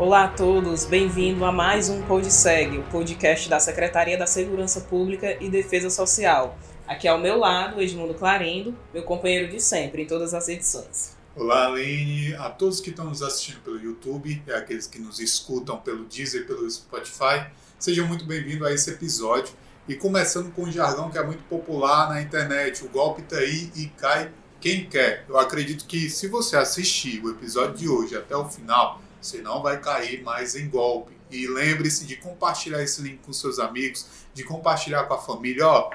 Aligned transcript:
Olá 0.00 0.24
a 0.24 0.28
todos, 0.28 0.86
bem-vindo 0.86 1.44
a 1.44 1.52
mais 1.52 1.90
um 1.90 2.00
PodSeg, 2.00 2.78
o 2.78 2.82
podcast 2.84 3.50
da 3.50 3.60
Secretaria 3.60 4.16
da 4.16 4.26
Segurança 4.26 4.80
Pública 4.80 5.36
e 5.44 5.50
Defesa 5.50 5.90
Social. 5.90 6.58
Aqui 6.88 7.06
ao 7.06 7.18
meu 7.18 7.36
lado, 7.36 7.78
Edmundo 7.82 8.14
Clarindo, 8.14 8.74
meu 8.94 9.02
companheiro 9.02 9.52
de 9.52 9.60
sempre 9.60 10.04
em 10.04 10.06
todas 10.06 10.32
as 10.32 10.48
edições. 10.48 11.18
Olá, 11.36 11.66
Aline, 11.66 12.34
a 12.36 12.48
todos 12.48 12.80
que 12.80 12.88
estão 12.88 13.04
nos 13.04 13.20
assistindo 13.20 13.60
pelo 13.60 13.78
YouTube 13.78 14.42
e 14.46 14.52
aqueles 14.54 14.86
que 14.86 14.98
nos 14.98 15.20
escutam 15.20 15.76
pelo 15.76 16.06
Deezer 16.06 16.44
e 16.44 16.44
pelo 16.46 16.68
Spotify, 16.70 17.44
sejam 17.78 18.08
muito 18.08 18.24
bem-vindos 18.24 18.66
a 18.66 18.72
esse 18.72 18.88
episódio. 18.88 19.52
E 19.86 19.94
começando 19.94 20.50
com 20.54 20.62
um 20.62 20.72
jargão 20.72 21.10
que 21.10 21.18
é 21.18 21.22
muito 21.22 21.44
popular 21.44 22.08
na 22.08 22.22
internet, 22.22 22.82
o 22.82 22.88
golpe 22.88 23.20
tá 23.20 23.36
aí 23.36 23.70
e 23.76 23.88
cai 23.98 24.30
quem 24.62 24.86
quer. 24.88 25.26
Eu 25.28 25.38
acredito 25.38 25.84
que 25.84 26.08
se 26.08 26.26
você 26.26 26.56
assistir 26.56 27.22
o 27.22 27.30
episódio 27.30 27.74
de 27.74 27.86
hoje 27.86 28.16
até 28.16 28.34
o 28.34 28.48
final, 28.48 28.98
você 29.20 29.40
não 29.40 29.62
vai 29.62 29.80
cair 29.80 30.22
mais 30.22 30.54
em 30.54 30.68
golpe. 30.68 31.12
E 31.30 31.46
lembre-se 31.46 32.06
de 32.06 32.16
compartilhar 32.16 32.82
esse 32.82 33.02
link 33.02 33.18
com 33.18 33.32
seus 33.32 33.58
amigos, 33.58 34.06
de 34.34 34.42
compartilhar 34.42 35.04
com 35.04 35.14
a 35.14 35.18
família, 35.18 35.66
ó, 35.66 35.90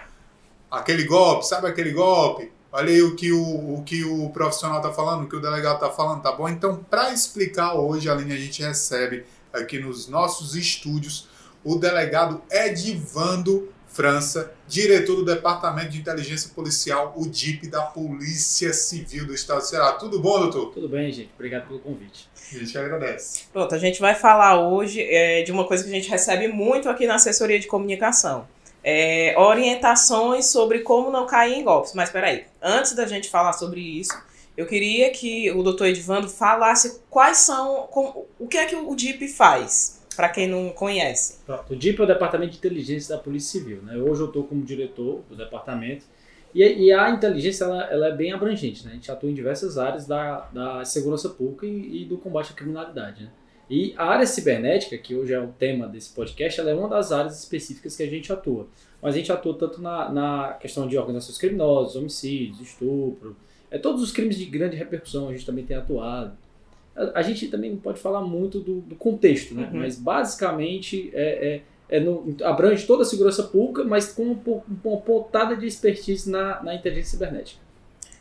aquele 0.72 1.04
golpe, 1.04 1.46
sabe 1.48 1.68
aquele 1.68 1.92
golpe? 1.92 2.52
Olha 2.72 2.90
aí 2.90 3.02
o 3.02 3.16
que 3.16 3.32
o, 3.32 3.76
o, 3.76 3.84
que 3.86 4.04
o 4.04 4.30
profissional 4.30 4.78
está 4.78 4.92
falando, 4.92 5.24
o 5.24 5.30
que 5.30 5.36
o 5.36 5.42
delegado 5.42 5.76
está 5.76 5.90
falando, 5.90 6.22
tá 6.22 6.32
bom? 6.32 6.50
Então, 6.50 6.84
para 6.90 7.14
explicar 7.14 7.74
hoje, 7.74 8.10
Aline, 8.10 8.34
a 8.34 8.38
gente 8.38 8.62
recebe 8.62 9.26
aqui 9.54 9.80
nos 9.80 10.08
nossos 10.08 10.56
estúdios 10.56 11.30
o 11.64 11.78
delegado 11.78 12.42
Edivando 12.52 13.70
França, 13.96 14.52
diretor 14.68 15.16
do 15.16 15.24
Departamento 15.24 15.88
de 15.88 16.00
Inteligência 16.00 16.52
Policial, 16.54 17.14
o 17.16 17.26
DIP 17.26 17.68
da 17.68 17.82
Polícia 17.82 18.74
Civil 18.74 19.26
do 19.26 19.34
Estado 19.34 19.60
do 19.60 19.66
Ceará. 19.66 19.94
Tudo 19.94 20.20
bom, 20.20 20.38
doutor? 20.38 20.74
Tudo 20.74 20.90
bem, 20.90 21.10
gente. 21.14 21.32
Obrigado 21.34 21.66
pelo 21.68 21.80
convite. 21.80 22.30
A 22.52 22.58
gente 22.58 22.78
agradece. 22.78 23.46
Pronto, 23.54 23.74
a 23.74 23.78
gente 23.78 24.02
vai 24.02 24.14
falar 24.14 24.60
hoje 24.60 25.02
é, 25.02 25.44
de 25.44 25.52
uma 25.54 25.64
coisa 25.64 25.82
que 25.82 25.90
a 25.90 25.94
gente 25.94 26.10
recebe 26.10 26.50
muito 26.50 26.90
aqui 26.90 27.08
na 27.08 27.16
assessoria 27.16 27.58
de 27.58 27.68
comunicação. 27.68 28.46
É, 28.84 29.34
orientações 29.38 30.48
sobre 30.48 30.80
como 30.80 31.10
não 31.10 31.26
cair 31.26 31.54
em 31.54 31.64
golpes. 31.64 31.94
Mas 31.94 32.10
peraí, 32.10 32.44
antes 32.62 32.94
da 32.94 33.08
gente 33.08 33.30
falar 33.30 33.54
sobre 33.54 33.80
isso, 33.80 34.14
eu 34.58 34.66
queria 34.66 35.10
que 35.10 35.50
o 35.52 35.64
doutor 35.64 35.88
Edvando 35.88 36.28
falasse 36.28 37.00
quais 37.10 37.38
são, 37.38 37.88
com, 37.90 38.26
o 38.38 38.46
que 38.46 38.58
é 38.58 38.66
que 38.66 38.76
o 38.76 38.94
DIP 38.94 39.30
faz 39.30 40.05
para 40.16 40.30
quem 40.30 40.48
não 40.48 40.70
conhece. 40.70 41.40
Pronto, 41.46 41.74
o 41.74 41.76
DIP 41.76 42.00
é 42.00 42.04
o 42.04 42.08
Departamento 42.08 42.52
de 42.52 42.58
Inteligência 42.58 43.16
da 43.16 43.22
Polícia 43.22 43.60
Civil. 43.60 43.82
Né? 43.82 43.98
Hoje 43.98 44.22
eu 44.22 44.28
estou 44.28 44.44
como 44.44 44.64
diretor 44.64 45.22
do 45.30 45.36
departamento. 45.36 46.06
E, 46.54 46.64
e 46.64 46.94
a 46.94 47.10
inteligência 47.10 47.66
ela, 47.66 47.84
ela, 47.92 48.08
é 48.08 48.16
bem 48.16 48.32
abrangente. 48.32 48.86
Né? 48.86 48.92
A 48.92 48.94
gente 48.96 49.12
atua 49.12 49.30
em 49.30 49.34
diversas 49.34 49.78
áreas 49.78 50.08
da, 50.08 50.50
da 50.54 50.86
segurança 50.86 51.30
pública 51.30 51.66
e, 51.66 52.04
e 52.04 52.06
do 52.06 52.18
combate 52.18 52.52
à 52.52 52.56
criminalidade. 52.56 53.24
Né? 53.24 53.30
E 53.70 53.94
a 53.98 54.06
área 54.06 54.26
cibernética, 54.26 54.98
que 54.98 55.16
hoje 55.16 55.34
é 55.34 55.40
o 55.40 55.48
tema 55.48 55.88
desse 55.88 56.14
podcast, 56.14 56.60
ela 56.60 56.70
é 56.70 56.74
uma 56.76 56.88
das 56.88 57.12
áreas 57.12 57.40
específicas 57.40 57.96
que 57.96 58.04
a 58.04 58.10
gente 58.10 58.32
atua. 58.32 58.68
Mas 59.02 59.16
a 59.16 59.18
gente 59.18 59.32
atua 59.32 59.58
tanto 59.58 59.82
na, 59.82 60.10
na 60.10 60.54
questão 60.54 60.88
de 60.88 60.98
organizações 60.98 61.38
criminosas, 61.38 61.96
homicídios, 61.96 62.62
estupro, 62.62 63.36
é, 63.76 63.78
todos 63.78 64.02
os 64.02 64.12
crimes 64.12 64.38
de 64.38 64.46
grande 64.46 64.76
repercussão 64.78 65.28
a 65.28 65.34
gente 65.34 65.46
também 65.46 65.66
tem 65.66 65.76
atuado. 65.76 66.38
A, 66.96 67.20
a 67.20 67.22
gente 67.22 67.48
também 67.48 67.72
não 67.72 67.78
pode 67.78 68.00
falar 68.00 68.22
muito 68.22 68.60
do, 68.60 68.82
do 68.82 68.96
contexto, 68.96 69.54
né? 69.54 69.70
Uhum. 69.72 69.80
mas 69.80 69.98
basicamente 69.98 71.12
é, 71.14 71.62
é, 71.90 71.98
é 71.98 72.00
no, 72.00 72.36
abrange 72.44 72.86
toda 72.86 73.04
a 73.04 73.06
segurança 73.06 73.44
pública, 73.44 73.84
mas 73.84 74.12
com 74.12 74.24
uma, 74.24 74.64
uma 74.84 74.98
pontada 75.02 75.56
de 75.56 75.66
expertise 75.66 76.30
na, 76.30 76.64
na 76.64 76.76
inteligência 76.76 77.12
cibernética. 77.12 77.66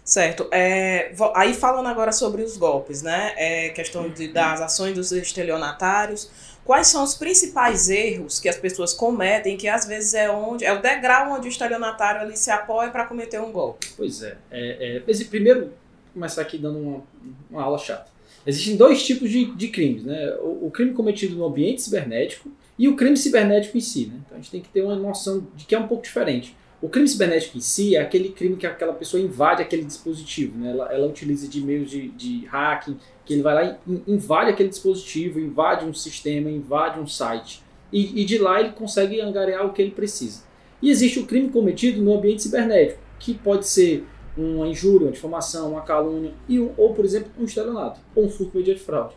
Certo. 0.04 0.46
É, 0.52 1.14
aí 1.34 1.54
falando 1.54 1.86
agora 1.86 2.12
sobre 2.12 2.42
os 2.42 2.58
golpes, 2.58 3.00
né? 3.00 3.32
É, 3.36 3.70
questão 3.70 4.10
de, 4.10 4.28
das 4.28 4.60
ações 4.60 4.94
dos 4.94 5.10
estelionatários. 5.12 6.30
Quais 6.62 6.88
são 6.88 7.02
os 7.02 7.14
principais 7.14 7.88
erros 7.88 8.38
que 8.38 8.48
as 8.48 8.56
pessoas 8.56 8.92
cometem, 8.92 9.56
que 9.56 9.68
às 9.68 9.86
vezes 9.86 10.14
é 10.14 10.30
onde 10.30 10.64
é 10.64 10.72
o 10.72 10.80
degrau 10.80 11.32
onde 11.32 11.46
o 11.46 11.50
estelionatário 11.50 12.22
ali 12.22 12.36
se 12.36 12.50
apoia 12.50 12.90
para 12.90 13.06
cometer 13.06 13.40
um 13.40 13.50
golpe? 13.50 13.92
Pois 13.96 14.22
é. 14.22 14.36
é, 14.50 14.96
é 14.96 15.02
esse 15.06 15.26
primeiro, 15.26 15.72
começar 16.12 16.42
aqui 16.42 16.58
dando 16.58 16.78
uma, 16.78 17.02
uma 17.50 17.62
aula 17.62 17.78
chata. 17.78 18.13
Existem 18.46 18.76
dois 18.76 19.02
tipos 19.02 19.30
de, 19.30 19.46
de 19.54 19.68
crimes, 19.68 20.04
né? 20.04 20.34
O, 20.40 20.66
o, 20.66 20.70
crime 20.70 20.92
cometido 20.92 21.34
no 21.34 21.46
ambiente 21.46 21.80
cibernético 21.82 22.50
e 22.78 22.88
o 22.88 22.96
crime 22.96 23.16
cibernético 23.16 23.76
em 23.76 23.80
si, 23.80 24.06
né? 24.06 24.20
Então 24.24 24.36
a 24.36 24.40
gente 24.40 24.50
tem 24.50 24.60
que 24.60 24.68
ter 24.68 24.82
uma 24.82 24.96
noção 24.96 25.46
de 25.56 25.64
que 25.64 25.74
é 25.74 25.78
um 25.78 25.88
pouco 25.88 26.02
diferente. 26.02 26.54
O 26.82 26.88
crime 26.88 27.08
cibernético 27.08 27.56
em 27.56 27.62
si 27.62 27.96
é 27.96 28.00
aquele 28.00 28.28
crime 28.28 28.56
que 28.56 28.66
aquela 28.66 28.92
pessoa 28.92 29.22
invade 29.22 29.62
aquele 29.62 29.84
dispositivo, 29.84 30.58
né? 30.58 30.70
ela, 30.70 30.92
ela 30.92 31.06
utiliza 31.06 31.48
de 31.48 31.58
meios 31.62 31.90
de, 31.90 32.08
de 32.08 32.44
hacking, 32.44 32.98
que 33.24 33.32
ele 33.32 33.42
vai 33.42 33.54
lá 33.54 33.78
e 33.86 34.12
invade 34.12 34.50
aquele 34.50 34.68
dispositivo, 34.68 35.40
invade 35.40 35.86
um 35.86 35.94
sistema, 35.94 36.50
invade 36.50 37.00
um 37.00 37.06
site. 37.06 37.62
E, 37.90 38.20
e, 38.20 38.24
de 38.26 38.36
lá 38.36 38.60
ele 38.60 38.72
consegue 38.72 39.18
angariar 39.18 39.64
o 39.64 39.72
que 39.72 39.80
ele 39.80 39.92
precisa. 39.92 40.42
E 40.82 40.90
existe 40.90 41.18
o 41.18 41.24
crime 41.24 41.48
cometido 41.48 42.02
no 42.02 42.12
ambiente 42.12 42.42
cibernético, 42.42 43.00
que 43.18 43.32
pode 43.32 43.66
ser 43.66 44.04
uma 44.36 44.66
injúria, 44.66 45.06
uma 45.06 45.12
difamação, 45.12 45.72
uma 45.72 45.82
calúnia, 45.82 46.32
e 46.48 46.58
um, 46.58 46.72
ou, 46.76 46.92
por 46.92 47.04
exemplo, 47.04 47.30
um 47.38 47.44
estelionato, 47.44 48.00
ou 48.14 48.24
um 48.24 48.28
furto 48.28 48.56
mediante 48.56 48.80
fraude. 48.80 49.14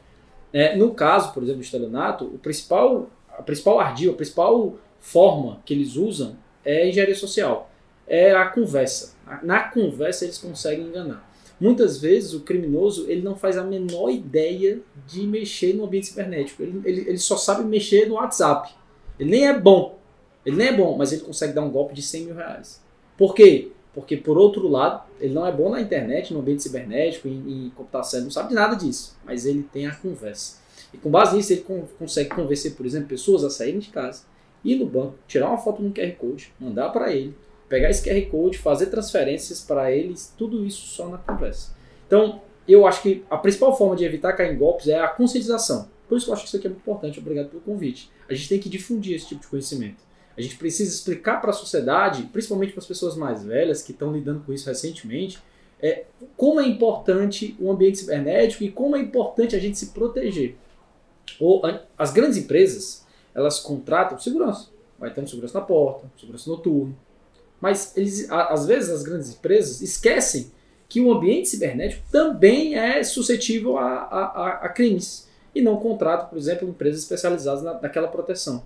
É, 0.54 0.76
no 0.76 0.94
caso, 0.94 1.34
por 1.34 1.44
exemplo, 1.44 1.62
do 1.62 1.66
estelionato, 1.66 2.26
o 2.26 2.38
principal, 2.38 3.10
a 3.30 3.42
principal 3.42 3.80
ardil, 3.80 4.12
a 4.12 4.16
principal 4.16 4.76
forma 5.00 5.62
que 5.66 5.74
eles 5.74 5.96
usam 5.96 6.36
é 6.64 6.84
a 6.84 6.88
engenharia 6.88 7.16
social. 7.16 7.70
É 8.08 8.34
a 8.34 8.46
conversa. 8.48 9.16
Na 9.44 9.64
conversa 9.70 10.26
eles 10.26 10.38
conseguem 10.38 10.88
enganar. 10.88 11.28
Muitas 11.60 12.00
vezes 12.00 12.34
o 12.34 12.42
criminoso 12.42 13.10
ele 13.10 13.22
não 13.22 13.36
faz 13.36 13.58
a 13.58 13.64
menor 13.64 14.10
ideia 14.10 14.80
de 15.08 15.26
mexer 15.26 15.74
no 15.74 15.86
ambiente 15.86 16.08
cibernético. 16.08 16.62
Ele, 16.62 16.82
ele, 16.86 17.02
ele 17.02 17.18
só 17.18 17.36
sabe 17.36 17.64
mexer 17.64 18.08
no 18.08 18.16
WhatsApp. 18.16 18.74
Ele 19.20 19.32
nem 19.32 19.48
é 19.48 19.60
bom. 19.60 19.98
Ele 20.46 20.56
nem 20.56 20.68
é 20.68 20.74
bom, 20.74 20.96
mas 20.98 21.12
ele 21.12 21.24
consegue 21.24 21.54
dar 21.54 21.64
um 21.64 21.72
golpe 21.72 21.94
de 21.94 22.02
100 22.02 22.26
mil 22.26 22.36
reais. 22.36 22.82
Por 23.18 23.34
quê? 23.34 23.72
Porque, 23.98 24.16
por 24.16 24.38
outro 24.38 24.68
lado, 24.68 25.02
ele 25.20 25.34
não 25.34 25.44
é 25.44 25.52
bom 25.52 25.72
na 25.72 25.82
internet, 25.82 26.32
no 26.32 26.40
ambiente 26.40 26.62
cibernético, 26.62 27.28
em, 27.28 27.66
em 27.66 27.70
computação, 27.72 28.20
ele 28.20 28.26
não 28.26 28.32
sabe 28.32 28.50
de 28.50 28.54
nada 28.54 28.76
disso. 28.76 29.18
Mas 29.26 29.44
ele 29.44 29.64
tem 29.64 29.88
a 29.88 29.96
conversa. 29.96 30.60
E 30.94 31.00
com 31.00 31.10
base 31.10 31.36
nisso, 31.36 31.52
ele 31.52 31.66
consegue 31.98 32.30
convencer, 32.30 32.76
por 32.76 32.86
exemplo, 32.86 33.08
pessoas 33.08 33.44
a 33.44 33.50
saírem 33.50 33.80
de 33.80 33.90
casa 33.90 34.22
ir 34.64 34.76
no 34.76 34.86
banco, 34.86 35.16
tirar 35.28 35.50
uma 35.50 35.58
foto 35.58 35.82
no 35.82 35.92
QR 35.92 36.12
Code, 36.12 36.54
mandar 36.60 36.90
para 36.90 37.12
ele, 37.12 37.36
pegar 37.68 37.90
esse 37.90 38.08
QR 38.08 38.30
Code, 38.30 38.60
fazer 38.60 38.86
transferências 38.86 39.62
para 39.62 39.92
eles, 39.92 40.32
tudo 40.38 40.64
isso 40.64 40.86
só 40.90 41.10
na 41.10 41.18
conversa. 41.18 41.76
Então, 42.06 42.40
eu 42.68 42.86
acho 42.86 43.02
que 43.02 43.26
a 43.32 43.38
principal 43.38 43.76
forma 43.76 43.96
de 43.96 44.06
evitar 44.06 44.34
cair 44.34 44.54
em 44.54 44.60
golpes 44.60 44.88
é 44.88 45.00
a 45.00 45.08
conscientização. 45.08 45.90
Por 46.08 46.20
isso 46.20 46.28
que 46.28 46.30
eu 46.30 46.34
acho 46.36 46.44
que 46.44 46.50
isso 46.50 46.58
aqui 46.58 46.68
é 46.68 46.70
muito 46.70 46.82
importante. 46.82 47.20
Obrigado 47.20 47.50
pelo 47.50 47.64
convite. 47.64 48.12
A 48.30 48.34
gente 48.36 48.48
tem 48.48 48.60
que 48.60 48.70
difundir 48.70 49.16
esse 49.16 49.28
tipo 49.28 49.42
de 49.42 49.48
conhecimento. 49.48 50.06
A 50.38 50.42
gente 50.42 50.56
precisa 50.56 50.94
explicar 50.94 51.42
para 51.42 51.50
a 51.50 51.54
sociedade, 51.54 52.24
principalmente 52.32 52.72
para 52.72 52.80
as 52.80 52.86
pessoas 52.86 53.16
mais 53.16 53.44
velhas 53.44 53.82
que 53.82 53.92
estão 53.92 54.14
lidando 54.14 54.42
com 54.46 54.54
isso 54.54 54.68
recentemente, 54.70 55.40
é, 55.82 56.06
como 56.36 56.60
é 56.60 56.68
importante 56.68 57.56
o 57.60 57.72
ambiente 57.72 58.00
cibernético 58.00 58.64
e 58.64 58.72
como 58.72 58.96
é 58.96 59.00
importante 59.00 59.56
a 59.56 59.60
gente 59.60 59.78
se 59.78 59.88
proteger. 59.88 60.56
Ou, 61.40 61.62
as 61.98 62.12
grandes 62.12 62.38
empresas, 62.38 63.06
elas 63.34 63.60
contratam 63.60 64.20
segurança. 64.20 64.70
Vai 65.00 65.12
um 65.18 65.28
segurança 65.28 65.60
na 65.60 65.66
porta, 65.66 66.10
segurança 66.20 66.50
noturno. 66.50 66.98
Mas 67.60 67.96
eles, 67.98 68.30
às 68.30 68.66
vezes 68.66 68.90
as 68.90 69.04
grandes 69.04 69.34
empresas 69.34 69.82
esquecem 69.82 70.52
que 70.88 71.02
o 71.02 71.12
ambiente 71.12 71.50
cibernético 71.50 72.04
também 72.12 72.76
é 72.76 73.04
suscetível 73.04 73.78
a, 73.78 73.84
a, 73.84 74.50
a 74.64 74.70
crimes 74.70 75.28
e 75.54 75.62
não 75.62 75.78
contratam, 75.78 76.30
por 76.30 76.38
exemplo, 76.38 76.68
empresas 76.68 77.02
especializadas 77.02 77.64
na, 77.64 77.80
naquela 77.82 78.08
proteção. 78.08 78.64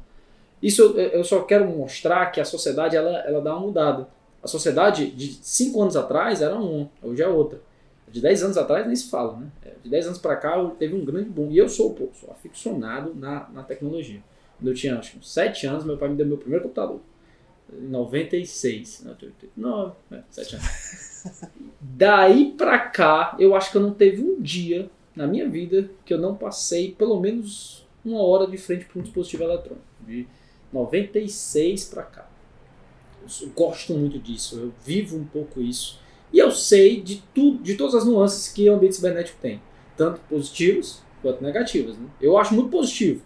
Isso 0.61 0.81
eu, 0.81 0.95
eu 0.97 1.23
só 1.23 1.41
quero 1.41 1.65
mostrar 1.67 2.31
que 2.31 2.39
a 2.39 2.45
sociedade 2.45 2.95
ela, 2.95 3.19
ela 3.19 3.41
dá 3.41 3.55
uma 3.55 3.67
mudada. 3.67 4.07
A 4.43 4.47
sociedade 4.47 5.09
de 5.11 5.33
5 5.33 5.81
anos 5.81 5.95
atrás 5.95 6.41
era 6.41 6.55
uma, 6.55 6.89
hoje 7.01 7.21
é 7.21 7.27
outra. 7.27 7.59
De 8.07 8.19
10 8.19 8.43
anos 8.43 8.57
atrás 8.57 8.85
nem 8.85 8.95
se 8.95 9.09
fala, 9.09 9.37
né? 9.37 9.47
De 9.83 9.89
10 9.89 10.07
anos 10.07 10.19
para 10.19 10.35
cá 10.35 10.63
teve 10.77 10.93
um 10.95 11.05
grande 11.05 11.29
boom. 11.29 11.49
E 11.51 11.57
eu 11.57 11.69
sou, 11.69 11.93
pô, 11.93 12.09
sou 12.13 12.29
aficionado 12.31 13.15
na, 13.15 13.49
na 13.49 13.63
tecnologia. 13.63 14.21
Quando 14.57 14.67
eu 14.67 14.73
tinha 14.73 14.97
acho, 14.97 15.17
uns 15.17 15.31
7 15.31 15.65
anos, 15.67 15.85
meu 15.85 15.97
pai 15.97 16.09
me 16.09 16.15
deu 16.15 16.25
meu 16.25 16.37
primeiro 16.37 16.63
computador. 16.63 16.99
Em 17.71 17.87
96. 17.87 19.05
Não, 19.55 19.95
né, 20.09 20.23
7 20.29 20.55
anos. 20.55 21.49
Daí 21.79 22.51
pra 22.57 22.79
cá, 22.79 23.35
eu 23.39 23.55
acho 23.55 23.71
que 23.71 23.77
eu 23.77 23.81
não 23.81 23.93
teve 23.93 24.21
um 24.21 24.41
dia 24.41 24.89
na 25.15 25.25
minha 25.27 25.47
vida 25.47 25.89
que 26.05 26.13
eu 26.13 26.17
não 26.17 26.35
passei 26.35 26.91
pelo 26.91 27.19
menos 27.19 27.85
uma 28.03 28.21
hora 28.21 28.47
de 28.47 28.57
frente 28.57 28.85
para 28.85 28.99
um 28.99 29.03
dispositivo 29.03 29.43
eletrônico. 29.43 29.85
De 30.01 30.27
96 30.71 31.85
para 31.85 32.03
cá. 32.03 32.29
Eu 33.41 33.49
gosto 33.49 33.93
muito 33.93 34.17
disso, 34.19 34.59
eu 34.59 34.73
vivo 34.83 35.17
um 35.17 35.25
pouco 35.25 35.61
isso. 35.61 35.99
E 36.33 36.39
eu 36.39 36.51
sei 36.51 37.01
de 37.01 37.23
tudo, 37.33 37.61
de 37.61 37.75
todas 37.75 37.95
as 37.95 38.05
nuances 38.05 38.51
que 38.51 38.69
o 38.69 38.73
ambiente 38.73 38.95
cibernético 38.95 39.37
tem, 39.41 39.61
tanto 39.97 40.19
positivos 40.21 41.01
quanto 41.21 41.43
negativas. 41.43 41.97
Né? 41.97 42.07
Eu 42.19 42.37
acho 42.37 42.53
muito 42.53 42.69
positivo. 42.69 43.21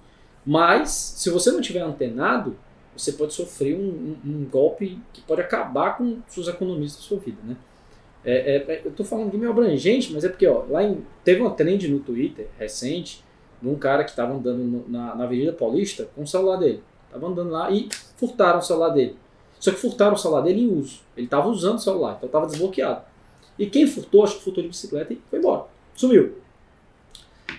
Mas, 0.46 0.92
se 0.92 1.30
você 1.30 1.52
não 1.52 1.62
tiver 1.62 1.80
antenado, 1.80 2.56
você 2.96 3.14
pode 3.14 3.34
sofrer 3.34 3.76
um, 3.76 4.16
um, 4.26 4.30
um 4.32 4.46
golpe 4.46 5.00
que 5.14 5.22
pode 5.22 5.42
acabar 5.42 5.98
com 5.98 6.20
suas 6.30 6.48
economias 6.48 6.96
da 6.96 7.02
sua 7.02 7.18
vida, 7.20 7.38
né? 7.44 7.58
É, 8.24 8.56
é, 8.56 8.74
é 8.74 8.82
eu 8.84 8.92
estou 8.92 9.06
falando 9.06 9.32
de 9.32 9.38
meio 9.38 9.52
abrangente, 9.52 10.12
mas 10.12 10.24
é 10.24 10.30
porque 10.30 10.48
ó, 10.48 10.64
lá 10.70 10.84
em, 10.84 11.04
teve 11.24 11.42
uma 11.42 11.52
trend 11.52 11.88
no 11.88 12.00
Twitter 12.00 12.48
recente 12.58 13.24
de 13.62 13.68
um 13.68 13.76
cara 13.76 14.04
que 14.04 14.10
estava 14.12 14.34
andando 14.34 14.64
no- 14.64 14.86
na, 14.88 15.16
na 15.16 15.24
Avenida 15.26 15.54
Paulista 15.54 16.10
com 16.16 16.24
o 16.24 16.28
celular 16.28 16.58
dele. 16.58 16.82
Tava 17.16 17.28
andando 17.28 17.50
lá 17.50 17.72
e 17.72 17.88
furtaram 18.18 18.60
o 18.60 18.62
celular 18.62 18.90
dele. 18.90 19.16
Só 19.58 19.72
que 19.72 19.78
furtaram 19.78 20.16
o 20.16 20.18
celular 20.18 20.42
dele 20.42 20.64
em 20.64 20.68
uso. 20.68 21.00
Ele 21.16 21.28
estava 21.28 21.48
usando 21.48 21.78
o 21.78 21.82
celular, 21.82 22.16
então 22.18 22.28
estava 22.28 22.46
desbloqueado. 22.46 23.04
E 23.58 23.68
quem 23.68 23.88
furtou, 23.88 24.26
acho 24.26 24.36
que 24.36 24.44
furtou 24.44 24.62
de 24.62 24.68
bicicleta 24.68 25.14
e 25.14 25.22
foi 25.30 25.40
embora. 25.40 25.64
Sumiu. 25.96 26.34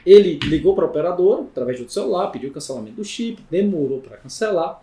Ele 0.04 0.38
ligou 0.40 0.74
para 0.74 0.84
a 0.84 0.88
operadora, 0.88 1.40
através 1.40 1.78
outro 1.78 1.94
celular, 1.94 2.30
pediu 2.30 2.52
cancelamento 2.52 2.96
do 2.96 3.04
chip, 3.04 3.42
demorou 3.50 4.00
para 4.02 4.18
cancelar. 4.18 4.82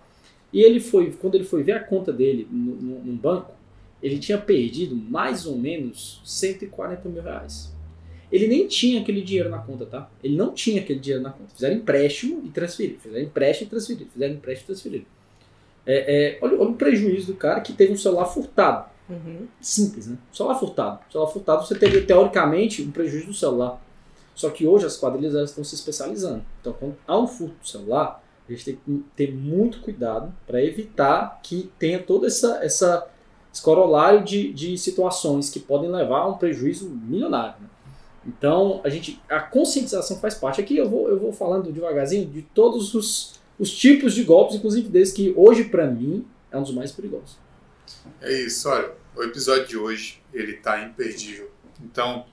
E 0.52 0.64
ele 0.64 0.80
foi, 0.80 1.12
quando 1.12 1.36
ele 1.36 1.44
foi 1.44 1.62
ver 1.62 1.74
a 1.74 1.84
conta 1.84 2.12
dele 2.12 2.48
num 2.52 3.16
banco, 3.16 3.52
ele 4.02 4.18
tinha 4.18 4.40
perdido 4.40 4.96
mais 4.96 5.46
ou 5.46 5.56
menos 5.56 6.20
140 6.26 7.08
mil 7.10 7.22
reais. 7.22 7.72
Ele 8.32 8.48
nem 8.48 8.68
tinha 8.68 9.02
aquele 9.02 9.22
dinheiro 9.22 9.50
na 9.50 9.60
conta, 9.60 9.86
tá? 9.86 10.10
Ele 10.24 10.36
não 10.36 10.54
tinha 10.54 10.82
aquele 10.82 11.00
dinheiro 11.00 11.24
na 11.24 11.32
conta. 11.32 11.54
Fizeram 11.54 11.76
empréstimo 11.76 12.42
e 12.46 12.50
transferiram. 12.50 13.00
Fizeram 13.00 13.24
empréstimo 13.24 13.68
e 13.68 13.70
transferiram. 13.70 14.12
Fizeram 14.12 14.34
empréstimo 14.34 14.64
e 14.64 14.68
transferiram. 14.68 15.06
É, 15.86 16.16
é, 16.16 16.40
olha, 16.42 16.60
olha 16.60 16.70
o 16.70 16.76
prejuízo 16.76 17.28
do 17.28 17.36
cara 17.36 17.62
que 17.62 17.74
teve 17.74 17.94
um 17.94 17.98
celular 17.98 18.26
furtado. 18.26 18.90
Uhum. 19.10 19.48
Simples, 19.60 20.08
né? 20.08 20.18
Celular 20.32 20.56
furtado. 20.56 21.00
Celular 21.12 21.30
furtado, 21.30 21.66
você 21.66 21.76
teria 21.76 22.06
teoricamente 22.06 22.82
um 22.82 22.92
prejuízo 22.92 23.28
do 23.28 23.34
celular. 23.34 23.82
Só 24.34 24.50
que 24.50 24.66
hoje 24.66 24.86
as 24.86 24.98
quadrilhas 24.98 25.36
estão 25.50 25.64
se 25.64 25.76
especializando. 25.76 26.44
Então, 26.60 26.74
quando 26.74 26.96
há 27.06 27.20
um 27.20 27.28
furto 27.28 27.56
do 27.62 27.68
celular, 27.68 28.24
a 28.48 28.52
gente 28.52 28.66
tem 28.66 28.76
que 28.76 29.04
ter 29.16 29.34
muito 29.34 29.80
cuidado 29.82 30.34
para 30.48 30.64
evitar 30.64 31.40
que 31.44 31.72
tenha 31.78 32.00
todo 32.00 32.26
essa, 32.26 32.64
essa, 32.64 33.08
esse 33.54 33.62
corolário 33.62 34.24
de, 34.24 34.52
de 34.52 34.78
situações 34.78 35.50
que 35.50 35.60
podem 35.60 35.90
levar 35.90 36.20
a 36.20 36.28
um 36.28 36.38
prejuízo 36.38 36.90
milionário. 36.90 37.62
né? 37.62 37.70
Então, 38.26 38.82
a 38.84 38.90
gente, 38.90 39.22
a 39.30 39.40
conscientização 39.40 40.20
faz 40.20 40.36
parte. 40.36 40.62
Aqui 40.62 40.78
eu 40.78 40.90
vou, 40.90 41.10
eu 41.10 41.20
vou 41.20 41.34
falando 41.34 41.72
devagarzinho 41.72 42.26
de 42.26 42.42
todos 42.42 42.94
os, 42.94 43.40
os 43.60 43.72
tipos 43.72 44.14
de 44.14 44.24
golpes, 44.24 44.56
inclusive 44.56 44.88
desse 44.90 45.14
que 45.14 45.34
hoje, 45.36 45.66
para 45.66 45.88
mim, 45.88 46.26
é 46.52 46.58
um 46.58 46.64
dos 46.64 46.74
mais 46.74 46.92
perigosos. 46.92 47.38
É 48.22 48.32
isso, 48.32 48.70
olha, 48.70 48.92
o 49.16 49.24
episódio 49.24 49.68
de 49.68 49.78
hoje, 49.78 50.22
ele 50.34 50.54
tá 50.54 50.82
imperdível. 50.82 51.52
Então, 51.82 52.26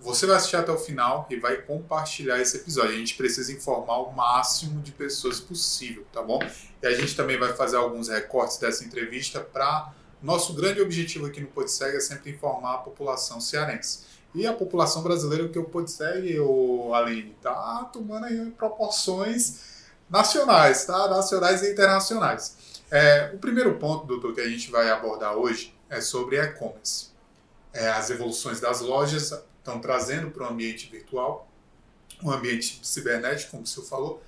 você 0.00 0.26
vai 0.26 0.36
assistir 0.36 0.56
até 0.56 0.72
o 0.72 0.78
final 0.78 1.26
e 1.28 1.36
vai 1.36 1.56
compartilhar 1.56 2.40
esse 2.40 2.56
episódio. 2.56 2.94
A 2.94 2.98
gente 2.98 3.14
precisa 3.14 3.52
informar 3.52 3.98
o 3.98 4.12
máximo 4.12 4.80
de 4.80 4.92
pessoas 4.92 5.40
possível, 5.40 6.06
tá 6.12 6.22
bom? 6.22 6.38
E 6.82 6.86
a 6.86 6.94
gente 6.94 7.14
também 7.14 7.38
vai 7.38 7.52
fazer 7.52 7.76
alguns 7.76 8.08
recortes 8.08 8.58
dessa 8.58 8.84
entrevista 8.84 9.40
para 9.40 9.92
nosso 10.22 10.52
grande 10.54 10.80
objetivo 10.80 11.26
aqui 11.26 11.40
no 11.40 11.46
Podseg 11.46 11.96
é 11.96 12.00
sempre 12.00 12.30
informar 12.32 12.74
a 12.74 12.78
população 12.78 13.40
cearense. 13.40 14.04
E 14.34 14.46
a 14.46 14.52
população 14.52 15.02
brasileira, 15.02 15.48
que 15.48 15.58
o 15.58 15.64
Podseg, 15.64 16.38
o 16.38 16.92
Aline, 16.94 17.34
tá 17.42 17.88
tomando 17.92 18.26
aí 18.26 18.50
proporções 18.50 19.78
nacionais, 20.08 20.84
tá? 20.84 21.08
Nacionais 21.08 21.62
e 21.62 21.72
internacionais. 21.72 22.56
É, 22.90 23.30
o 23.34 23.38
primeiro 23.38 23.74
ponto, 23.78 24.06
doutor, 24.06 24.34
que 24.34 24.40
a 24.40 24.48
gente 24.48 24.70
vai 24.70 24.90
abordar 24.90 25.34
hoje 25.36 25.74
é 25.90 26.00
sobre 26.00 26.40
e-commerce. 26.40 27.08
É, 27.72 27.88
as 27.90 28.10
evoluções 28.10 28.60
das 28.60 28.80
lojas 28.80 29.32
estão 29.58 29.80
trazendo 29.80 30.30
para 30.30 30.46
o 30.46 30.50
ambiente 30.50 30.90
virtual, 30.90 31.48
um 32.22 32.30
ambiente 32.30 32.80
cibernético, 32.82 33.52
como 33.52 33.62
o 33.62 33.66
senhor 33.66 33.86
falou, 33.86 34.22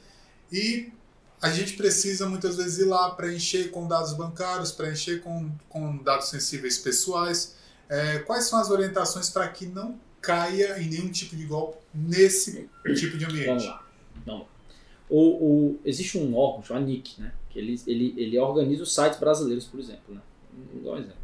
e 0.52 0.92
a 1.40 1.50
gente 1.50 1.74
precisa 1.74 2.28
muitas 2.28 2.56
vezes 2.56 2.78
ir 2.78 2.84
lá 2.84 3.10
preencher 3.12 3.70
com 3.70 3.88
dados 3.88 4.12
bancários, 4.12 4.72
preencher 4.72 5.22
com, 5.22 5.50
com 5.68 5.96
dados 5.98 6.28
sensíveis 6.28 6.76
pessoais. 6.76 7.54
É, 7.90 8.20
quais 8.20 8.44
são 8.44 8.60
as 8.60 8.70
orientações 8.70 9.28
para 9.28 9.48
que 9.48 9.66
não 9.66 9.98
caia 10.20 10.80
em 10.80 10.88
nenhum 10.88 11.10
tipo 11.10 11.34
de 11.34 11.44
golpe 11.44 11.76
nesse 11.92 12.70
tipo 12.94 13.18
de 13.18 13.24
ambiente? 13.24 13.46
Vamos 13.46 13.66
lá. 13.66 13.86
Vamos 14.24 14.42
lá. 14.42 14.48
O, 15.08 15.18
o, 15.18 15.80
existe 15.84 16.16
um 16.16 16.36
órgão 16.36 16.62
chamado 16.62 16.86
NIC, 16.86 17.20
né? 17.20 17.34
Que 17.50 17.58
ele, 17.58 17.80
ele, 17.84 18.14
ele 18.16 18.38
organiza 18.38 18.84
os 18.84 18.94
sites 18.94 19.18
brasileiros, 19.18 19.64
por 19.64 19.80
exemplo. 19.80 20.14
Né? 20.14 20.20
Um 20.84 20.96
exemplo. 20.96 21.20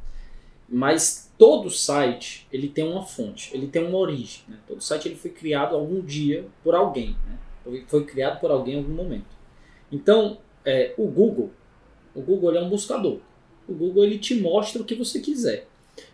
Mas 0.69 1.31
todo 1.39 1.71
site 1.71 2.49
ele 2.53 2.69
tem 2.69 2.85
uma 2.85 3.05
fonte, 3.05 3.55
ele 3.55 3.69
tem 3.69 3.87
uma 3.87 3.97
origem. 3.97 4.43
Né? 4.49 4.59
Todo 4.67 4.83
site 4.83 5.07
ele 5.07 5.15
foi 5.15 5.31
criado 5.31 5.77
algum 5.77 6.01
dia 6.01 6.47
por 6.65 6.75
alguém. 6.75 7.17
Né? 7.27 7.85
Foi, 7.87 8.05
criado 8.05 8.41
por 8.41 8.51
alguém 8.51 8.75
em 8.75 8.79
algum 8.79 8.93
momento. 8.93 9.37
Então, 9.91 10.39
é, 10.65 10.93
o 10.99 11.07
Google, 11.07 11.53
o 12.13 12.21
Google 12.21 12.57
é 12.57 12.61
um 12.61 12.69
buscador. 12.69 13.21
O 13.69 13.73
Google 13.73 14.05
ele 14.05 14.19
te 14.19 14.35
mostra 14.41 14.83
o 14.83 14.85
que 14.85 14.97
você 14.97 15.21
quiser. 15.21 15.69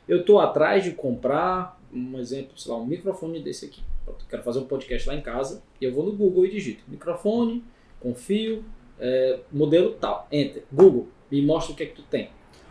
Eu 0.08 0.20
estou 0.20 0.40
atrás 0.40 0.84
de 0.84 0.92
comprar, 0.92 1.80
um 1.92 2.18
exemplo, 2.18 2.58
sei 2.58 2.72
lá, 2.72 2.78
um 2.78 2.86
microfone 2.86 3.40
desse 3.40 3.66
aqui. 3.66 3.82
Eu 4.06 4.14
quero 4.28 4.42
fazer 4.42 4.58
um 4.58 4.64
podcast 4.64 5.08
lá 5.08 5.14
em 5.14 5.20
casa 5.20 5.62
e 5.80 5.84
eu 5.84 5.92
vou 5.92 6.04
no 6.04 6.12
Google 6.12 6.44
e 6.44 6.50
digito 6.50 6.82
microfone, 6.88 7.62
confio, 8.00 8.64
é, 8.98 9.40
modelo 9.50 9.92
tal, 9.92 10.26
enter, 10.30 10.64
Google, 10.72 11.08
me 11.30 11.40
mostra 11.42 11.72
o 11.72 11.76
que 11.76 11.84
é 11.84 11.86
que 11.86 11.96
tu 11.96 12.02
tem. 12.02 12.30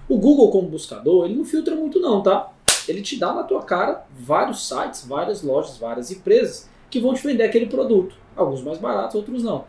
O 0.10 0.18
Google 0.18 0.52
como 0.52 0.68
buscador, 0.68 1.26
ele 1.26 1.36
não 1.36 1.46
filtra 1.46 1.76
muito 1.76 2.00
não, 2.00 2.22
tá? 2.22 2.52
Ele 2.88 3.02
te 3.02 3.18
dá 3.18 3.34
na 3.34 3.44
tua 3.44 3.64
cara 3.64 4.06
vários 4.12 4.68
sites, 4.68 5.06
várias 5.06 5.42
lojas, 5.42 5.78
várias 5.78 6.12
empresas 6.12 6.70
que 6.90 7.00
vão 7.00 7.14
te 7.14 7.26
vender 7.26 7.44
aquele 7.44 7.68
produto. 7.68 8.16
Alguns 8.36 8.62
mais 8.62 8.78
baratos, 8.78 9.16
outros 9.16 9.44
não. 9.44 9.66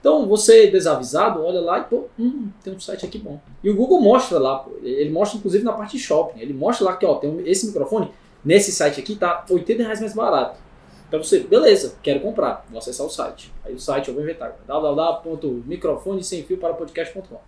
Então, 0.00 0.26
você 0.26 0.68
desavisado, 0.70 1.42
olha 1.44 1.60
lá 1.60 1.80
e, 1.80 1.84
pô, 1.84 2.04
hum, 2.18 2.48
tem 2.62 2.72
um 2.72 2.78
site 2.80 3.04
aqui 3.04 3.18
bom. 3.18 3.40
E 3.64 3.68
o 3.70 3.74
Google 3.74 4.00
mostra 4.00 4.38
lá, 4.38 4.64
ele 4.82 5.10
mostra 5.10 5.38
inclusive 5.38 5.64
na 5.64 5.72
parte 5.72 5.96
de 5.96 6.02
shopping, 6.02 6.40
ele 6.40 6.52
mostra 6.52 6.86
lá 6.86 6.96
que, 6.96 7.04
ó, 7.04 7.16
tem 7.16 7.42
esse 7.44 7.66
microfone, 7.66 8.10
nesse 8.44 8.70
site 8.70 9.00
aqui 9.00 9.16
tá 9.16 9.44
80 9.50 9.82
reais 9.82 10.00
mais 10.00 10.14
barato. 10.14 10.58
Então 11.08 11.22
você, 11.22 11.40
beleza, 11.40 11.96
quero 12.02 12.20
comprar, 12.20 12.64
vou 12.70 12.78
acessar 12.78 13.06
o 13.06 13.10
site. 13.10 13.52
Aí 13.64 13.74
o 13.74 13.80
site 13.80 14.08
eu 14.08 14.14
vou 14.14 14.22
inventar, 14.22 14.56
www.microfone 14.66 16.22
sem 16.22 16.42
fio 16.44 16.58
para 16.58 16.74
podcast.com. 16.74 17.38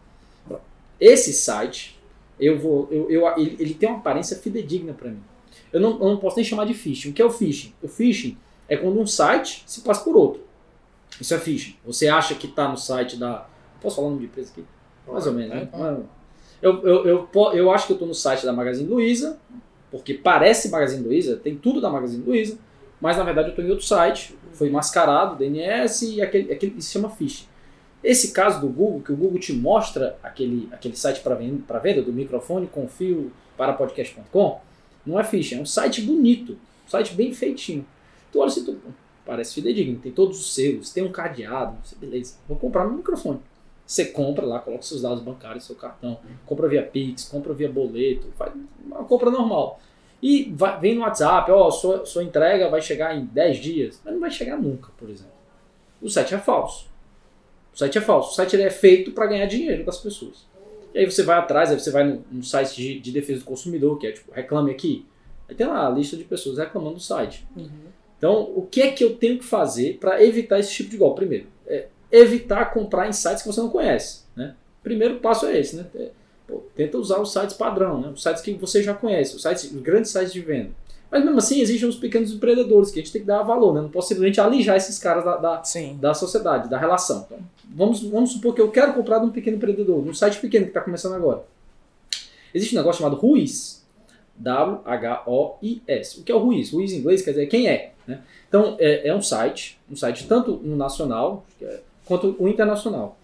Esse 0.99 1.33
site, 1.33 1.99
eu 2.39 2.59
vou, 2.59 2.89
eu, 2.91 3.11
eu- 3.11 3.27
ele, 3.39 3.57
ele 3.59 3.75
tem 3.75 3.89
uma 3.89 3.99
aparência 3.99 4.37
fidedigna 4.37 4.93
para 4.93 5.11
mim. 5.11 5.23
Eu 5.73 5.81
não, 5.81 5.91
eu 5.93 6.09
não 6.09 6.17
posso 6.17 6.37
nem 6.37 6.45
chamar 6.45 6.65
de 6.67 6.75
phishing. 6.75 7.11
O 7.11 7.13
que 7.13 7.23
é 7.23 7.25
o 7.25 7.31
phishing? 7.31 7.73
O 7.83 7.89
phishing 7.89 8.37
é 8.69 8.77
quando 8.77 8.99
um 8.99 9.07
site 9.07 9.63
se 9.67 9.81
passa 9.83 10.03
por 10.05 10.17
outro. 10.17 10.43
Isso 11.21 11.35
é 11.35 11.39
phishing. 11.39 11.77
Você 11.85 12.09
acha 12.09 12.35
que 12.35 12.47
está 12.47 12.69
no 12.69 12.77
site 12.77 13.17
da. 13.17 13.47
Posso 13.81 13.97
falar 13.97 14.09
o 14.09 14.11
nome 14.11 14.23
de 14.23 14.27
empresa 14.29 14.51
aqui? 14.53 14.65
Mais 15.07 15.27
ou 15.27 15.33
menos, 15.33 15.51
né? 15.55 15.69
Eu, 16.63 16.83
eu, 16.87 17.07
eu, 17.07 17.23
po- 17.25 17.53
eu 17.53 17.71
acho 17.71 17.87
que 17.87 17.93
eu 17.93 17.95
estou 17.95 18.09
no 18.09 18.15
site 18.15 18.45
da 18.45 18.53
Magazine 18.53 18.89
Luiza, 18.89 19.39
porque 19.91 20.15
parece 20.15 20.69
Magazine 20.69 21.03
Luiza, 21.03 21.37
tem 21.37 21.57
tudo 21.57 21.81
da 21.81 21.89
Magazine 21.91 22.23
Luiza, 22.25 22.59
mas 23.01 23.17
na 23.17 23.25
verdade 23.25 23.49
eu 23.49 23.51
estou 23.51 23.65
em 23.65 23.71
outro 23.71 23.85
site, 23.87 24.37
foi 24.53 24.69
mascarado, 24.71 25.37
DNS, 25.37 26.03
e 26.07 26.21
aquele, 26.23 26.53
aquele, 26.53 26.75
isso 26.79 26.89
se 26.89 26.93
chama 26.93 27.09
phishing. 27.09 27.47
Esse 28.05 28.33
caso 28.33 28.61
do 28.61 28.69
Google, 28.69 29.01
que 29.01 29.13
o 29.13 29.17
Google 29.17 29.39
te 29.39 29.53
mostra 29.55 30.19
aquele, 30.23 30.69
aquele 30.73 30.97
site 30.97 31.21
para 31.21 31.35
venda, 31.35 31.63
pra 31.67 31.79
venda 31.79 32.03
do 32.03 32.13
microfone 32.13 32.67
com 32.67 32.87
fio 32.89 33.33
para 33.57 33.73
podcast.com, 33.73 34.61
não 35.07 35.19
é 35.19 35.25
phishing, 35.25 35.57
é 35.59 35.61
um 35.61 35.67
site 35.67 36.03
bonito, 36.03 36.53
um 36.87 36.91
site 36.91 37.15
bem 37.15 37.33
feitinho. 37.33 37.87
Tu 38.31 38.39
olha 38.39 38.49
assim, 38.49 38.65
tu, 38.65 38.79
parece 39.31 39.55
fidedigno, 39.55 40.01
tem 40.01 40.11
todos 40.11 40.41
os 40.41 40.53
selos, 40.53 40.93
tem 40.93 41.05
um 41.05 41.13
cadeado, 41.13 41.77
beleza, 41.99 42.35
vou 42.49 42.59
comprar 42.59 42.85
meu 42.85 42.97
microfone. 42.97 43.39
Você 43.87 44.07
compra 44.07 44.45
lá, 44.45 44.59
coloca 44.59 44.83
seus 44.83 45.03
dados 45.03 45.23
bancários, 45.23 45.65
seu 45.65 45.77
cartão, 45.77 46.19
compra 46.47 46.67
via 46.69 46.83
Pix, 46.83 47.29
compra 47.29 47.55
via 47.55 47.71
boleto, 47.71 48.27
faz 48.37 48.53
uma 48.85 49.05
compra 49.05 49.31
normal. 49.31 49.81
E 50.21 50.53
vai- 50.53 50.81
vem 50.81 50.97
no 50.97 51.03
WhatsApp, 51.03 51.49
ó, 51.53 51.71
sua, 51.71 52.05
sua 52.05 52.25
entrega 52.25 52.69
vai 52.69 52.83
chegar 52.83 53.17
em 53.17 53.25
10 53.25 53.59
dias, 53.59 54.01
mas 54.05 54.13
não 54.13 54.21
vai 54.21 54.31
chegar 54.33 54.57
nunca, 54.61 54.91
por 54.99 55.09
exemplo. 55.09 55.33
O 56.03 56.09
site 56.11 56.35
é 56.35 56.39
falso. 56.39 56.89
O 57.73 57.79
site 57.79 57.99
é 57.99 58.01
falso. 58.01 58.33
O 58.33 58.35
site 58.35 58.61
é 58.61 58.69
feito 58.71 59.13
para 59.13 59.27
ganhar 59.29 59.47
dinheiro 59.47 59.85
das 59.85 59.99
pessoas. 59.99 60.45
E 60.93 60.99
aí 60.99 61.09
você 61.11 61.23
vai 61.23 61.39
atrás, 61.39 61.71
aí 61.71 61.79
você 61.79 61.91
vai 61.93 62.03
no, 62.05 62.25
no 62.33 62.43
site 62.43 62.75
de, 62.77 62.99
de 63.01 63.13
defesa 63.13 63.39
do 63.41 63.45
consumidor, 63.45 63.97
que 63.99 64.09
é 64.09 64.13
tipo, 64.13 64.33
reclame 64.33 64.73
aqui. 64.73 65.07
Aí 65.49 65.55
tem 65.55 65.67
lá 65.67 65.87
a 65.87 65.91
lista 65.91 66.17
de 66.17 66.25
pessoas 66.25 66.59
reclamando 66.59 66.95
do 66.97 67.01
site. 67.01 67.47
Então, 68.21 68.53
o 68.55 68.61
que 68.71 68.83
é 68.83 68.93
que 68.93 69.03
eu 69.03 69.17
tenho 69.17 69.39
que 69.39 69.45
fazer 69.47 69.97
para 69.99 70.23
evitar 70.23 70.61
esse 70.61 70.71
tipo 70.71 70.91
de 70.91 70.99
golpe? 70.99 71.21
Primeiro, 71.21 71.47
é 71.67 71.87
evitar 72.13 72.67
comprar 72.67 73.09
em 73.09 73.13
sites 73.13 73.43
que 73.43 73.49
você 73.49 73.63
não 73.63 73.71
conhece. 73.71 74.25
Né? 74.37 74.55
Primeiro 74.83 75.21
passo 75.21 75.47
é 75.47 75.59
esse, 75.59 75.77
né? 75.77 75.87
É, 75.95 76.11
pô, 76.47 76.63
tenta 76.77 76.99
usar 76.99 77.19
os 77.19 77.33
sites 77.33 77.57
padrão, 77.57 77.99
né? 77.99 78.11
os 78.15 78.23
sites 78.23 78.43
que 78.43 78.53
você 78.53 78.83
já 78.83 78.93
conhece, 78.93 79.35
os, 79.35 79.41
sites, 79.41 79.73
os 79.73 79.81
grandes 79.81 80.11
sites 80.11 80.35
de 80.35 80.41
venda. 80.43 80.69
Mas 81.11 81.25
mesmo 81.25 81.39
assim, 81.39 81.63
existem 81.63 81.89
os 81.89 81.97
pequenos 81.97 82.31
empreendedores 82.31 82.91
que 82.91 83.01
a 83.01 83.03
gente 83.03 83.11
tem 83.11 83.23
que 83.23 83.27
dar 83.27 83.43
valor, 83.43 83.75
né? 83.75 83.81
Não 83.81 83.89
posso 83.89 84.09
simplesmente 84.09 84.39
alijar 84.39 84.77
esses 84.77 84.99
caras 84.99 85.25
da, 85.25 85.37
da, 85.39 85.63
da 85.99 86.15
sociedade, 86.15 86.69
da 86.69 86.79
relação. 86.79 87.25
Então, 87.27 87.39
vamos, 87.75 88.03
vamos 88.03 88.33
supor 88.33 88.55
que 88.55 88.61
eu 88.61 88.71
quero 88.71 88.93
comprar 88.93 89.19
de 89.19 89.25
um 89.25 89.31
pequeno 89.31 89.57
empreendedor, 89.57 90.05
de 90.05 90.11
um 90.11 90.15
site 90.15 90.39
pequeno 90.39 90.67
que 90.67 90.71
está 90.71 90.83
começando 90.83 91.15
agora. 91.15 91.43
Existe 92.55 92.77
um 92.77 92.79
negócio 92.79 93.03
chamado 93.03 93.19
Ruiz. 93.19 93.81
W-H-O-I-S. 94.37 96.21
O 96.21 96.23
que 96.23 96.31
é 96.31 96.35
o 96.35 96.39
Ruiz? 96.39 96.73
Ruiz 96.73 96.93
em 96.93 96.99
inglês 96.99 97.23
quer 97.23 97.33
dizer 97.33 97.47
quem 97.47 97.69
é. 97.69 97.93
Né? 98.11 98.23
Então, 98.49 98.77
é, 98.81 99.09
é 99.09 99.15
um 99.15 99.23
site, 99.23 99.79
um 99.91 99.95
site 99.97 100.27
tanto 100.27 100.53
no 100.57 100.77
nacional 100.77 101.47
é, 101.63 101.81
quanto 102.05 102.35
o 102.39 102.49
internacional. 102.49 103.17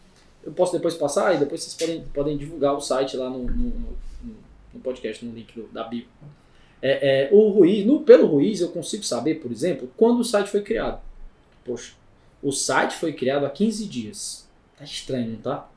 Eu 0.44 0.52
posso 0.52 0.72
depois 0.72 0.94
passar 0.94 1.34
e 1.34 1.38
depois 1.38 1.62
vocês 1.62 1.74
podem, 1.74 2.04
podem 2.14 2.36
divulgar 2.36 2.74
o 2.74 2.80
site 2.80 3.16
lá 3.16 3.28
no, 3.28 3.44
no, 3.44 3.96
no- 4.22 4.80
podcast, 4.80 5.24
no 5.24 5.32
link 5.34 5.52
do- 5.54 5.66
da 5.72 5.82
bio. 5.84 6.04
É, 6.82 7.24
é, 7.24 7.28
o 7.32 7.48
Ruiz, 7.48 7.84
no, 7.84 8.02
pelo 8.02 8.26
Ruiz, 8.26 8.60
eu 8.60 8.68
consigo 8.68 9.02
saber, 9.02 9.36
por 9.36 9.50
exemplo, 9.50 9.90
quando 9.96 10.20
o 10.20 10.24
site 10.24 10.48
foi 10.50 10.62
criado. 10.62 11.00
Poxa, 11.64 11.94
O 12.42 12.52
site 12.52 12.94
foi 12.94 13.12
criado 13.12 13.44
há 13.46 13.50
15 13.50 13.86
dias. 13.86 14.46
Tá 14.78 14.84
estranho, 14.84 15.30
não 15.32 15.38
tá? 15.38 15.68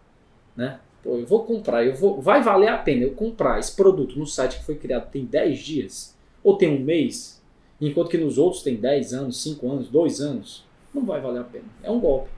Né? 0.55 0.79
Pô, 1.01 1.17
eu 1.17 1.25
vou 1.25 1.43
comprar, 1.45 1.83
eu 1.85 1.95
vou, 1.95 2.21
vai 2.21 2.43
valer 2.43 2.67
a 2.67 2.77
pena 2.77 3.03
eu 3.03 3.13
comprar 3.13 3.57
esse 3.57 3.73
produto 3.75 4.19
no 4.19 4.27
site 4.27 4.59
que 4.59 4.65
foi 4.65 4.75
criado 4.75 5.09
tem 5.09 5.23
10 5.25 5.57
dias 5.59 6.15
ou 6.43 6.57
tem 6.57 6.69
um 6.69 6.83
mês, 6.83 7.38
enquanto 7.88 8.09
que 8.09 8.17
nos 8.17 8.38
outros 8.38 8.62
tem 8.62 8.75
10 8.75 9.13
anos, 9.13 9.41
5 9.41 9.71
anos, 9.71 9.88
2 9.89 10.21
anos, 10.21 10.65
não 10.93 11.05
vai 11.05 11.21
valer 11.21 11.41
a 11.41 11.43
pena. 11.43 11.65
É 11.83 11.89
um 11.89 12.00
golpe. 12.00 12.29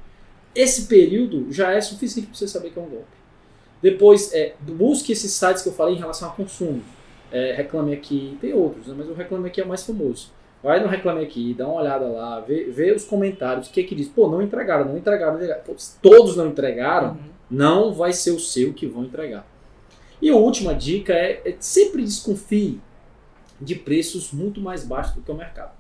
Esse 0.54 0.88
período 0.88 1.52
já 1.52 1.72
é 1.72 1.80
suficiente 1.80 2.28
para 2.28 2.38
você 2.38 2.48
saber 2.48 2.72
que 2.72 2.80
é 2.80 2.82
um 2.82 2.90
golpe. 2.90 3.22
Depois, 3.82 4.34
é, 4.34 4.54
busque 4.62 5.12
esses 5.12 5.32
sites 5.32 5.64
que 5.64 5.70
eu 5.70 5.74
falei 5.74 5.96
em 5.96 6.00
relação 6.00 6.30
a 6.30 6.32
consumo. 6.32 6.82
É, 7.32 7.54
reclame 7.54 7.94
Aqui, 7.94 8.38
tem 8.42 8.54
outros, 8.54 8.88
né, 8.88 8.96
mas 8.98 9.10
o 9.10 9.14
Reclame 9.14 9.48
Aqui 9.48 9.62
é 9.62 9.64
o 9.64 9.68
mais 9.68 9.84
famoso. 9.84 10.30
Vai 10.62 10.80
no 10.82 10.88
Reclame 10.88 11.24
Aqui, 11.24 11.56
dá 11.58 11.66
uma 11.66 11.82
olhada 11.82 12.06
lá, 12.06 12.40
vê, 12.42 12.66
vê 12.66 12.92
os 12.92 13.06
comentários, 13.06 13.68
o 13.68 13.72
que 13.72 13.80
é 13.80 13.84
que 13.84 13.96
diz. 13.96 14.08
Pô, 14.08 14.30
não 14.30 14.42
entregaram, 14.42 14.86
não 14.86 14.98
entregaram. 14.98 15.34
Não 15.34 15.40
entregaram. 15.40 15.64
Pô, 15.64 15.76
todos 16.02 16.36
não 16.36 16.48
entregaram, 16.48 17.12
uhum. 17.12 17.18
não 17.50 17.94
vai 17.94 18.14
ser 18.14 18.32
o 18.32 18.40
seu 18.40 18.74
que 18.74 18.86
vão 18.86 19.06
entregar. 19.06 19.48
E 20.22 20.30
a 20.30 20.36
última 20.36 20.76
dica 20.76 21.14
é, 21.14 21.42
é 21.46 21.56
sempre 21.60 22.04
desconfie 22.04 22.80
de 23.62 23.76
preços 23.76 24.32
muito 24.32 24.60
mais 24.60 24.84
baixos 24.84 25.16
do 25.16 25.22
que 25.22 25.32
o 25.32 25.36
mercado. 25.36 25.72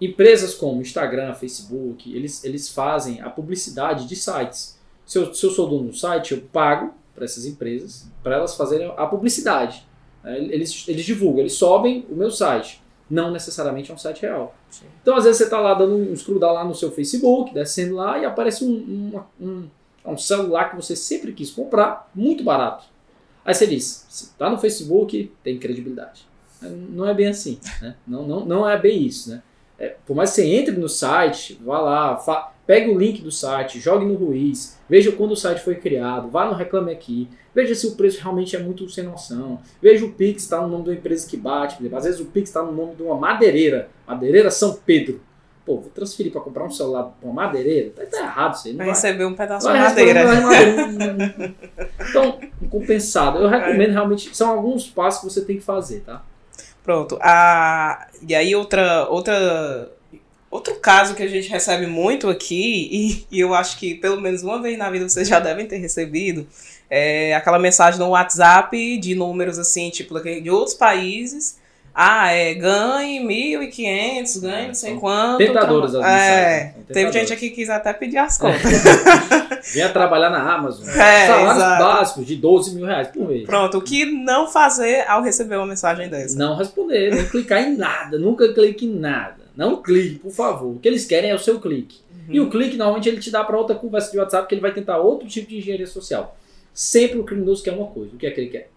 Empresas 0.00 0.54
como 0.54 0.82
Instagram, 0.82 1.32
Facebook, 1.34 2.14
eles, 2.14 2.44
eles 2.44 2.68
fazem 2.68 3.20
a 3.20 3.30
publicidade 3.30 4.06
de 4.06 4.16
sites. 4.16 4.78
Se 5.06 5.18
eu, 5.18 5.32
se 5.32 5.46
eu 5.46 5.50
sou 5.50 5.68
dono 5.68 5.88
do 5.88 5.96
site, 5.96 6.34
eu 6.34 6.42
pago 6.52 6.92
para 7.14 7.24
essas 7.24 7.46
empresas 7.46 8.06
para 8.22 8.36
elas 8.36 8.54
fazerem 8.56 8.92
a 8.96 9.06
publicidade. 9.06 9.86
Eles, 10.24 10.86
eles 10.88 11.04
divulgam, 11.04 11.40
eles 11.40 11.54
sobem 11.54 12.04
o 12.10 12.16
meu 12.16 12.30
site 12.30 12.82
não 13.08 13.30
necessariamente 13.30 13.90
é 13.90 13.94
um 13.94 13.98
site 13.98 14.22
real. 14.22 14.54
Sim. 14.68 14.86
Então, 15.00 15.16
às 15.16 15.24
vezes, 15.24 15.38
você 15.38 15.44
está 15.44 15.60
lá 15.60 15.74
dando 15.74 15.94
um 15.94 16.14
scroll 16.16 16.40
lá 16.40 16.64
no 16.64 16.74
seu 16.74 16.90
Facebook, 16.90 17.54
descendo 17.54 17.94
lá, 17.94 18.18
e 18.18 18.24
aparece 18.24 18.64
um, 18.64 18.68
um, 18.70 19.22
um, 19.40 19.70
um, 20.04 20.18
celular 20.18 20.70
que 20.70 20.76
você 20.76 20.96
sempre 20.96 21.32
quis 21.32 21.50
comprar, 21.50 22.10
muito 22.14 22.42
barato. 22.42 22.84
Aí 23.44 23.54
você 23.54 23.66
diz, 23.66 24.06
se 24.08 24.24
está 24.24 24.50
no 24.50 24.58
Facebook, 24.58 25.32
tem 25.42 25.58
credibilidade. 25.58 26.26
Não 26.62 27.08
é 27.08 27.14
bem 27.14 27.28
assim, 27.28 27.58
né? 27.80 27.94
não, 28.06 28.26
não, 28.26 28.44
não 28.44 28.68
é 28.68 28.78
bem 28.78 29.02
isso. 29.02 29.30
Né? 29.30 29.42
É, 29.78 29.94
por 30.06 30.16
mais 30.16 30.30
que 30.30 30.36
você 30.36 30.46
entre 30.46 30.76
no 30.76 30.88
site, 30.88 31.60
vá 31.62 31.80
lá, 31.80 32.16
pegue 32.66 32.90
o 32.90 32.98
link 32.98 33.22
do 33.22 33.30
site, 33.30 33.78
jogue 33.78 34.04
no 34.04 34.14
Ruiz, 34.14 34.78
veja 34.88 35.12
quando 35.12 35.32
o 35.32 35.36
site 35.36 35.62
foi 35.62 35.76
criado, 35.76 36.28
vá 36.28 36.46
no 36.46 36.54
Reclame 36.54 36.92
Aqui, 36.92 37.28
veja 37.54 37.74
se 37.74 37.86
o 37.86 37.94
preço 37.94 38.20
realmente 38.20 38.56
é 38.56 38.58
muito 38.58 38.88
sem 38.88 39.04
noção, 39.04 39.60
veja 39.80 40.04
o 40.04 40.12
Pix 40.12 40.42
está 40.42 40.60
no 40.62 40.68
nome 40.68 40.84
de 40.84 40.90
uma 40.90 40.96
empresa 40.96 41.28
que 41.28 41.36
bate, 41.36 41.76
às 41.94 42.04
vezes 42.04 42.20
o 42.20 42.26
Pix 42.26 42.48
está 42.48 42.62
no 42.62 42.72
nome 42.72 42.94
de 42.94 43.02
uma 43.02 43.16
madeireira, 43.16 43.88
madeireira 44.06 44.50
São 44.50 44.74
Pedro. 44.74 45.20
Pô, 45.64 45.80
vou 45.80 45.90
transferir 45.90 46.30
para 46.30 46.40
comprar 46.40 46.64
um 46.64 46.70
celular 46.70 47.12
com 47.20 47.28
uma 47.28 47.46
madeireira, 47.46 47.90
tá, 47.90 48.06
tá 48.06 48.18
errado 48.18 48.54
isso 48.54 48.68
aí. 48.68 48.76
Vai, 48.76 48.86
vai 48.86 48.94
receber 48.94 49.24
um 49.24 49.34
pedaço 49.34 49.66
de 49.66 49.76
madeira. 49.76 50.20
então, 52.08 52.38
compensado. 52.70 53.40
Eu 53.40 53.48
recomendo 53.48 53.90
realmente, 53.90 54.34
são 54.36 54.50
alguns 54.50 54.88
passos 54.88 55.20
que 55.20 55.34
você 55.34 55.44
tem 55.44 55.56
que 55.56 55.64
fazer, 55.64 56.02
tá? 56.06 56.22
Pronto. 56.86 57.18
Ah, 57.20 58.06
e 58.26 58.32
aí 58.32 58.54
outra, 58.54 59.06
outra 59.10 59.90
Outro 60.48 60.76
caso 60.76 61.14
que 61.14 61.22
a 61.22 61.28
gente 61.28 61.48
recebe 61.48 61.86
muito 61.86 62.30
aqui, 62.30 62.88
e, 62.90 63.36
e, 63.36 63.40
eu 63.40 63.52
acho 63.52 63.76
que 63.76 63.96
pelo 63.96 64.20
menos 64.20 64.42
uma 64.42 64.62
vez 64.62 64.78
na 64.78 64.88
vida 64.88 65.06
vocês 65.06 65.26
já 65.28 65.40
devem 65.40 65.66
ter 65.66 65.78
recebido, 65.78 66.46
é 66.88 67.34
aquela 67.34 67.58
mensagem 67.58 67.98
no 67.98 68.10
WhatsApp 68.10 68.96
de 68.98 69.14
números 69.16 69.58
assim, 69.58 69.90
tipo 69.90 70.18
de 70.20 70.48
outros 70.48 70.74
países. 70.74 71.58
Ah, 71.98 72.30
é, 72.30 72.52
ganhe 72.52 73.20
1.500, 73.20 74.40
ganhe 74.42 74.64
é, 74.64 74.66
não 74.66 74.74
sei 74.74 74.96
quanto. 74.96 75.38
Tentadoras 75.38 75.94
as 75.94 76.04
É, 76.04 76.74
teve 76.92 77.10
gente 77.10 77.32
aqui 77.32 77.48
que 77.48 77.56
quis 77.56 77.70
até 77.70 77.90
pedir 77.94 78.18
as 78.18 78.36
contas. 78.38 78.60
Venha 79.72 79.88
trabalhar 79.88 80.28
na 80.28 80.54
Amazon. 80.54 80.86
É, 80.94 81.26
Salários 81.26 81.56
exato. 81.56 81.82
básicos 81.82 82.26
de 82.26 82.36
12 82.36 82.74
mil 82.74 82.84
reais 82.84 83.08
por 83.08 83.26
mês. 83.26 83.46
Pronto, 83.46 83.78
o 83.78 83.80
que 83.80 84.04
não 84.04 84.46
fazer 84.46 85.08
ao 85.08 85.22
receber 85.22 85.56
uma 85.56 85.66
mensagem 85.66 86.10
dessa? 86.10 86.36
Não 86.36 86.54
responder, 86.54 87.14
nem 87.14 87.24
clicar 87.26 87.62
em 87.62 87.74
nada, 87.78 88.18
nunca 88.18 88.52
clique 88.52 88.84
em 88.84 88.94
nada. 88.94 89.46
Não 89.56 89.80
clique, 89.82 90.18
por 90.18 90.32
favor. 90.32 90.76
O 90.76 90.78
que 90.78 90.86
eles 90.86 91.06
querem 91.06 91.30
é 91.30 91.34
o 91.34 91.38
seu 91.38 91.58
clique. 91.58 92.00
Uhum. 92.28 92.34
E 92.34 92.40
o 92.40 92.50
clique, 92.50 92.76
normalmente, 92.76 93.08
ele 93.08 93.20
te 93.20 93.30
dá 93.30 93.42
para 93.42 93.56
outra 93.56 93.74
conversa 93.74 94.12
de 94.12 94.18
WhatsApp 94.18 94.46
que 94.46 94.54
ele 94.54 94.60
vai 94.60 94.74
tentar 94.74 94.98
outro 94.98 95.26
tipo 95.26 95.48
de 95.48 95.56
engenharia 95.56 95.86
social. 95.86 96.36
Sempre 96.74 97.18
o 97.18 97.24
criminoso 97.24 97.64
quer 97.64 97.72
uma 97.72 97.86
coisa. 97.86 98.14
O 98.14 98.18
que 98.18 98.26
é 98.26 98.30
que 98.30 98.38
ele 98.38 98.50
quer? 98.50 98.68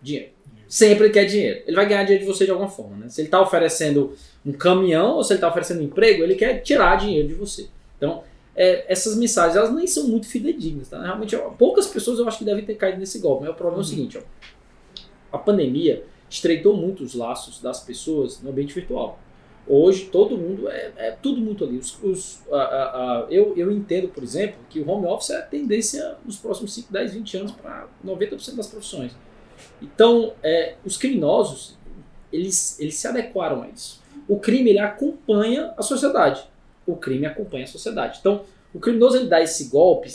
Dinheiro. 0.00 0.35
Sempre 0.68 1.04
ele 1.04 1.12
quer 1.12 1.24
dinheiro. 1.24 1.62
Ele 1.66 1.76
vai 1.76 1.86
ganhar 1.86 2.02
dinheiro 2.04 2.24
de 2.24 2.30
você 2.30 2.44
de 2.44 2.50
alguma 2.50 2.68
forma. 2.68 2.96
Né? 2.96 3.08
Se 3.08 3.20
ele 3.20 3.28
está 3.28 3.40
oferecendo 3.40 4.14
um 4.44 4.52
caminhão 4.52 5.16
ou 5.16 5.24
se 5.24 5.32
ele 5.32 5.38
está 5.38 5.48
oferecendo 5.48 5.80
um 5.80 5.84
emprego, 5.84 6.22
ele 6.22 6.34
quer 6.34 6.60
tirar 6.60 6.96
dinheiro 6.96 7.28
de 7.28 7.34
você. 7.34 7.68
Então, 7.96 8.22
é, 8.54 8.90
essas 8.90 9.16
mensagens 9.16 9.56
elas 9.56 9.72
nem 9.72 9.86
são 9.86 10.08
muito 10.08 10.26
fidedignas. 10.26 10.88
Tá? 10.88 11.00
Realmente, 11.00 11.36
ó, 11.36 11.50
poucas 11.50 11.86
pessoas 11.86 12.18
eu 12.18 12.26
acho 12.26 12.38
que 12.38 12.44
devem 12.44 12.64
ter 12.64 12.74
caído 12.74 12.98
nesse 12.98 13.18
golpe. 13.18 13.44
Mas 13.44 13.52
o 13.52 13.54
problema 13.54 13.82
uhum. 13.82 13.82
é 13.82 13.86
o 13.86 13.88
uhum. 13.88 13.96
seguinte: 13.96 14.18
ó, 14.18 15.36
a 15.36 15.38
pandemia 15.38 16.04
estreitou 16.28 16.76
muito 16.76 17.04
os 17.04 17.14
laços 17.14 17.60
das 17.60 17.80
pessoas 17.80 18.42
no 18.42 18.50
ambiente 18.50 18.74
virtual. 18.74 19.18
Hoje 19.68 20.06
todo 20.12 20.38
mundo 20.38 20.68
é, 20.68 20.92
é 20.96 21.10
tudo 21.10 21.40
muito 21.40 21.64
ali. 21.64 21.76
Os, 21.76 22.00
os, 22.02 22.40
a, 22.52 22.56
a, 22.56 22.62
a, 22.62 23.26
eu, 23.30 23.52
eu 23.56 23.72
entendo, 23.72 24.08
por 24.08 24.22
exemplo, 24.22 24.58
que 24.70 24.80
o 24.80 24.88
home 24.88 25.06
office 25.06 25.30
é 25.30 25.38
a 25.38 25.42
tendência 25.42 26.16
nos 26.24 26.36
próximos 26.36 26.72
5, 26.74 26.92
10, 26.92 27.14
20 27.14 27.36
anos 27.38 27.52
para 27.52 27.88
90% 28.04 28.54
das 28.54 28.68
profissões. 28.68 29.12
Então, 29.80 30.32
é, 30.42 30.76
os 30.84 30.96
criminosos, 30.96 31.76
eles, 32.32 32.78
eles 32.80 32.96
se 32.96 33.06
adequaram 33.06 33.62
a 33.62 33.68
isso. 33.68 34.02
O 34.28 34.38
crime 34.38 34.70
ele 34.70 34.78
acompanha 34.78 35.72
a 35.76 35.82
sociedade. 35.82 36.48
O 36.86 36.96
crime 36.96 37.26
acompanha 37.26 37.64
a 37.64 37.68
sociedade. 37.68 38.18
Então, 38.20 38.44
o 38.72 38.80
criminoso 38.80 39.16
ele 39.16 39.28
dá 39.28 39.40
esse 39.40 39.68
golpe, 39.68 40.12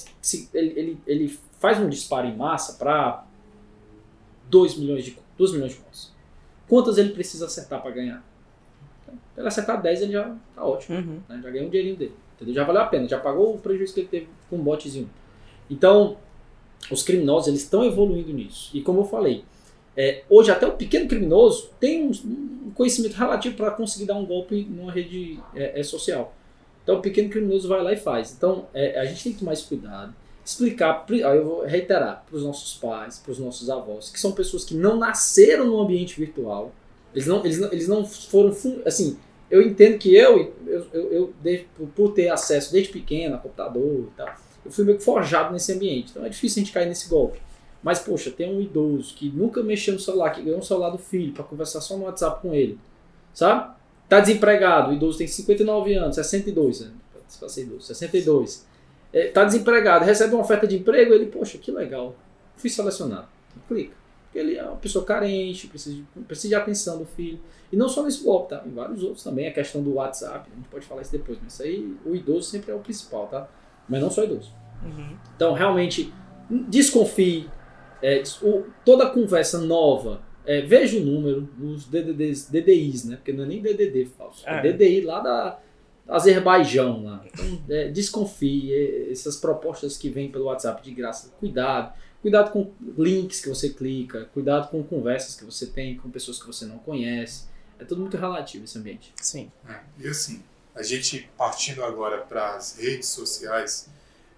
ele, 0.54 0.74
ele, 0.80 1.00
ele 1.08 1.40
faz 1.60 1.80
um 1.80 1.90
disparo 1.90 2.28
em 2.28 2.36
massa 2.36 2.74
para 2.74 3.26
2 4.50 4.78
milhões 4.78 5.06
de 5.06 5.18
2 5.38 5.54
milhões 5.54 5.72
de 5.72 5.80
contas. 5.80 6.12
Quantas 6.68 6.98
ele 6.98 7.10
precisa 7.10 7.46
acertar 7.46 7.82
para 7.82 7.92
ganhar? 7.92 8.32
ele 9.38 9.48
acertar 9.48 9.82
10, 9.82 10.04
ele 10.04 10.14
já 10.14 10.36
tá 10.56 10.64
ótimo. 10.64 10.98
Uhum. 10.98 11.20
Né? 11.28 11.42
Já 11.44 11.50
ganhou 11.50 11.68
um 11.68 11.70
dinheirinho 11.70 11.98
dele. 11.98 12.16
Entendeu? 12.36 12.56
Já 12.56 12.64
valeu 12.64 12.82
a 12.82 12.86
pena, 12.86 13.08
já 13.08 13.20
pagou 13.20 13.56
o 13.56 13.60
prejuízo 13.60 13.94
que 13.94 14.00
ele 14.02 14.08
teve 14.08 14.30
com 14.50 14.58
um 14.58 14.64
botezinho. 14.64 15.10
Então, 15.70 16.18
os 16.90 17.04
criminosos 17.04 17.48
eles 17.48 17.62
estão 17.62 17.84
evoluindo 17.84 18.34
nisso. 18.34 18.72
E 18.74 18.82
como 18.82 19.02
eu 19.02 19.06
falei, 19.06 19.44
é, 19.96 20.24
hoje 20.30 20.52
até 20.52 20.66
o 20.66 20.72
pequeno 20.74 21.08
criminoso 21.08 21.70
tem 21.80 22.08
um, 22.08 22.12
um 22.68 22.72
conhecimento 22.74 23.14
relativo 23.14 23.56
para 23.56 23.72
conseguir 23.72 24.06
dar 24.06 24.16
um 24.16 24.26
golpe 24.26 24.66
numa 24.70 24.92
rede 24.92 25.40
é, 25.54 25.80
é, 25.80 25.84
social. 25.84 26.34
Então 26.84 26.98
o 26.98 27.02
pequeno 27.02 27.30
criminoso 27.30 27.68
vai 27.68 27.84
lá 27.84 27.94
e 27.94 27.98
faz. 27.98 28.34
Então 28.36 28.68
é, 28.74 29.00
a 29.00 29.06
gente 29.06 29.24
tem 29.24 29.34
que 29.34 29.40
tomar 29.40 29.54
esse 29.54 29.66
cuidado, 29.66 30.16
explicar, 30.44 31.06
eu 31.10 31.46
vou 31.46 31.66
reiterar 31.66 32.24
para 32.28 32.36
os 32.36 32.44
nossos 32.44 32.76
pais, 32.78 33.20
para 33.20 33.32
os 33.32 33.40
nossos 33.40 33.70
avós, 33.70 34.10
que 34.10 34.20
são 34.20 34.32
pessoas 34.32 34.64
que 34.64 34.74
não 34.74 34.98
nasceram 34.98 35.68
no 35.68 35.80
ambiente 35.80 36.20
virtual, 36.20 36.72
eles 37.14 37.28
não, 37.28 37.44
eles 37.44 37.60
não, 37.60 37.72
eles 37.72 37.88
não 37.88 38.06
foram. 38.06 38.56
Assim, 38.86 39.18
eu 39.50 39.62
entendo 39.62 39.98
que 39.98 40.16
eu, 40.16 40.54
eu, 40.66 40.88
eu, 40.94 41.34
eu 41.44 41.88
por 41.94 42.14
ter 42.14 42.30
acesso 42.30 42.72
desde 42.72 42.92
pequeno 42.92 43.36
a 43.36 43.38
computador 43.38 44.08
e 44.08 44.16
tal, 44.16 44.34
eu 44.64 44.72
fui 44.72 44.86
meio 44.86 44.98
que 44.98 45.04
forjado 45.04 45.52
nesse 45.54 45.72
ambiente. 45.74 46.12
Então 46.12 46.26
é 46.26 46.30
difícil 46.30 46.62
a 46.62 46.66
gente 46.66 46.74
cair 46.74 46.88
nesse 46.88 47.10
golpe. 47.10 47.40
Mas, 47.84 48.00
poxa, 48.00 48.30
tem 48.30 48.54
um 48.54 48.62
idoso 48.62 49.16
que 49.16 49.30
nunca 49.30 49.64
mexeu 49.64 49.94
no 49.96 50.00
celular, 50.00 50.30
que 50.32 50.42
ganhou 50.42 50.60
um 50.60 50.64
celular 50.64 50.92
do 50.92 51.00
filho 51.00 51.34
para 51.34 51.44
conversar 51.44 51.82
só 51.82 51.98
no 51.98 52.04
WhatsApp 52.04 52.42
com 52.42 52.54
ele. 52.54 52.78
Sabe? 53.34 53.74
Tá 54.08 54.20
desempregado, 54.20 54.92
o 54.92 54.94
idoso 54.94 55.18
tem 55.18 55.28
59 55.28 55.94
anos, 55.96 56.16
62, 56.16 56.82
né? 56.82 56.92
Passei 57.40 57.64
idoso, 57.64 57.88
62. 57.88 58.68
É, 59.14 59.28
tá 59.30 59.44
desempregado, 59.46 60.06
recebe 60.06 60.34
uma 60.34 60.44
oferta 60.44 60.68
de 60.68 60.78
emprego, 60.78 61.14
ele, 61.14 61.28
poxa, 61.28 61.58
que 61.58 61.72
legal. 61.72 62.16
Fui 62.58 62.70
selecionado. 62.70 63.28
Clica. 63.68 63.96
Porque 64.26 64.40
ele 64.40 64.58
é 64.58 64.64
uma 64.64 64.78
pessoa 64.78 65.04
carente, 65.04 65.68
precisa 65.68 65.96
de, 65.96 66.04
precisa 66.24 66.50
de 66.50 66.56
atenção 66.56 67.00
do 67.00 67.06
filho. 67.06 67.40
E 67.72 67.76
não 67.76 67.90
só 67.90 68.04
nesse 68.04 68.24
golpe, 68.24 68.50
tá? 68.50 68.64
Em 68.66 68.72
vários 68.72 69.02
outros 69.02 69.24
também, 69.24 69.48
a 69.48 69.54
questão 69.54 69.82
do 69.82 69.94
WhatsApp, 69.94 70.50
a 70.52 70.56
gente 70.56 70.68
pode 70.70 70.86
falar 70.86 71.02
isso 71.02 71.12
depois, 71.12 71.38
mas 71.42 71.54
isso 71.54 71.64
aí, 71.64 71.98
o 72.06 72.16
idoso 72.16 72.50
sempre 72.50 72.72
é 72.72 72.76
o 72.76 72.80
principal, 72.80 73.28
tá? 73.28 73.50
Mas 73.88 74.02
não 74.02 74.10
só 74.10 74.24
idoso. 74.24 74.54
Uhum. 74.84 75.18
Então, 75.36 75.54
realmente, 75.54 76.14
desconfie. 76.50 77.50
É, 78.02 78.24
o, 78.42 78.66
toda 78.84 79.10
conversa 79.10 79.60
nova, 79.60 80.22
é, 80.46 80.62
veja 80.62 80.98
o 80.98 81.02
número, 81.02 81.48
os 81.62 81.86
DDDs, 81.86 82.50
DDIs, 82.50 83.06
né? 83.06 83.16
Porque 83.16 83.32
não 83.32 83.44
é 83.44 83.48
nem 83.48 83.62
DDD 83.62 84.06
falso, 84.18 84.48
é, 84.48 84.68
é 84.68 84.74
DDI 84.74 85.02
lá 85.02 85.20
da 85.20 85.60
Azerbaijão 86.08 87.04
lá. 87.04 87.24
Então, 87.26 87.62
é, 87.70 87.90
desconfie, 87.90 88.74
é, 88.74 89.12
essas 89.12 89.38
propostas 89.38 89.98
que 89.98 90.10
vêm 90.10 90.32
pelo 90.32 90.46
WhatsApp 90.46 90.84
de 90.84 90.92
graça, 90.92 91.32
cuidado. 91.40 91.94
Cuidado 92.22 92.52
com 92.52 92.72
links 93.00 93.42
que 93.42 93.50
você 93.50 93.70
clica, 93.70 94.26
cuidado 94.26 94.70
com 94.70 94.84
conversas 94.84 95.36
que 95.36 95.44
você 95.44 95.66
tem 95.66 95.98
com 95.98 96.10
pessoas 96.12 96.40
que 96.40 96.46
você 96.46 96.66
não 96.66 96.78
conhece. 96.78 97.46
É 97.80 97.84
tudo 97.84 98.02
muito 98.02 98.16
relativo 98.16 98.64
esse 98.64 98.78
ambiente. 98.78 99.12
Sim. 99.20 99.52
É, 99.68 99.80
e 100.00 100.08
assim, 100.08 100.44
a 100.76 100.84
gente 100.84 101.30
partindo 101.38 101.84
agora 101.84 102.20
para 102.20 102.56
as 102.56 102.78
redes 102.78 103.10
sociais, 103.10 103.90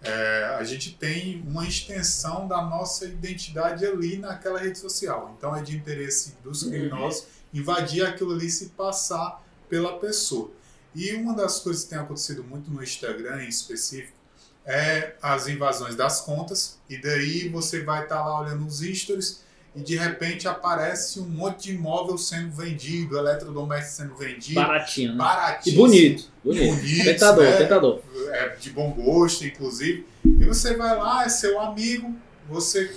é, 0.01 0.55
a 0.59 0.63
gente 0.63 0.95
tem 0.95 1.41
uma 1.47 1.65
extensão 1.65 2.47
da 2.47 2.61
nossa 2.61 3.05
identidade 3.05 3.85
ali 3.85 4.17
naquela 4.17 4.59
rede 4.59 4.77
social. 4.77 5.33
Então 5.37 5.55
é 5.55 5.61
de 5.61 5.75
interesse 5.75 6.35
dos 6.43 6.63
criminosos 6.63 7.25
invadir 7.53 8.05
aquilo 8.05 8.33
ali 8.33 8.47
e 8.47 8.51
se 8.51 8.69
passar 8.69 9.41
pela 9.69 9.99
pessoa. 9.99 10.51
E 10.95 11.13
uma 11.13 11.33
das 11.33 11.59
coisas 11.59 11.83
que 11.83 11.91
tem 11.91 11.99
acontecido 11.99 12.43
muito 12.43 12.69
no 12.69 12.83
Instagram 12.83 13.43
em 13.43 13.49
específico 13.49 14.17
é 14.65 15.15
as 15.21 15.47
invasões 15.47 15.95
das 15.95 16.21
contas. 16.21 16.79
E 16.89 16.97
daí 16.97 17.47
você 17.49 17.83
vai 17.83 18.03
estar 18.03 18.25
lá 18.25 18.41
olhando 18.41 18.65
os 18.65 18.79
stories 18.79 19.41
e 19.75 19.81
de 19.81 19.95
repente 19.95 20.47
aparece 20.47 21.19
um 21.19 21.25
monte 21.25 21.63
de 21.63 21.75
imóvel 21.75 22.17
sendo 22.17 22.51
vendido, 22.55 23.17
eletrodoméstico 23.17 23.95
sendo 24.03 24.15
vendido. 24.15 24.55
Baratinho, 24.61 25.09
né? 25.09 25.15
E 25.15 25.17
Baratíssimo. 25.17 25.81
bonito. 25.83 26.23
Bonito. 26.43 26.75
Bonito, 26.75 27.03
tentador, 27.05 27.43
né? 27.43 27.57
tentador. 27.57 27.99
é, 28.31 28.49
de 28.59 28.69
bom 28.71 28.91
gosto, 28.91 29.45
inclusive. 29.45 30.05
E 30.25 30.45
você 30.45 30.75
vai 30.75 30.95
lá, 30.97 31.23
é 31.25 31.29
seu 31.29 31.59
amigo, 31.59 32.13
você 32.49 32.93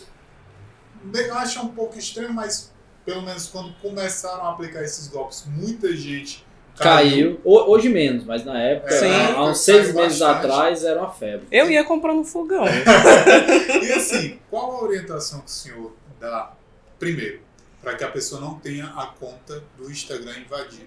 acha 1.35 1.61
um 1.63 1.69
pouco 1.69 1.99
estranho, 1.99 2.33
mas 2.33 2.73
pelo 3.05 3.23
menos 3.23 3.47
quando 3.49 3.73
começaram 3.81 4.45
a 4.45 4.51
aplicar 4.51 4.83
esses 4.83 5.09
golpes, 5.09 5.45
muita 5.47 5.95
gente 5.97 6.45
Caiu. 6.79 7.41
Ho- 7.43 7.71
Hoje 7.71 7.89
menos, 7.89 8.25
mas 8.27 8.45
na 8.45 8.61
época, 8.61 8.93
É, 8.95 8.99
Sim. 9.01 9.07
há- 9.11 9.33
caiu 9.33 9.45
uns 9.45 9.59
seis 9.61 9.79
bastante. 9.87 10.03
meses 10.03 10.21
atrás, 10.23 10.85
era 10.85 11.01
uma 11.01 11.11
febre. 11.11 11.47
Eu 11.51 11.71
ia 11.71 11.83
comprando 11.85 12.23
fogão. 12.23 12.65
E 13.83 13.93
assim, 13.93 14.39
qual 14.51 14.73
a 14.73 14.83
orientação 14.85 15.41
que 15.41 15.47
o 15.47 15.51
senhor 15.51 15.97
dá, 16.21 16.53
primeiro, 16.99 17.41
para 17.83 17.95
que 17.97 18.05
a 18.05 18.11
pessoa 18.11 18.41
não 18.41 18.59
tenha 18.59 18.87
a 18.87 19.07
conta 19.07 19.63
do 19.77 19.91
Instagram 19.91 20.39
invadida? 20.39 20.87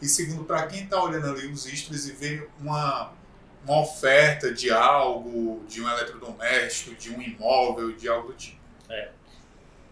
E 0.00 0.06
segundo, 0.06 0.44
para 0.44 0.66
quem 0.66 0.84
está 0.84 1.02
olhando 1.02 1.26
ali 1.26 1.46
os 1.48 1.64
stories 1.64 2.06
e 2.06 2.12
vê 2.12 2.46
uma, 2.60 3.12
uma 3.66 3.80
oferta 3.80 4.52
de 4.52 4.70
algo, 4.70 5.62
de 5.68 5.82
um 5.82 5.88
eletrodoméstico, 5.88 6.94
de 6.94 7.10
um 7.10 7.20
imóvel, 7.20 7.92
de 7.92 8.08
algo 8.08 8.28
do 8.28 8.34
tipo. 8.34 8.58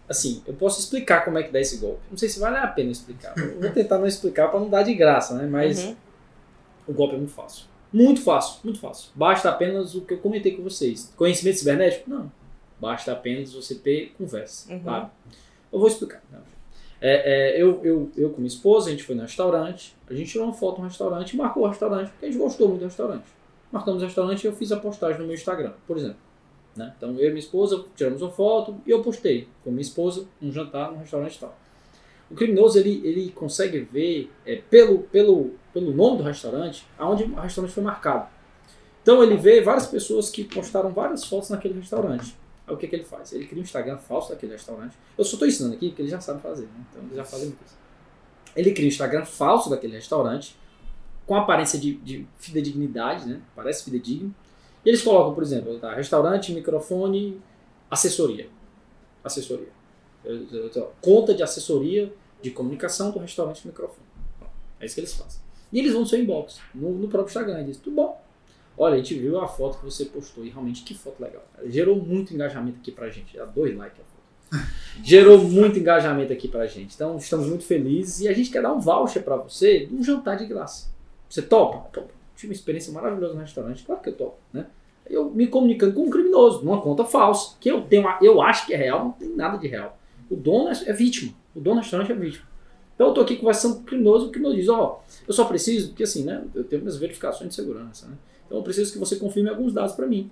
Assim, 0.09 0.41
eu 0.47 0.53
posso 0.53 0.79
explicar 0.79 1.25
como 1.25 1.37
é 1.37 1.43
que 1.43 1.51
dá 1.51 1.59
esse 1.59 1.77
golpe. 1.77 1.99
Não 2.09 2.17
sei 2.17 2.29
se 2.29 2.39
vale 2.39 2.55
a 2.55 2.65
pena 2.67 2.89
explicar. 2.91 3.37
Eu 3.37 3.59
vou 3.59 3.69
tentar 3.71 3.97
não 3.97 4.07
explicar 4.07 4.47
para 4.47 4.59
não 4.61 4.69
dar 4.69 4.83
de 4.83 4.93
graça, 4.93 5.33
né? 5.35 5.45
Mas 5.45 5.83
Uhum. 5.83 5.95
o 6.87 6.93
golpe 6.93 7.15
é 7.15 7.17
muito 7.17 7.33
fácil. 7.33 7.65
Muito 7.91 8.21
fácil, 8.21 8.59
muito 8.63 8.79
fácil. 8.79 9.09
Basta 9.13 9.49
apenas 9.49 9.95
o 9.95 10.01
que 10.01 10.13
eu 10.13 10.19
comentei 10.19 10.55
com 10.55 10.63
vocês. 10.63 11.11
Conhecimento 11.17 11.57
cibernético? 11.59 12.09
Não. 12.09 12.31
Basta 12.79 13.11
apenas 13.11 13.51
você 13.51 13.75
ter 13.75 14.13
conversa. 14.17 14.71
Uhum. 14.71 14.79
Claro. 14.79 15.09
Eu 15.71 15.79
vou 15.79 15.87
explicar. 15.87 16.21
É, 16.99 17.57
é, 17.57 17.61
eu, 17.61 17.83
eu, 17.83 18.11
eu 18.17 18.29
com 18.31 18.37
minha 18.37 18.47
esposa, 18.47 18.89
a 18.89 18.91
gente 18.91 19.03
foi 19.03 19.15
no 19.15 19.21
restaurante, 19.21 19.95
a 20.09 20.13
gente 20.13 20.31
tirou 20.31 20.47
uma 20.47 20.53
foto 20.53 20.79
no 20.81 20.87
restaurante 20.87 21.33
e 21.33 21.37
marcou 21.37 21.63
o 21.63 21.67
restaurante, 21.67 22.09
porque 22.09 22.25
a 22.25 22.31
gente 22.31 22.39
gostou 22.39 22.69
muito 22.69 22.79
do 22.81 22.85
restaurante. 22.85 23.25
Marcamos 23.71 24.01
o 24.01 24.05
restaurante 24.05 24.43
e 24.43 24.47
eu 24.47 24.53
fiz 24.53 24.71
a 24.71 24.77
postagem 24.77 25.19
no 25.19 25.25
meu 25.25 25.35
Instagram, 25.35 25.73
por 25.85 25.97
exemplo. 25.97 26.17
Né? 26.75 26.93
Então 26.97 27.09
eu 27.11 27.25
e 27.25 27.29
minha 27.29 27.39
esposa 27.39 27.85
tiramos 27.95 28.21
uma 28.21 28.31
foto 28.31 28.75
e 28.85 28.91
eu 28.91 29.01
postei 29.01 29.47
com 29.63 29.71
minha 29.71 29.81
esposa 29.81 30.25
um 30.41 30.51
jantar 30.51 30.91
no 30.91 30.99
restaurante 30.99 31.35
e 31.35 31.39
tal. 31.39 31.57
O 32.29 32.35
criminoso 32.35 32.77
ele, 32.77 33.01
ele 33.05 33.31
consegue 33.31 33.79
ver 33.79 34.31
é, 34.45 34.57
pelo, 34.69 34.99
pelo, 34.99 35.51
pelo 35.73 35.91
nome 35.91 36.17
do 36.17 36.23
restaurante 36.23 36.85
aonde 36.97 37.23
o 37.23 37.35
restaurante 37.35 37.73
foi 37.73 37.83
marcado. 37.83 38.27
Então 39.01 39.23
ele 39.23 39.37
vê 39.37 39.61
várias 39.61 39.87
pessoas 39.87 40.29
que 40.29 40.43
postaram 40.43 40.91
várias 40.91 41.23
fotos 41.23 41.49
naquele 41.49 41.79
restaurante. 41.79 42.35
Aí 42.67 42.73
o 42.75 42.77
que, 42.77 42.87
que 42.87 42.95
ele 42.95 43.05
faz? 43.05 43.31
Ele 43.31 43.47
cria 43.47 43.61
um 43.61 43.63
Instagram 43.63 43.97
falso 43.97 44.29
daquele 44.29 44.51
restaurante. 44.51 44.97
Eu 45.17 45.23
só 45.23 45.33
estou 45.33 45.47
ensinando 45.47 45.75
aqui 45.75 45.87
porque 45.87 46.01
ele 46.01 46.09
já 46.09 46.19
sabe 46.19 46.41
fazer, 46.41 46.65
né? 46.65 46.85
então 46.91 47.03
ele 47.03 47.15
já 47.15 47.23
fazem 47.23 47.47
muito 47.47 47.63
isso. 47.65 47.77
Ele 48.55 48.71
cria 48.73 48.85
um 48.85 48.89
Instagram 48.89 49.25
falso 49.25 49.69
daquele 49.69 49.93
restaurante 49.93 50.55
com 51.25 51.35
aparência 51.35 51.79
de, 51.79 51.93
de 51.95 52.27
fidedignidade, 52.37 53.27
né? 53.27 53.41
Parece 53.55 53.83
fidedigno. 53.83 54.33
E 54.83 54.89
eles 54.89 55.01
colocam, 55.01 55.33
por 55.33 55.43
exemplo, 55.43 55.79
tá, 55.79 55.93
restaurante, 55.93 56.51
microfone, 56.51 57.41
assessoria. 57.89 58.49
Assessoria. 59.23 59.67
Conta 61.01 61.33
de 61.33 61.43
assessoria 61.43 62.13
de 62.41 62.51
comunicação 62.51 63.11
do 63.11 63.19
restaurante 63.19 63.65
microfone. 63.65 64.07
É 64.79 64.85
isso 64.85 64.95
que 64.95 65.01
eles 65.01 65.13
fazem. 65.13 65.41
E 65.71 65.79
eles 65.79 65.91
vão 65.91 66.01
no 66.01 66.07
seu 66.07 66.19
inbox, 66.19 66.59
no, 66.73 66.91
no 66.91 67.07
próprio 67.07 67.29
Instagram, 67.29 67.61
e 67.61 67.65
dizem, 67.65 67.81
tudo 67.81 67.95
bom. 67.95 68.21
Olha, 68.77 68.93
a 68.93 68.97
gente 68.97 69.15
viu 69.15 69.39
a 69.39 69.47
foto 69.47 69.79
que 69.79 69.85
você 69.85 70.05
postou 70.05 70.45
e 70.45 70.49
realmente 70.49 70.83
que 70.83 70.93
foto 70.93 71.21
legal. 71.21 71.43
Gerou 71.65 71.95
muito 71.95 72.33
engajamento 72.33 72.77
aqui 72.79 72.91
pra 72.91 73.09
gente. 73.09 73.35
Dá 73.35 73.45
dois 73.45 73.75
likes 73.75 73.99
a 73.99 74.03
foto. 74.03 74.67
Gerou 75.03 75.39
muito 75.39 75.79
engajamento 75.79 76.31
aqui 76.31 76.47
pra 76.47 76.67
gente. 76.67 76.93
Então 76.93 77.17
estamos 77.17 77.47
muito 77.47 77.63
felizes 77.63 78.21
e 78.21 78.27
a 78.27 78.33
gente 78.33 78.51
quer 78.51 78.61
dar 78.61 78.71
um 78.71 78.79
voucher 78.79 79.23
pra 79.23 79.35
você 79.35 79.87
de 79.87 79.95
um 79.95 80.03
jantar 80.03 80.37
de 80.37 80.45
graça. 80.45 80.89
Você 81.27 81.41
topa? 81.41 81.89
Topa. 81.89 82.13
Tive 82.35 82.51
uma 82.51 82.53
experiência 82.53 82.93
maravilhosa 82.93 83.33
no 83.33 83.41
restaurante, 83.41 83.83
claro 83.83 83.99
que 83.99 84.09
eu 84.09 84.13
topo, 84.13 84.37
né? 84.53 84.67
Eu 85.09 85.31
me 85.31 85.47
comunicando 85.47 85.93
com 85.93 86.03
um 86.03 86.09
criminoso, 86.09 86.63
numa 86.63 86.79
conta 86.81 87.03
falsa, 87.03 87.55
que 87.59 87.69
eu 87.69 87.81
tenho, 87.81 88.05
eu 88.21 88.41
acho 88.41 88.67
que 88.67 88.73
é 88.73 88.77
real, 88.77 89.05
não 89.05 89.11
tem 89.11 89.29
nada 89.29 89.57
de 89.57 89.67
real. 89.67 89.97
O 90.29 90.35
dono 90.35 90.69
é, 90.69 90.73
é 90.85 90.93
vítima, 90.93 91.33
o 91.55 91.59
dono 91.59 91.77
do 91.77 91.81
restaurante 91.81 92.11
é 92.11 92.15
vítima. 92.15 92.45
Então 92.93 93.07
eu 93.07 93.13
tô 93.13 93.21
aqui 93.21 93.37
conversando 93.37 93.75
com 93.75 93.81
o 93.81 93.85
criminoso, 93.85 94.27
o 94.27 94.31
criminoso 94.31 94.57
diz, 94.57 94.69
ó, 94.69 95.03
eu 95.27 95.33
só 95.33 95.45
preciso, 95.45 95.89
porque 95.89 96.03
assim, 96.03 96.23
né, 96.23 96.43
eu 96.53 96.63
tenho 96.63 96.81
minhas 96.81 96.97
verificações 96.97 97.49
de 97.49 97.55
segurança, 97.55 98.07
né? 98.07 98.15
Então 98.47 98.57
eu 98.57 98.63
preciso 98.63 98.91
que 98.91 98.97
você 98.97 99.17
confirme 99.17 99.49
alguns 99.49 99.73
dados 99.73 99.93
para 99.93 100.07
mim. 100.07 100.31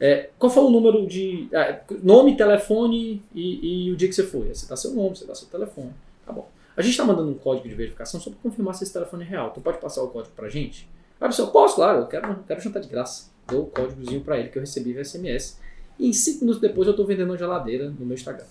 É, 0.00 0.30
qual 0.38 0.50
foi 0.50 0.64
o 0.64 0.70
número 0.70 1.06
de. 1.06 1.48
é, 1.52 1.82
nome, 2.02 2.36
telefone 2.36 3.22
e, 3.34 3.86
e 3.86 3.92
o 3.92 3.96
dia 3.96 4.08
que 4.08 4.14
você 4.14 4.24
foi? 4.24 4.48
Aí 4.48 4.54
Você 4.54 4.66
dá 4.66 4.74
seu 4.74 4.92
nome, 4.92 5.16
você 5.16 5.26
dá 5.26 5.34
seu 5.34 5.46
telefone. 5.46 5.92
Tá 6.26 6.32
bom. 6.32 6.48
A 6.76 6.82
gente 6.82 6.92
está 6.92 7.04
mandando 7.04 7.30
um 7.30 7.34
código 7.34 7.68
de 7.68 7.74
verificação 7.74 8.18
só 8.18 8.30
para 8.30 8.38
confirmar 8.42 8.74
se 8.74 8.84
esse 8.84 8.92
telefone 8.92 9.24
é 9.24 9.26
real. 9.26 9.50
Tu 9.50 9.60
pode 9.60 9.78
passar 9.78 10.02
o 10.02 10.08
código 10.08 10.34
pra 10.34 10.48
gente? 10.48 10.88
Aí 11.20 11.26
a 11.26 11.28
pessoa, 11.28 11.50
posso, 11.50 11.74
claro, 11.74 12.00
eu 12.00 12.06
quero, 12.06 12.42
quero 12.46 12.60
jantar 12.60 12.80
de 12.80 12.88
graça. 12.88 13.30
Dou 13.46 13.64
o 13.64 13.66
códigozinho 13.66 14.22
para 14.22 14.38
ele 14.38 14.48
que 14.48 14.56
eu 14.56 14.60
recebi 14.60 14.94
via 14.94 15.04
SMS. 15.04 15.58
E 15.98 16.08
em 16.08 16.12
5 16.14 16.40
minutos 16.40 16.62
depois 16.62 16.86
eu 16.86 16.92
estou 16.92 17.04
vendendo 17.04 17.28
uma 17.28 17.36
geladeira 17.36 17.90
no 17.90 18.06
meu 18.06 18.14
Instagram. 18.14 18.46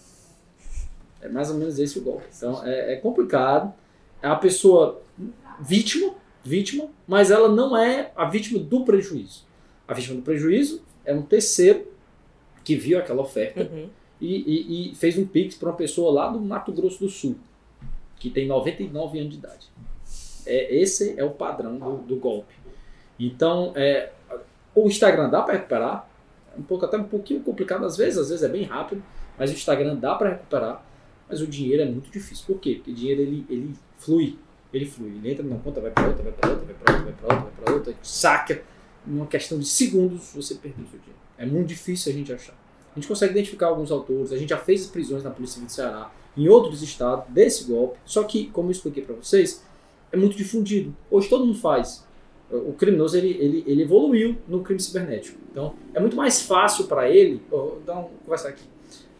É 1.19 1.27
mais 1.27 1.49
ou 1.49 1.57
menos 1.57 1.79
esse 1.79 1.97
o 1.97 2.03
golpe. 2.03 2.25
Então 2.37 2.63
é, 2.63 2.93
é 2.93 2.95
complicado. 2.97 3.73
É 4.21 4.27
a 4.27 4.35
pessoa 4.35 5.01
vítima, 5.59 6.13
vítima, 6.43 6.87
mas 7.07 7.31
ela 7.31 7.49
não 7.49 7.75
é 7.75 8.11
a 8.15 8.25
vítima 8.25 8.59
do 8.59 8.83
prejuízo. 8.85 9.43
A 9.87 9.93
vítima 9.93 10.15
do 10.17 10.21
prejuízo 10.21 10.81
é 11.05 11.13
um 11.13 11.21
terceiro 11.21 11.87
que 12.63 12.75
viu 12.75 12.99
aquela 12.99 13.21
oferta 13.21 13.63
Uhum. 13.63 13.89
e, 14.21 14.35
e- 14.37 14.91
e 14.91 14.95
fez 14.95 15.17
um 15.17 15.25
pix 15.25 15.55
para 15.55 15.69
uma 15.69 15.75
pessoa 15.75 16.11
lá 16.11 16.29
do 16.29 16.39
Mato 16.39 16.71
Grosso 16.71 16.99
do 16.99 17.09
Sul, 17.09 17.35
que 18.17 18.29
tem 18.29 18.47
99 18.47 19.19
anos 19.19 19.31
de 19.33 19.37
idade. 19.39 19.67
É, 20.45 20.75
esse 20.75 21.19
é 21.19 21.23
o 21.23 21.31
padrão 21.31 21.77
do, 21.77 21.97
do 21.97 22.15
golpe. 22.17 22.53
Então, 23.19 23.73
é, 23.75 24.11
o 24.75 24.87
Instagram 24.87 25.29
dá 25.29 25.41
para 25.41 25.55
recuperar, 25.55 26.09
é 26.55 26.59
um 26.59 26.63
pouco 26.63 26.85
até 26.85 26.97
um 26.97 27.03
pouquinho 27.03 27.41
complicado 27.41 27.85
às 27.85 27.97
vezes, 27.97 28.17
às 28.17 28.29
vezes 28.29 28.43
é 28.43 28.47
bem 28.49 28.63
rápido, 28.63 29.03
mas 29.37 29.49
o 29.51 29.53
Instagram 29.53 29.95
dá 29.95 30.15
para 30.15 30.29
recuperar, 30.29 30.85
mas 31.27 31.41
o 31.41 31.47
dinheiro 31.47 31.81
é 31.83 31.85
muito 31.85 32.09
difícil. 32.09 32.45
Por 32.47 32.59
quê? 32.59 32.75
Porque 32.75 32.91
o 32.91 32.93
dinheiro 32.93 33.21
ele, 33.21 33.45
ele 33.49 33.73
flui, 33.97 34.37
ele 34.73 34.85
flui, 34.85 35.09
ele 35.09 35.31
entra 35.31 35.43
numa 35.43 35.59
conta, 35.59 35.81
vai 35.81 35.91
para 35.91 36.07
outra, 36.07 36.23
vai 36.23 36.31
para 36.31 36.49
outra, 36.49 36.65
vai 36.65 36.75
para 36.75 36.93
outra, 36.93 37.05
vai 37.05 37.13
para 37.13 37.35
outra, 37.35 37.51
vai 37.51 37.63
para 37.63 37.73
outra, 37.73 37.95
saca, 38.03 38.61
numa 39.05 39.25
questão 39.25 39.57
de 39.57 39.65
segundos 39.65 40.31
você 40.33 40.55
perdeu 40.55 40.85
seu 40.85 40.99
dinheiro. 40.99 41.19
É 41.37 41.45
muito 41.45 41.67
difícil 41.67 42.11
a 42.11 42.15
gente 42.15 42.31
achar. 42.31 42.53
A 42.91 42.99
gente 42.99 43.07
consegue 43.07 43.31
identificar 43.31 43.67
alguns 43.67 43.91
autores, 43.91 44.31
a 44.31 44.37
gente 44.37 44.49
já 44.49 44.57
fez 44.57 44.85
prisões 44.87 45.23
na 45.23 45.29
Polícia 45.29 45.55
Civil 45.55 45.67
do 45.67 45.71
Ceará, 45.71 46.11
em 46.35 46.47
outros 46.47 46.81
estados, 46.81 47.25
desse 47.29 47.65
golpe. 47.65 47.97
Só 48.05 48.23
que, 48.23 48.47
como 48.47 48.69
eu 48.69 48.71
expliquei 48.71 49.03
para 49.03 49.15
vocês, 49.15 49.63
é 50.11 50.17
muito 50.17 50.35
difundido. 50.35 50.95
Hoje 51.09 51.29
todo 51.29 51.45
mundo 51.45 51.57
faz. 51.57 52.07
O 52.51 52.73
criminoso 52.73 53.15
ele, 53.15 53.29
ele, 53.39 53.63
ele 53.67 53.83
evoluiu 53.83 54.35
no 54.47 54.63
crime 54.63 54.79
cibernético. 54.79 55.37
Então 55.51 55.75
é 55.93 55.99
muito 55.99 56.15
mais 56.15 56.41
fácil 56.41 56.85
para 56.85 57.09
ele. 57.09 57.41
Vou 57.49 57.81
dar 57.85 57.99
um, 57.99 58.09
conversar 58.25 58.49
aqui. 58.49 58.63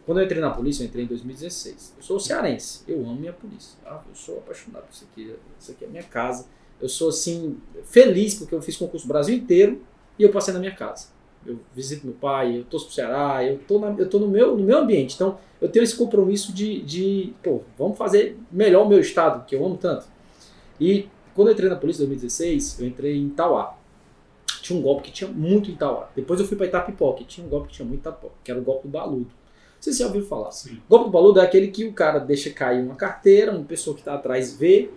Quando 0.06 0.18
eu 0.18 0.24
entrei 0.24 0.40
na 0.40 0.50
polícia, 0.50 0.82
eu 0.82 0.86
entrei 0.86 1.04
em 1.04 1.08
2016. 1.08 1.94
Eu 1.96 2.02
sou 2.02 2.18
cearense, 2.18 2.82
eu 2.88 2.98
amo 3.00 3.16
minha 3.16 3.32
polícia. 3.32 3.78
tá? 3.84 4.02
Eu 4.08 4.14
sou 4.14 4.38
apaixonado 4.38 4.84
por 4.84 4.92
isso 4.92 5.06
aqui. 5.10 5.34
Isso 5.58 5.72
aqui 5.72 5.84
é 5.84 5.88
minha 5.88 6.02
casa. 6.02 6.46
Eu 6.80 6.88
sou 6.88 7.10
assim, 7.10 7.58
feliz 7.84 8.34
porque 8.34 8.54
eu 8.54 8.62
fiz 8.62 8.76
concurso 8.76 9.06
Brasil 9.06 9.36
inteiro 9.36 9.82
e 10.18 10.22
eu 10.22 10.30
passei 10.30 10.52
na 10.52 10.60
minha 10.60 10.74
casa. 10.74 11.08
Eu 11.44 11.58
visito 11.74 12.06
meu 12.06 12.14
pai, 12.14 12.58
eu 12.58 12.64
torço 12.64 12.86
pro 12.86 12.94
Ceará, 12.94 13.44
eu 13.44 13.58
tô, 13.58 13.78
na, 13.78 13.94
eu 13.98 14.08
tô 14.08 14.18
no, 14.18 14.28
meu, 14.28 14.56
no 14.56 14.64
meu 14.64 14.78
ambiente. 14.78 15.14
Então 15.14 15.38
eu 15.60 15.68
tenho 15.68 15.82
esse 15.82 15.96
compromisso 15.96 16.52
de, 16.52 16.82
de, 16.82 17.32
pô, 17.42 17.62
vamos 17.78 17.96
fazer 17.96 18.38
melhor 18.50 18.86
o 18.86 18.88
meu 18.88 19.00
estado, 19.00 19.44
que 19.46 19.54
eu 19.54 19.64
amo 19.64 19.76
tanto. 19.76 20.06
E 20.80 21.08
quando 21.34 21.48
eu 21.48 21.54
entrei 21.54 21.68
na 21.68 21.76
polícia 21.76 22.02
em 22.02 22.06
2016, 22.06 22.80
eu 22.80 22.86
entrei 22.86 23.16
em 23.16 23.28
Tauá. 23.28 23.76
Tinha 24.62 24.78
um 24.78 24.82
golpe 24.82 25.04
que 25.04 25.12
tinha 25.12 25.30
muito 25.30 25.70
em 25.70 25.76
Tauá. 25.76 26.10
Depois 26.14 26.40
eu 26.40 26.46
fui 26.46 26.56
para 26.56 26.66
Itapipoca, 26.66 27.22
e 27.22 27.24
tinha 27.24 27.46
um 27.46 27.50
golpe 27.50 27.68
que 27.68 27.74
tinha 27.74 27.86
muito 27.86 28.00
em 28.00 28.00
Itapipoca, 28.00 28.34
que 28.42 28.50
era 28.50 28.60
o 28.60 28.62
golpe 28.62 28.88
do 28.88 28.90
baludo. 28.90 29.30
Vocês 29.80 29.96
já 29.96 30.06
ouviram 30.06 30.26
falar? 30.26 30.50
Sim. 30.52 30.80
Golpe 30.88 31.06
do 31.06 31.10
baludo 31.10 31.40
é 31.40 31.44
aquele 31.44 31.68
que 31.68 31.86
o 31.86 31.92
cara 31.92 32.18
deixa 32.18 32.50
cair 32.50 32.84
uma 32.84 32.94
carteira, 32.94 33.50
uma 33.52 33.64
pessoa 33.64 33.94
que 33.94 34.02
está 34.02 34.14
atrás 34.14 34.54
vê, 34.56 34.90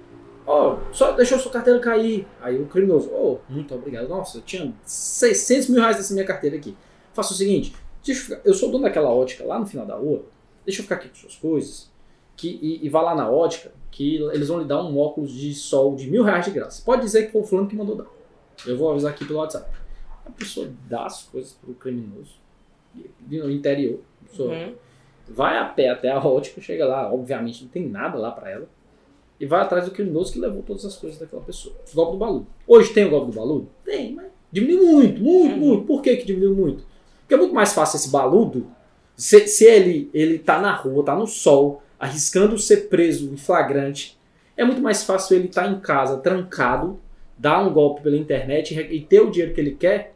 ó, 0.45 0.77
só 0.91 1.13
deixou 1.13 1.39
sua 1.39 1.51
carteira 1.51 1.79
cair. 1.79 2.27
Aí 2.41 2.61
o 2.61 2.65
criminoso, 2.67 3.09
oh, 3.13 3.37
muito 3.49 3.73
obrigado. 3.73 4.09
Nossa, 4.09 4.39
eu 4.39 4.41
tinha 4.41 4.73
600 4.83 5.69
mil 5.69 5.79
reais 5.79 5.95
nessa 5.97 6.13
minha 6.13 6.25
carteira 6.25 6.57
aqui. 6.57 6.75
Faça 7.13 7.33
o 7.33 7.37
seguinte, 7.37 7.73
eu, 8.05 8.13
ficar- 8.15 8.41
eu 8.43 8.53
sou 8.53 8.69
dono 8.69 8.83
daquela 8.83 9.09
ótica 9.09 9.45
lá 9.45 9.57
no 9.57 9.65
final 9.65 9.85
da 9.85 9.95
rua, 9.95 10.25
deixa 10.65 10.81
eu 10.81 10.83
ficar 10.83 10.95
aqui 10.95 11.07
com 11.09 11.15
suas 11.15 11.35
coisas, 11.37 11.89
que, 12.35 12.59
e, 12.61 12.85
e 12.85 12.89
vá 12.89 13.01
lá 13.01 13.15
na 13.15 13.29
ótica, 13.29 13.71
que 13.91 14.15
eles 14.33 14.47
vão 14.49 14.59
lhe 14.59 14.65
dar 14.65 14.83
um 14.83 14.97
óculos 14.97 15.31
de 15.31 15.53
sol 15.53 15.95
de 15.95 16.09
mil 16.09 16.23
reais 16.23 16.43
de 16.45 16.51
graça. 16.51 16.81
Pode 16.83 17.03
dizer 17.03 17.27
que 17.27 17.31
foi 17.31 17.41
o 17.41 17.43
fulano 17.45 17.67
que 17.69 17.75
mandou 17.75 17.95
dar. 17.95 18.07
Eu 18.65 18.75
vou 18.77 18.91
avisar 18.91 19.11
aqui 19.11 19.23
pelo 19.23 19.39
WhatsApp. 19.39 19.69
A 20.25 20.31
pessoa 20.31 20.69
dá 20.89 21.05
as 21.05 21.23
coisas 21.23 21.53
pro 21.53 21.73
criminoso, 21.75 22.31
no 23.29 23.51
interior. 23.51 23.99
Pessoa 24.33 24.53
Uhum. 24.53 24.73
vai 25.29 25.57
a 25.57 25.65
pé 25.65 25.89
até 25.89 26.09
a 26.11 26.19
ótica, 26.19 26.59
chega 26.61 26.85
lá, 26.85 27.11
obviamente 27.13 27.63
não 27.63 27.69
tem 27.69 27.87
nada 27.87 28.17
lá 28.17 28.31
pra 28.31 28.49
ela. 28.49 28.67
e 29.39 29.45
vai 29.45 29.61
atrás 29.61 29.85
do 29.85 29.91
criminoso 29.91 30.31
que 30.31 30.39
levou 30.39 30.61
todas 30.63 30.85
as 30.85 30.95
coisas 30.95 31.19
daquela 31.19 31.41
pessoa. 31.41 31.75
Golpe 31.93 32.13
do 32.13 32.17
baludo. 32.17 32.47
Hoje 32.67 32.93
tem 32.93 33.05
o 33.05 33.09
golpe 33.09 33.31
do 33.31 33.35
baludo? 33.37 33.67
Tem, 33.83 34.13
mas 34.13 34.27
diminuiu 34.51 34.85
muito, 34.93 35.21
muito, 35.21 35.57
muito. 35.57 35.83
Por 35.85 36.01
que, 36.01 36.15
que 36.17 36.25
diminuiu 36.25 36.55
muito? 36.55 36.85
Porque 37.21 37.33
é 37.33 37.37
muito 37.37 37.53
mais 37.53 37.73
fácil 37.73 37.97
esse 37.97 38.09
baludo, 38.09 38.67
se, 39.17 39.45
se 39.47 39.65
ele, 39.65 40.09
ele 40.13 40.39
tá 40.39 40.61
na 40.61 40.73
rua, 40.73 41.03
tá 41.03 41.15
no 41.15 41.27
sol, 41.27 41.81
arriscando 41.99 42.57
ser 42.57 42.87
preso 42.89 43.33
em 43.33 43.37
flagrante, 43.37 44.17
é 44.55 44.63
muito 44.63 44.81
mais 44.81 45.03
fácil 45.03 45.35
ele 45.35 45.47
estar 45.47 45.63
tá 45.63 45.69
em 45.69 45.79
casa, 45.79 46.17
trancado, 46.17 46.99
dar 47.37 47.61
um 47.67 47.73
golpe 47.73 48.01
pela 48.01 48.15
internet 48.15 48.79
e 48.79 49.01
ter 49.01 49.19
o 49.19 49.29
dinheiro 49.29 49.53
que 49.53 49.59
ele 49.59 49.75
quer, 49.75 50.13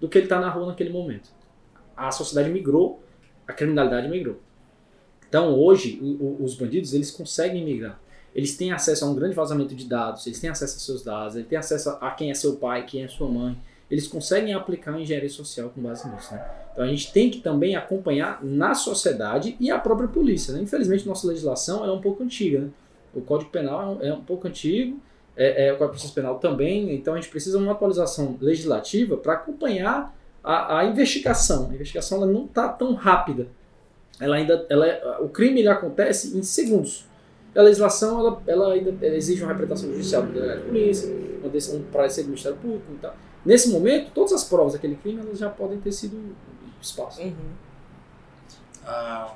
do 0.00 0.08
que 0.08 0.16
ele 0.16 0.26
estar 0.26 0.36
tá 0.40 0.46
na 0.46 0.50
rua 0.50 0.66
naquele 0.66 0.90
momento. 0.90 1.28
A 1.96 2.10
sociedade 2.10 2.48
migrou, 2.50 3.02
a 3.50 3.52
criminalidade 3.52 4.08
migrou. 4.08 4.36
Então 5.28 5.54
hoje 5.58 5.98
o, 6.02 6.24
o, 6.24 6.44
os 6.44 6.54
bandidos 6.54 6.94
eles 6.94 7.10
conseguem 7.10 7.64
migrar. 7.64 8.00
Eles 8.34 8.56
têm 8.56 8.72
acesso 8.72 9.04
a 9.04 9.08
um 9.08 9.14
grande 9.14 9.34
vazamento 9.34 9.74
de 9.74 9.86
dados, 9.86 10.26
eles 10.26 10.40
têm 10.40 10.50
acesso 10.50 10.76
a 10.76 10.80
seus 10.80 11.02
dados, 11.02 11.34
eles 11.34 11.48
têm 11.48 11.58
acesso 11.58 11.90
a 12.00 12.10
quem 12.12 12.30
é 12.30 12.34
seu 12.34 12.56
pai, 12.56 12.84
quem 12.86 13.02
é 13.02 13.08
sua 13.08 13.28
mãe. 13.28 13.56
Eles 13.90 14.06
conseguem 14.06 14.54
aplicar 14.54 14.94
a 14.94 15.00
engenharia 15.00 15.28
social 15.28 15.70
com 15.70 15.82
base 15.82 16.08
nisso. 16.08 16.32
Né? 16.32 16.48
Então 16.72 16.84
a 16.84 16.86
gente 16.86 17.12
tem 17.12 17.28
que 17.28 17.40
também 17.40 17.74
acompanhar 17.74 18.42
na 18.42 18.72
sociedade 18.72 19.56
e 19.58 19.68
a 19.68 19.78
própria 19.78 20.08
polícia. 20.08 20.54
Né? 20.54 20.62
Infelizmente 20.62 21.06
nossa 21.06 21.26
legislação 21.26 21.84
é 21.84 21.90
um 21.90 22.00
pouco 22.00 22.22
antiga. 22.22 22.60
Né? 22.60 22.68
O 23.12 23.20
Código 23.20 23.50
Penal 23.50 23.98
é 24.00 24.12
um 24.14 24.22
pouco 24.22 24.46
antigo, 24.46 25.00
é, 25.36 25.66
é, 25.66 25.72
o 25.72 25.76
Código 25.76 25.94
Processo 25.94 26.14
Penal 26.14 26.38
também, 26.38 26.94
então 26.94 27.14
a 27.14 27.16
gente 27.16 27.30
precisa 27.30 27.58
de 27.58 27.64
uma 27.64 27.72
atualização 27.72 28.36
legislativa 28.40 29.16
para 29.16 29.32
acompanhar 29.32 30.14
a, 30.42 30.78
a, 30.78 30.84
investigação. 30.84 31.70
A 31.70 31.74
investigação 31.74 32.18
ela 32.18 32.26
não 32.30 32.44
está 32.44 32.68
tão 32.68 32.94
rápida. 32.94 33.48
Ela 34.20 34.36
ainda, 34.36 34.66
ela 34.68 35.20
o 35.20 35.28
crime 35.28 35.60
ele 35.60 35.68
acontece 35.68 36.36
em 36.36 36.42
segundos. 36.42 37.06
A 37.56 37.62
legislação 37.62 38.20
ela, 38.20 38.42
ela 38.46 38.72
ainda 38.72 39.06
exige 39.06 39.42
uma 39.42 39.52
representação 39.52 39.90
judicial 39.90 40.22
do 40.22 40.32
delegado 40.32 40.60
de 40.60 40.68
polícia, 40.68 41.12
uma 41.40 41.48
decisão 41.48 41.82
para 41.90 42.08
ser 42.08 42.22
do 42.22 42.28
Ministério 42.28 42.58
Público 42.58 42.92
e 42.92 42.98
tal. 42.98 43.16
Nesse 43.44 43.70
momento, 43.70 44.12
todas 44.12 44.32
as 44.32 44.44
provas 44.44 44.74
daquele 44.74 44.96
crime 44.96 45.20
elas 45.20 45.38
já 45.38 45.48
podem 45.48 45.80
ter 45.80 45.92
sido 45.92 46.36
expostas. 46.80 47.24
Uhum. 47.24 47.52
Ah, 48.84 49.34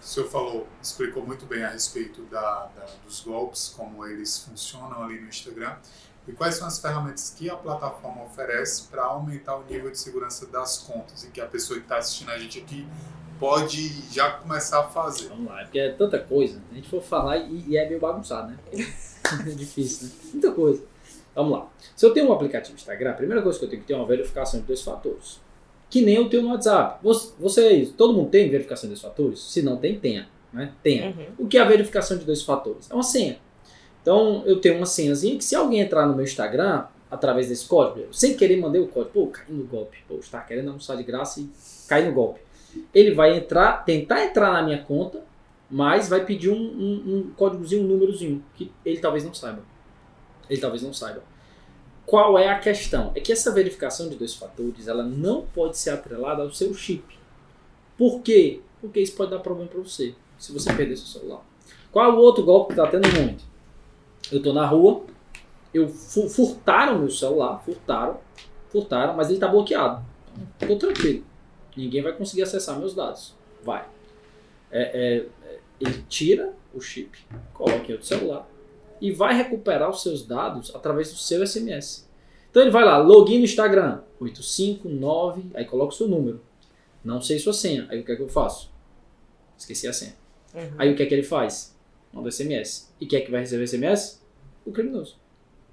o 0.00 0.04
senhor 0.04 0.28
falou, 0.28 0.66
explicou 0.82 1.26
muito 1.26 1.44
bem 1.46 1.64
a 1.64 1.70
respeito 1.70 2.22
da, 2.22 2.70
da, 2.76 2.86
dos 3.04 3.20
golpes, 3.20 3.72
como 3.76 4.06
eles 4.06 4.38
funcionam 4.38 5.02
ali 5.02 5.20
no 5.20 5.28
Instagram. 5.28 5.76
E 6.28 6.32
quais 6.32 6.56
são 6.56 6.66
as 6.66 6.78
ferramentas 6.78 7.34
que 7.36 7.48
a 7.48 7.56
plataforma 7.56 8.22
oferece 8.24 8.86
para 8.88 9.02
aumentar 9.04 9.56
o 9.56 9.64
nível 9.64 9.90
de 9.90 9.98
segurança 9.98 10.46
das 10.46 10.78
contas 10.78 11.24
e 11.24 11.30
que 11.30 11.40
a 11.40 11.46
pessoa 11.46 11.78
que 11.78 11.86
está 11.86 11.96
assistindo 11.96 12.30
a 12.30 12.38
gente 12.38 12.58
aqui 12.58 12.86
pode 13.40 13.88
já 14.12 14.30
começar 14.32 14.80
a 14.80 14.84
fazer? 14.84 15.28
Vamos 15.28 15.46
lá, 15.46 15.60
é 15.60 15.64
porque 15.64 15.78
é 15.78 15.92
tanta 15.92 16.18
coisa. 16.18 16.60
A 16.70 16.74
gente 16.74 16.88
for 16.88 17.02
falar 17.02 17.38
e, 17.38 17.64
e 17.68 17.76
é 17.76 17.88
meio 17.88 18.00
bagunçado, 18.00 18.52
né? 18.52 18.58
é 18.72 19.50
difícil, 19.50 20.08
né? 20.08 20.12
Muita 20.32 20.52
coisa. 20.52 20.84
Vamos 21.34 21.52
lá. 21.52 21.68
Se 21.96 22.04
eu 22.04 22.12
tenho 22.12 22.28
um 22.28 22.32
aplicativo 22.32 22.76
Instagram, 22.76 23.10
a 23.10 23.14
primeira 23.14 23.42
coisa 23.42 23.58
que 23.58 23.64
eu 23.64 23.70
tenho 23.70 23.80
que 23.80 23.88
ter 23.88 23.94
é 23.94 23.96
uma 23.96 24.06
verificação 24.06 24.60
de 24.60 24.66
dois 24.66 24.82
fatores 24.82 25.40
que 25.90 26.02
nem 26.02 26.18
o 26.18 26.28
teu 26.28 26.42
no 26.42 26.50
WhatsApp. 26.50 27.00
Vocês, 27.38 27.90
todo 27.90 28.12
mundo 28.12 28.30
tem 28.30 28.48
verificação 28.50 28.88
de 28.88 28.94
dois 28.94 29.02
fatores? 29.02 29.40
Se 29.40 29.62
não 29.62 29.76
tem, 29.76 29.98
tenha. 29.98 30.28
Né? 30.52 30.72
Tenha. 30.82 31.08
Uhum. 31.08 31.44
O 31.44 31.48
que 31.48 31.58
é 31.58 31.60
a 31.60 31.64
verificação 31.64 32.16
de 32.16 32.24
dois 32.24 32.42
fatores? 32.42 32.90
É 32.90 32.94
uma 32.94 33.02
senha. 33.02 33.38
Então, 34.08 34.42
eu 34.46 34.58
tenho 34.58 34.78
uma 34.78 34.86
senhazinha 34.86 35.36
que 35.36 35.44
se 35.44 35.54
alguém 35.54 35.80
entrar 35.80 36.06
no 36.06 36.14
meu 36.14 36.24
Instagram, 36.24 36.86
através 37.10 37.50
desse 37.50 37.68
código, 37.68 38.06
sem 38.10 38.34
querer 38.34 38.56
mandei 38.56 38.80
o 38.80 38.88
código, 38.88 39.12
pô, 39.12 39.26
cai 39.26 39.44
no 39.50 39.64
golpe, 39.64 39.98
pô, 40.08 40.14
está 40.14 40.40
querendo 40.40 40.68
almoçar 40.68 40.96
de 40.96 41.02
graça 41.02 41.40
e 41.40 41.50
cai 41.86 42.06
no 42.06 42.14
golpe. 42.14 42.40
Ele 42.94 43.14
vai 43.14 43.36
entrar, 43.36 43.84
tentar 43.84 44.24
entrar 44.24 44.50
na 44.50 44.62
minha 44.62 44.82
conta, 44.82 45.22
mas 45.70 46.08
vai 46.08 46.24
pedir 46.24 46.48
um, 46.48 46.56
um, 46.56 47.16
um 47.16 47.32
códigozinho, 47.36 47.84
um 47.84 47.86
númerozinho, 47.86 48.42
que 48.54 48.72
ele 48.82 48.98
talvez 48.98 49.26
não 49.26 49.34
saiba. 49.34 49.62
Ele 50.48 50.58
talvez 50.58 50.82
não 50.82 50.94
saiba. 50.94 51.22
Qual 52.06 52.38
é 52.38 52.48
a 52.48 52.58
questão? 52.58 53.12
É 53.14 53.20
que 53.20 53.30
essa 53.30 53.52
verificação 53.52 54.08
de 54.08 54.16
dois 54.16 54.34
fatores 54.34 54.88
ela 54.88 55.02
não 55.02 55.42
pode 55.42 55.76
ser 55.76 55.90
atrelada 55.90 56.42
ao 56.42 56.50
seu 56.50 56.72
chip. 56.72 57.04
Por 57.98 58.22
quê? 58.22 58.62
Porque 58.80 59.00
isso 59.00 59.14
pode 59.14 59.32
dar 59.32 59.40
problema 59.40 59.68
para 59.68 59.80
você, 59.80 60.14
se 60.38 60.50
você 60.50 60.72
perder 60.72 60.96
seu 60.96 61.06
celular. 61.06 61.44
Qual 61.92 62.06
é 62.06 62.10
o 62.10 62.16
outro 62.16 62.42
golpe 62.42 62.72
que 62.72 62.80
está 62.80 62.90
tendo 62.90 63.06
muito? 63.20 63.57
Eu 64.30 64.38
estou 64.38 64.52
na 64.52 64.66
rua, 64.66 65.04
eu 65.72 65.88
furtaram 65.88 66.98
meu 66.98 67.10
celular, 67.10 67.62
furtaram, 67.64 68.18
furtaram, 68.70 69.14
mas 69.14 69.28
ele 69.28 69.36
está 69.36 69.48
bloqueado. 69.48 70.04
Estou 70.60 70.78
tranquilo. 70.78 71.24
Ninguém 71.76 72.02
vai 72.02 72.12
conseguir 72.12 72.42
acessar 72.42 72.78
meus 72.78 72.94
dados. 72.94 73.34
Vai. 73.62 73.86
É, 74.70 75.26
é, 75.44 75.58
ele 75.80 76.04
tira 76.08 76.52
o 76.74 76.80
chip, 76.80 77.18
coloca 77.54 77.88
em 77.88 77.92
outro 77.92 78.06
celular, 78.06 78.48
e 79.00 79.12
vai 79.12 79.34
recuperar 79.34 79.88
os 79.88 80.02
seus 80.02 80.26
dados 80.26 80.74
através 80.74 81.10
do 81.12 81.18
seu 81.18 81.46
SMS. 81.46 82.08
Então 82.50 82.62
ele 82.62 82.70
vai 82.70 82.84
lá, 82.84 82.98
login 82.98 83.38
no 83.38 83.44
Instagram, 83.44 84.00
859, 84.20 85.50
aí 85.54 85.64
coloca 85.64 85.92
o 85.92 85.96
seu 85.96 86.08
número. 86.08 86.40
Não 87.04 87.20
sei 87.20 87.38
sua 87.38 87.52
senha. 87.52 87.86
Aí 87.88 88.00
o 88.00 88.04
que 88.04 88.12
é 88.12 88.16
que 88.16 88.22
eu 88.22 88.28
faço? 88.28 88.72
Esqueci 89.56 89.86
a 89.86 89.92
senha. 89.92 90.14
Uhum. 90.54 90.70
Aí 90.78 90.92
o 90.92 90.96
que 90.96 91.02
é 91.02 91.06
que 91.06 91.14
ele 91.14 91.22
faz? 91.22 91.76
Manda 92.12 92.30
SMS. 92.30 92.92
E 93.00 93.06
quem 93.06 93.20
é 93.20 93.22
que 93.22 93.30
vai 93.30 93.40
receber 93.40 93.66
SMS? 93.66 94.17
O 94.68 94.72
criminoso. 94.72 95.16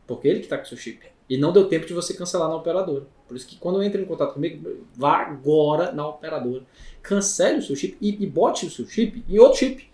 Porque 0.08 0.28
ele 0.28 0.40
que 0.40 0.46
está 0.46 0.58
com 0.58 0.64
o 0.64 0.68
seu 0.68 0.78
chip. 0.78 1.06
E 1.28 1.38
não 1.38 1.52
deu 1.52 1.68
tempo 1.68 1.86
de 1.86 1.94
você 1.94 2.14
cancelar 2.14 2.48
na 2.48 2.56
operadora. 2.56 3.06
Por 3.28 3.36
isso 3.36 3.48
que 3.48 3.58
quando 3.58 3.82
entra 3.82 4.00
em 4.00 4.06
contato 4.06 4.34
comigo, 4.34 4.86
vá 4.96 5.18
agora 5.18 5.92
na 5.92 6.08
operadora. 6.08 6.64
Cancele 7.02 7.60
o 7.60 7.62
seu 7.62 7.76
chip 7.76 7.98
e, 8.00 8.24
e 8.24 8.28
bote 8.28 8.66
o 8.66 8.70
seu 8.70 8.88
chip 8.88 9.24
em 9.28 9.40
outro 9.40 9.60
chip 9.60 9.90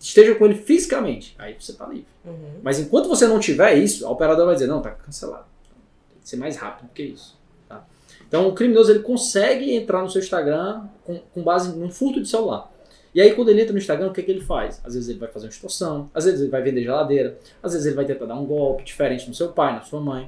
esteja 0.00 0.34
com 0.34 0.44
ele 0.44 0.54
fisicamente. 0.54 1.34
Aí 1.38 1.56
você 1.58 1.72
está 1.72 1.86
livre. 1.86 2.06
Uhum. 2.24 2.60
Mas 2.62 2.78
enquanto 2.78 3.08
você 3.08 3.26
não 3.26 3.38
tiver 3.38 3.74
isso, 3.74 4.06
a 4.06 4.10
operadora 4.10 4.46
vai 4.46 4.54
dizer, 4.54 4.66
não, 4.66 4.78
está 4.78 4.90
cancelado. 4.90 5.46
Tem 6.10 6.20
que 6.22 6.28
ser 6.28 6.36
mais 6.36 6.56
rápido 6.56 6.90
que 6.92 7.02
isso. 7.02 7.38
Tá? 7.68 7.84
Então 8.26 8.48
o 8.48 8.54
criminoso 8.54 8.90
ele 8.90 9.00
consegue 9.00 9.74
entrar 9.74 10.02
no 10.02 10.10
seu 10.10 10.20
Instagram 10.20 10.86
com, 11.04 11.18
com 11.18 11.42
base 11.42 11.74
num 11.76 11.90
furto 11.90 12.20
de 12.20 12.28
celular. 12.28 12.70
E 13.14 13.20
aí 13.20 13.34
quando 13.34 13.50
ele 13.50 13.60
entra 13.60 13.72
no 13.72 13.78
Instagram, 13.78 14.08
o 14.08 14.12
que, 14.12 14.20
é 14.20 14.24
que 14.24 14.30
ele 14.30 14.40
faz? 14.40 14.80
Às 14.84 14.94
vezes 14.94 15.08
ele 15.08 15.18
vai 15.18 15.28
fazer 15.28 15.46
uma 15.46 15.50
extorsão, 15.50 16.10
às 16.12 16.24
vezes 16.24 16.40
ele 16.40 16.50
vai 16.50 16.62
vender 16.62 16.82
geladeira, 16.82 17.38
às 17.62 17.72
vezes 17.72 17.86
ele 17.86 17.94
vai 17.94 18.04
tentar 18.04 18.26
dar 18.26 18.34
um 18.34 18.44
golpe 18.44 18.84
diferente 18.84 19.28
no 19.28 19.34
seu 19.34 19.52
pai, 19.52 19.74
na 19.74 19.82
sua 19.82 20.00
mãe. 20.00 20.24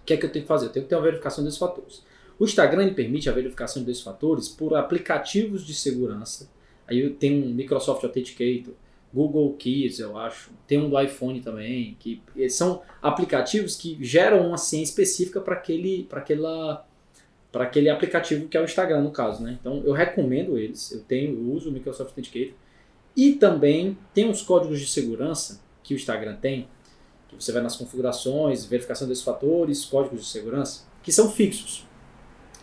O 0.00 0.04
que 0.04 0.14
é 0.14 0.16
que 0.16 0.24
eu 0.24 0.30
tenho 0.30 0.44
que 0.44 0.48
fazer? 0.48 0.66
Eu 0.66 0.70
tenho 0.70 0.84
que 0.84 0.88
ter 0.88 0.94
uma 0.94 1.02
verificação 1.02 1.42
desses 1.42 1.58
fatores. 1.58 2.02
O 2.38 2.44
Instagram 2.44 2.94
permite 2.94 3.28
a 3.28 3.32
verificação 3.32 3.82
desses 3.82 4.02
fatores 4.02 4.48
por 4.48 4.74
aplicativos 4.76 5.66
de 5.66 5.74
segurança 5.74 6.48
Aí 6.88 7.10
tem 7.10 7.42
um 7.42 7.50
Microsoft 7.50 8.02
Authenticator, 8.02 8.72
Google 9.12 9.52
Keys, 9.54 9.98
eu 9.98 10.16
acho. 10.16 10.50
Tem 10.66 10.80
um 10.80 10.88
do 10.88 10.98
iPhone 10.98 11.40
também, 11.40 11.96
que 12.00 12.22
são 12.48 12.82
aplicativos 13.02 13.76
que 13.76 13.98
geram 14.00 14.48
uma 14.48 14.56
senha 14.56 14.82
específica 14.82 15.40
para 15.40 15.54
aquele, 15.54 16.04
para 16.04 16.20
aquela 16.20 16.86
para 17.50 17.64
aquele 17.64 17.88
aplicativo 17.88 18.48
que 18.48 18.56
é 18.56 18.60
o 18.60 18.64
Instagram 18.64 19.02
no 19.02 19.10
caso, 19.10 19.42
né? 19.42 19.58
Então 19.60 19.82
eu 19.84 19.92
recomendo 19.92 20.58
eles. 20.58 20.92
Eu 20.92 21.00
tenho, 21.00 21.34
eu 21.34 21.52
uso 21.52 21.70
o 21.70 21.72
Microsoft 21.72 22.10
Authenticator 22.10 22.54
e 23.16 23.32
também 23.32 23.98
tem 24.14 24.28
uns 24.28 24.42
códigos 24.42 24.78
de 24.80 24.86
segurança 24.86 25.60
que 25.82 25.94
o 25.94 25.96
Instagram 25.96 26.36
tem, 26.36 26.68
que 27.28 27.34
você 27.34 27.50
vai 27.50 27.62
nas 27.62 27.76
configurações, 27.76 28.64
verificação 28.64 29.08
desses 29.08 29.24
fatores, 29.24 29.84
códigos 29.84 30.20
de 30.20 30.26
segurança, 30.26 30.84
que 31.02 31.10
são 31.10 31.30
fixos. 31.30 31.86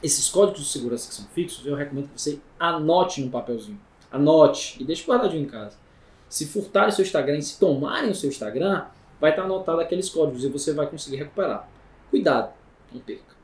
Esses 0.01 0.29
códigos 0.29 0.61
de 0.61 0.67
segurança 0.67 1.09
que 1.09 1.15
são 1.15 1.25
fixos, 1.27 1.65
eu 1.65 1.75
recomendo 1.75 2.09
que 2.09 2.21
você 2.21 2.39
anote 2.59 3.21
em 3.21 3.25
um 3.25 3.29
papelzinho. 3.29 3.79
Anote 4.11 4.81
e 4.81 4.85
deixe 4.85 5.05
guardadinho 5.05 5.43
em 5.43 5.47
casa. 5.47 5.77
Se 6.29 6.45
furtarem 6.45 6.91
seu 6.91 7.03
Instagram 7.03 7.37
e 7.37 7.41
se 7.41 7.59
tomarem 7.59 8.11
o 8.11 8.15
seu 8.15 8.29
Instagram, 8.29 8.85
vai 9.19 9.31
estar 9.31 9.43
anotado 9.43 9.81
aqueles 9.81 10.09
códigos 10.09 10.43
e 10.43 10.49
você 10.49 10.73
vai 10.73 10.87
conseguir 10.87 11.17
recuperar. 11.17 11.69
Cuidado, 12.09 12.53
não 12.93 13.01
perca. 13.01 13.34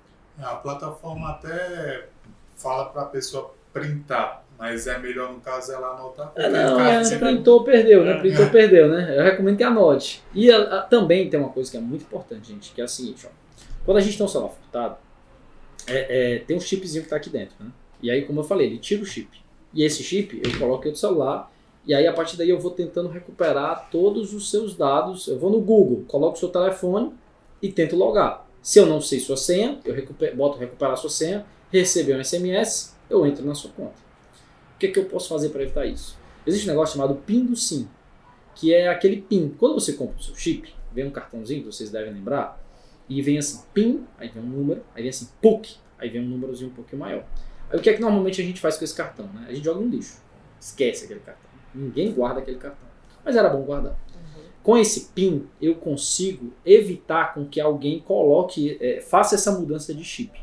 É, 0.42 0.46
a 0.46 0.56
plataforma 0.56 1.30
até 1.30 2.08
fala 2.56 2.86
para 2.86 3.04
a 3.04 3.06
pessoa 3.06 3.54
printar, 3.72 4.44
mas 4.58 4.88
é 4.88 4.98
melhor 4.98 5.32
no 5.32 5.40
caso 5.40 5.72
ela 5.72 5.90
anotar. 5.90 6.32
É, 6.36 6.50
não, 6.50 6.80
é, 6.80 7.18
printou, 7.18 7.64
perdeu, 7.64 8.04
né? 8.04 8.14
É. 8.14 8.20
Printou, 8.20 8.50
perdeu, 8.50 8.90
né? 8.90 9.18
Eu 9.18 9.24
recomendo 9.24 9.58
que 9.58 9.64
anote. 9.64 10.24
E 10.34 10.52
a, 10.52 10.80
a, 10.80 10.82
também 10.82 11.30
tem 11.30 11.40
uma 11.40 11.50
coisa 11.50 11.70
que 11.70 11.78
é 11.78 11.82
muito 11.82 12.04
importante, 12.04 12.50
gente, 12.50 12.72
que 12.72 12.82
é 12.82 12.84
a 12.84 12.88
seguinte, 12.88 13.28
ó. 13.28 13.30
Quando 13.86 13.98
a 13.98 14.02
gente 14.02 14.18
tem 14.18 14.26
um 14.26 14.30
celular 14.30 14.52
furtado, 14.52 14.98
é, 15.88 16.36
é, 16.36 16.40
tem 16.40 16.56
um 16.56 16.60
chipzinho 16.60 17.02
que 17.02 17.08
está 17.08 17.16
aqui 17.16 17.30
dentro, 17.30 17.56
né? 17.60 17.72
E 18.02 18.10
aí, 18.10 18.24
como 18.24 18.40
eu 18.40 18.44
falei, 18.44 18.68
ele 18.68 18.78
tira 18.80 19.02
o 19.02 19.06
chip. 19.06 19.30
E 19.74 19.84
esse 19.84 20.04
chip 20.04 20.42
eu 20.44 20.60
coloco 20.60 20.88
no 20.88 20.96
celular 20.96 21.52
e 21.86 21.94
aí 21.96 22.06
a 22.06 22.14
partir 22.14 22.38
daí 22.38 22.50
eu 22.50 22.60
vou 22.60 22.72
tentando 22.72 23.10
recuperar 23.10 23.90
todos 23.90 24.34
os 24.34 24.52
seus 24.52 24.76
dados. 24.76 25.28
Eu 25.28 25.40
vou 25.40 25.50
no 25.50 25.60
Google, 25.60 26.04
coloco 26.08 26.36
o 26.36 26.40
seu 26.40 26.50
telefone 26.50 27.14
e 27.62 27.72
tento 27.72 27.96
logar. 27.96 28.46
Se 28.62 28.80
eu 28.80 28.86
não 28.86 29.02
sei 29.02 29.20
sua 29.20 29.38
senha, 29.38 29.80
eu 29.84 29.94
recupero, 29.94 30.36
boto 30.36 30.58
recuperar 30.58 30.96
sua 30.98 31.10
senha, 31.10 31.46
receber 31.72 32.16
um 32.16 32.24
SMS, 32.24 32.96
eu 33.10 33.26
entro 33.26 33.46
na 33.46 33.56
sua 33.56 33.72
conta. 33.72 33.96
O 34.76 34.80
que, 34.80 34.88
é 34.88 34.92
que 34.92 35.00
eu 35.00 35.06
posso 35.06 35.30
fazer 35.30 35.50
para 35.50 35.64
evitar 35.64 35.86
isso? 35.86 36.18
Existe 36.46 36.68
um 36.68 36.72
negócio 36.72 36.96
chamado 36.96 37.16
PIN 37.16 37.46
do 37.46 37.56
SIM, 37.56 37.88
que 38.56 38.74
é 38.74 38.88
aquele 38.88 39.22
PIN. 39.22 39.56
Quando 39.58 39.74
você 39.74 39.94
compra 39.94 40.20
o 40.20 40.24
seu 40.24 40.36
chip, 40.36 40.74
vem 40.92 41.06
um 41.06 41.12
cartãozinho, 41.12 41.64
vocês 41.66 41.90
devem 41.90 42.14
lembrar, 42.14 42.62
e 43.10 43.22
vem 43.22 43.38
assim 43.38 43.64
PIN, 43.74 44.06
aí 44.18 44.30
vem 44.30 44.44
um 44.44 44.48
número, 44.48 44.84
aí 44.96 45.02
vem 45.02 45.10
assim 45.10 45.28
PUC, 45.42 45.78
aí 45.98 46.10
vem 46.10 46.22
um 46.22 46.30
númerozinho 46.30 46.70
um 46.70 46.74
pouquinho 46.74 47.00
maior. 47.00 47.26
Aí 47.70 47.80
o 47.80 47.82
que 47.82 47.90
é 47.90 47.94
que 47.94 48.02
normalmente 48.02 48.42
a 48.42 48.44
gente 48.44 48.60
faz 48.60 48.78
com 48.78 48.84
esse 48.84 48.96
cartão? 48.96 49.28
Né? 49.28 49.46
A 49.50 49.54
gente 49.54 49.66
joga 49.66 49.80
no 49.80 49.88
lixo. 49.88 50.22
Esquece 50.60 51.06
aquele 51.06 51.20
cartão. 51.22 51.50
Ninguém 51.74 52.12
guarda 52.12 52.40
aquele 52.40 52.58
cartão. 52.58 52.88
Mas 53.24 53.36
era 53.36 53.50
bom 53.50 53.62
guardar. 53.64 53.98
Com 54.64 54.78
esse 54.78 55.10
PIN, 55.16 55.48
eu 55.62 55.76
consigo 55.76 56.54
evitar 56.66 57.34
com 57.34 57.46
que 57.46 57.60
alguém 57.60 58.00
coloque, 58.00 58.78
é, 58.80 59.02
faça 59.02 59.36
essa 59.36 59.52
mudança 59.52 59.94
de 59.94 60.04
chip. 60.04 60.40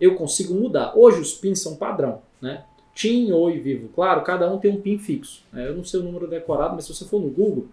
Eu 0.00 0.14
consigo 0.14 0.54
mudar. 0.54 0.96
Hoje 0.96 1.20
os 1.20 1.34
PINs 1.34 1.60
são 1.60 1.74
padrão, 1.74 2.22
né? 2.40 2.64
TIM, 2.94 3.32
Oi, 3.32 3.58
Vivo. 3.58 3.88
Claro, 3.88 4.22
cada 4.22 4.52
um 4.52 4.58
tem 4.58 4.70
um 4.70 4.80
PIN 4.80 4.98
fixo. 4.98 5.44
Né? 5.52 5.68
Eu 5.68 5.76
não 5.76 5.84
sei 5.84 6.00
o 6.00 6.02
número 6.02 6.28
decorado, 6.28 6.74
mas 6.74 6.84
se 6.84 6.94
você 6.94 7.04
for 7.04 7.20
no 7.20 7.30
Google, 7.30 7.68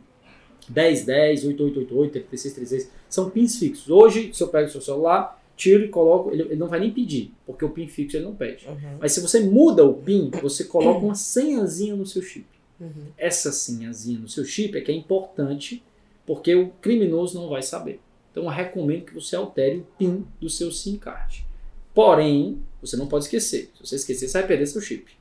1010, 0.69 1.45
8888, 1.45 2.12
3636, 2.28 2.91
são 3.10 3.30
PINs 3.30 3.58
fixos. 3.58 3.89
Hoje, 3.89 4.32
se 4.34 4.41
eu 4.41 4.48
pego 4.48 4.67
o 4.67 4.71
seu 4.71 4.82
celular, 4.82 5.41
tiro 5.56 5.84
e 5.84 5.88
coloco, 5.88 6.32
ele, 6.32 6.43
ele, 6.43 6.56
não 6.56 6.67
vai 6.67 6.80
nem 6.80 6.91
pedir, 6.91 7.32
porque 7.45 7.63
o 7.63 7.69
PIN 7.69 7.88
fixo 7.88 8.17
ele 8.17 8.26
não 8.26 8.36
pede. 8.36 8.67
Uhum. 8.67 8.98
Mas 9.00 9.13
se 9.13 9.21
você 9.21 9.39
muda 9.39 9.86
o 9.86 9.93
PIN, 9.93 10.32
você 10.41 10.63
coloca 10.65 11.06
uma 11.06 11.15
senhazinha 11.15 11.95
no 11.95 12.06
seu 12.06 12.21
chip. 12.21 12.45
Uhum. 12.80 13.08
Essa 13.18 13.52
senhazinha 13.52 14.20
no 14.20 14.28
seu 14.28 14.44
chip 14.44 14.78
é 14.78 14.82
que 14.82 14.92
é 14.92 14.96
importante, 14.96 15.84
porque 16.26 16.56
o 16.56 16.70
criminoso 16.82 17.40
não 17.40 17.50
vai 17.50 17.62
saber. 17.62 18.00
Então 18.32 18.44
eu 18.44 18.50
recomendo 18.50 19.06
que 19.06 19.14
você 19.14 19.36
altere 19.36 19.78
o 19.78 19.88
PIN 19.98 20.26
do 20.42 20.50
seu 20.50 20.72
SIM 20.72 20.98
card. 20.98 21.46
Porém, 21.94 22.62
você 22.82 22.98
não 22.98 23.08
pode 23.08 23.26
esquecer. 23.26 23.72
Se 23.76 23.88
você 23.88 23.96
esquecer, 23.96 24.28
você 24.28 24.40
vai 24.40 24.48
perder 24.48 24.68
seu 24.68 24.82
chip. 24.82 25.14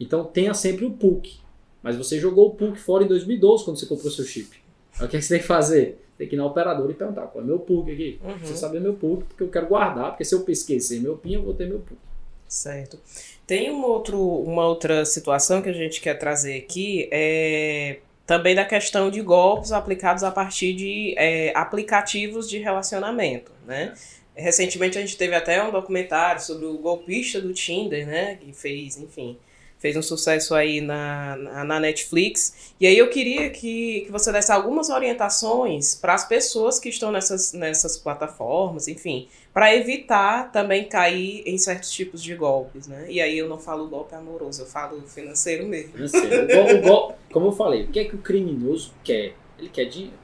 Então 0.00 0.24
tenha 0.24 0.54
sempre 0.54 0.86
o 0.86 0.90
PUC. 0.90 1.38
Mas 1.82 1.96
você 1.96 2.18
jogou 2.18 2.48
o 2.48 2.54
PUC 2.54 2.78
fora 2.78 3.04
em 3.04 3.08
2012 3.08 3.64
quando 3.64 3.78
você 3.78 3.86
comprou 3.86 4.10
seu 4.10 4.24
chip. 4.24 4.56
o 4.94 5.08
que, 5.08 5.16
é 5.16 5.20
que 5.20 5.22
você 5.22 5.34
tem 5.34 5.40
que 5.40 5.46
fazer? 5.46 6.02
Tem 6.16 6.26
que 6.26 6.34
ir 6.34 6.38
na 6.38 6.46
operadora 6.46 6.90
e 6.90 6.94
perguntar 6.94 7.26
qual 7.26 7.44
é 7.44 7.46
meu 7.46 7.58
PUC 7.58 7.92
aqui. 7.92 8.20
Uhum. 8.24 8.38
Você 8.38 8.56
saber 8.56 8.80
meu 8.80 8.94
PUC, 8.94 9.24
porque 9.24 9.42
eu 9.42 9.48
quero 9.48 9.66
guardar, 9.66 10.10
porque 10.10 10.24
se 10.24 10.34
eu 10.34 10.42
esquecer 10.48 11.00
meu 11.00 11.16
PIN, 11.16 11.34
eu 11.34 11.42
vou 11.42 11.52
ter 11.52 11.68
meu 11.68 11.80
PUC. 11.80 12.00
Certo. 12.48 12.98
Tem 13.46 13.70
um 13.70 13.82
outro, 13.84 14.18
uma 14.20 14.66
outra 14.66 15.04
situação 15.04 15.60
que 15.60 15.68
a 15.68 15.72
gente 15.72 16.00
quer 16.00 16.14
trazer 16.14 16.56
aqui, 16.56 17.08
é 17.10 17.98
também 18.26 18.54
da 18.54 18.64
questão 18.64 19.10
de 19.10 19.20
golpes 19.20 19.72
aplicados 19.72 20.22
a 20.22 20.30
partir 20.30 20.72
de 20.74 21.14
é, 21.18 21.52
aplicativos 21.54 22.48
de 22.48 22.58
relacionamento, 22.58 23.52
né? 23.66 23.94
Recentemente 24.34 24.96
a 24.96 25.00
gente 25.00 25.16
teve 25.16 25.34
até 25.34 25.62
um 25.62 25.70
documentário 25.70 26.40
sobre 26.40 26.64
o 26.64 26.78
golpista 26.78 27.40
do 27.40 27.52
Tinder, 27.52 28.06
né? 28.06 28.36
Que 28.36 28.52
fez, 28.52 28.96
enfim, 28.96 29.36
fez 29.82 29.96
um 29.96 30.02
sucesso 30.02 30.54
aí 30.54 30.80
na, 30.80 31.36
na, 31.36 31.64
na, 31.64 31.80
Netflix. 31.80 32.72
E 32.78 32.86
aí 32.86 32.96
eu 32.96 33.10
queria 33.10 33.50
que, 33.50 34.02
que 34.02 34.12
você 34.12 34.30
desse 34.30 34.52
algumas 34.52 34.88
orientações 34.88 35.96
para 35.96 36.14
as 36.14 36.24
pessoas 36.24 36.78
que 36.78 36.88
estão 36.88 37.10
nessas, 37.10 37.52
nessas 37.52 37.98
plataformas, 37.98 38.86
enfim, 38.86 39.26
para 39.52 39.74
evitar 39.74 40.52
também 40.52 40.88
cair 40.88 41.42
em 41.44 41.58
certos 41.58 41.90
tipos 41.90 42.22
de 42.22 42.32
golpes, 42.36 42.86
né? 42.86 43.06
E 43.10 43.20
aí 43.20 43.36
eu 43.36 43.48
não 43.48 43.58
falo 43.58 43.88
golpe 43.88 44.14
amoroso, 44.14 44.62
eu 44.62 44.66
falo 44.66 45.02
financeiro 45.02 45.66
mesmo. 45.66 45.94
Financeiro. 45.94 46.46
O, 46.86 46.88
o, 46.88 47.10
o, 47.10 47.14
como 47.32 47.48
eu 47.48 47.52
falei, 47.52 47.82
o 47.82 47.88
que 47.88 47.98
é 47.98 48.04
que 48.04 48.14
o 48.14 48.18
criminoso 48.18 48.94
quer? 49.02 49.34
Ele 49.58 49.68
quer 49.68 49.86
dinheiro. 49.86 50.16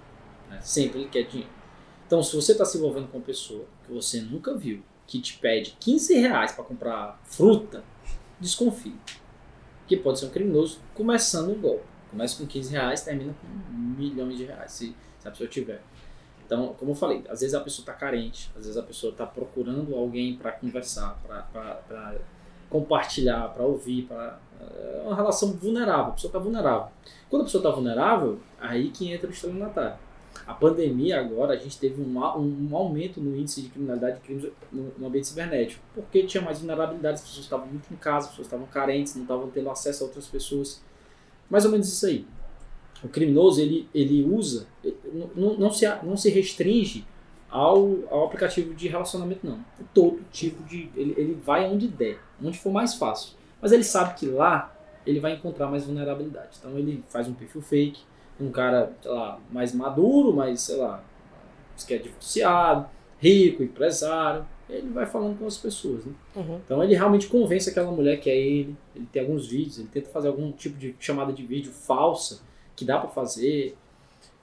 Né? 0.48 0.60
Sempre 0.62 1.00
ele 1.00 1.08
quer 1.08 1.24
dinheiro. 1.24 1.50
Então, 2.06 2.22
se 2.22 2.34
você 2.34 2.52
está 2.52 2.64
se 2.64 2.78
envolvendo 2.78 3.08
com 3.08 3.18
uma 3.18 3.24
pessoa 3.24 3.64
que 3.84 3.92
você 3.92 4.20
nunca 4.20 4.54
viu, 4.54 4.82
que 5.04 5.20
te 5.20 5.36
pede 5.36 5.76
15 5.80 6.14
reais 6.14 6.52
para 6.52 6.62
comprar 6.62 7.20
fruta, 7.24 7.82
desconfie 8.40 8.94
que 9.88 9.96
pode 9.96 10.18
ser 10.18 10.26
um 10.26 10.30
criminoso 10.30 10.78
começando 10.94 11.50
um 11.50 11.60
golpe. 11.60 11.84
Começa 12.10 12.38
com 12.38 12.46
15 12.46 12.72
reais, 12.72 13.02
termina 13.02 13.34
com 13.40 13.74
milhões 13.74 14.36
de 14.36 14.44
reais, 14.44 14.72
se, 14.72 14.94
se 15.18 15.28
a 15.28 15.30
pessoa 15.30 15.48
tiver. 15.48 15.82
Então, 16.44 16.74
como 16.78 16.92
eu 16.92 16.94
falei, 16.94 17.24
às 17.28 17.40
vezes 17.40 17.54
a 17.54 17.60
pessoa 17.60 17.82
está 17.82 17.92
carente, 17.92 18.50
às 18.56 18.62
vezes 18.62 18.76
a 18.76 18.82
pessoa 18.82 19.12
está 19.12 19.26
procurando 19.26 19.94
alguém 19.94 20.36
para 20.36 20.52
conversar, 20.52 21.20
para 21.52 22.14
compartilhar, 22.70 23.48
para 23.52 23.64
ouvir, 23.64 24.04
para 24.04 24.38
é 24.60 25.02
uma 25.04 25.14
relação 25.14 25.52
vulnerável. 25.52 26.06
A 26.06 26.12
pessoa 26.12 26.28
está 26.28 26.38
vulnerável. 26.38 26.88
Quando 27.30 27.42
a 27.42 27.44
pessoa 27.44 27.60
está 27.60 27.70
vulnerável, 27.70 28.38
aí 28.60 28.90
que 28.90 29.12
entra 29.12 29.28
o 29.28 29.30
estelionatário. 29.32 29.98
A 30.46 30.54
pandemia 30.54 31.20
agora, 31.20 31.54
a 31.54 31.56
gente 31.56 31.78
teve 31.78 32.00
um, 32.00 32.18
um 32.18 32.76
aumento 32.76 33.20
no 33.20 33.36
índice 33.36 33.62
de 33.62 33.68
criminalidade 33.68 34.16
de 34.16 34.22
crimes 34.22 34.50
no, 34.72 34.92
no, 34.98 35.06
ambiente 35.06 35.26
cibernético, 35.26 35.82
porque 35.94 36.22
tinha 36.24 36.42
mais 36.42 36.58
vulnerabilidade, 36.58 37.16
as 37.16 37.20
pessoas 37.22 37.44
estavam 37.44 37.66
muito 37.66 37.92
em 37.92 37.96
casa, 37.96 38.26
as 38.26 38.30
pessoas 38.30 38.46
estavam 38.46 38.66
carentes, 38.66 39.14
não 39.14 39.22
estavam 39.22 39.50
tendo 39.50 39.70
acesso 39.70 40.04
a 40.04 40.06
outras 40.06 40.26
pessoas. 40.26 40.82
Mais 41.50 41.64
ou 41.64 41.70
menos 41.70 41.88
isso 41.88 42.06
aí. 42.06 42.26
O 43.02 43.08
criminoso, 43.08 43.60
ele, 43.60 43.88
ele 43.94 44.24
usa, 44.24 44.66
não, 45.34 45.56
não, 45.56 45.70
se, 45.70 45.86
não 46.02 46.16
se 46.16 46.30
restringe 46.30 47.06
ao, 47.48 47.98
ao 48.10 48.24
aplicativo 48.26 48.74
de 48.74 48.88
relacionamento, 48.88 49.46
não. 49.46 49.64
Todo 49.94 50.20
tipo 50.32 50.62
de... 50.64 50.90
Ele, 50.96 51.14
ele 51.16 51.34
vai 51.34 51.64
onde 51.66 51.88
der, 51.88 52.18
onde 52.42 52.58
for 52.58 52.72
mais 52.72 52.94
fácil. 52.94 53.34
Mas 53.60 53.72
ele 53.72 53.84
sabe 53.84 54.18
que 54.18 54.26
lá 54.26 54.74
ele 55.06 55.20
vai 55.20 55.32
encontrar 55.32 55.68
mais 55.68 55.84
vulnerabilidade. 55.84 56.56
Então 56.58 56.76
ele 56.78 57.02
faz 57.08 57.28
um 57.28 57.34
perfil 57.34 57.62
fake, 57.62 58.02
um 58.40 58.50
cara, 58.50 58.92
sei 59.02 59.10
lá, 59.10 59.40
mais 59.50 59.74
maduro, 59.74 60.32
mais, 60.32 60.60
sei 60.60 60.76
lá, 60.76 61.02
que 61.86 61.94
é 61.94 61.98
divorciado, 61.98 62.88
rico, 63.18 63.62
empresário, 63.62 64.44
ele 64.68 64.88
vai 64.90 65.06
falando 65.06 65.38
com 65.38 65.46
as 65.46 65.56
pessoas, 65.56 66.04
né? 66.04 66.12
Uhum. 66.36 66.60
Então 66.64 66.82
ele 66.82 66.94
realmente 66.94 67.26
convence 67.26 67.70
aquela 67.70 67.90
mulher 67.90 68.20
que 68.20 68.28
é 68.28 68.36
ele, 68.36 68.76
ele 68.94 69.06
tem 69.10 69.22
alguns 69.22 69.46
vídeos, 69.46 69.78
ele 69.78 69.88
tenta 69.88 70.10
fazer 70.10 70.28
algum 70.28 70.52
tipo 70.52 70.76
de 70.76 70.94
chamada 71.00 71.32
de 71.32 71.44
vídeo 71.44 71.72
falsa, 71.72 72.40
que 72.76 72.84
dá 72.84 72.98
para 72.98 73.08
fazer, 73.08 73.76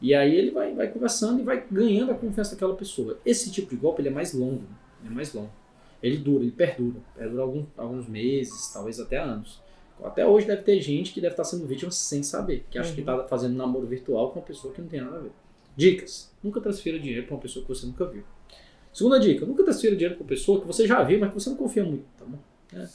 e 0.01 0.13
aí 0.13 0.35
ele 0.35 0.51
vai, 0.51 0.73
vai 0.73 0.87
conversando 0.87 1.39
e 1.39 1.43
vai 1.43 1.63
ganhando 1.71 2.11
a 2.11 2.15
confiança 2.15 2.51
daquela 2.51 2.75
pessoa. 2.75 3.17
Esse 3.25 3.51
tipo 3.51 3.69
de 3.69 3.75
golpe 3.75 4.01
ele 4.01 4.09
é 4.09 4.11
mais 4.11 4.33
longo, 4.33 4.63
é 5.05 5.09
mais 5.09 5.33
longo. 5.33 5.51
Ele 6.01 6.17
dura, 6.17 6.43
ele 6.43 6.51
perdura, 6.51 6.99
perdura 7.15 7.43
alguns, 7.43 7.65
alguns 7.77 8.07
meses, 8.07 8.71
talvez 8.73 8.99
até 8.99 9.17
anos. 9.17 9.61
Até 10.03 10.25
hoje 10.25 10.45
deve 10.45 10.61
ter 10.61 10.79
gente 10.81 11.13
que 11.13 11.21
deve 11.21 11.33
estar 11.33 11.43
sendo 11.43 11.65
vítima 11.65 11.91
sem 11.91 12.21
saber, 12.21 12.65
que 12.69 12.77
acha 12.77 12.89
uhum. 12.89 12.95
que 12.95 13.01
está 13.01 13.23
fazendo 13.27 13.55
namoro 13.55 13.87
virtual 13.87 14.31
com 14.31 14.39
uma 14.39 14.45
pessoa 14.45 14.73
que 14.73 14.81
não 14.81 14.87
tem 14.87 15.01
nada 15.01 15.17
a 15.17 15.19
ver. 15.19 15.31
Dicas: 15.75 16.31
nunca 16.43 16.59
transfira 16.59 16.99
dinheiro 16.99 17.25
para 17.25 17.35
uma 17.35 17.41
pessoa 17.41 17.63
que 17.63 17.69
você 17.69 17.85
nunca 17.85 18.05
viu. 18.05 18.23
Segunda 18.93 19.19
dica: 19.19 19.45
nunca 19.45 19.63
transfira 19.63 19.95
dinheiro 19.95 20.15
para 20.15 20.23
uma 20.23 20.27
pessoa 20.27 20.59
que 20.59 20.67
você 20.67 20.87
já 20.87 21.01
viu, 21.03 21.19
mas 21.19 21.29
que 21.29 21.35
você 21.35 21.49
não 21.49 21.57
confia 21.57 21.83
muito, 21.83 22.05
tá 22.17 22.25
bom? 22.25 22.37
É. 22.73 22.87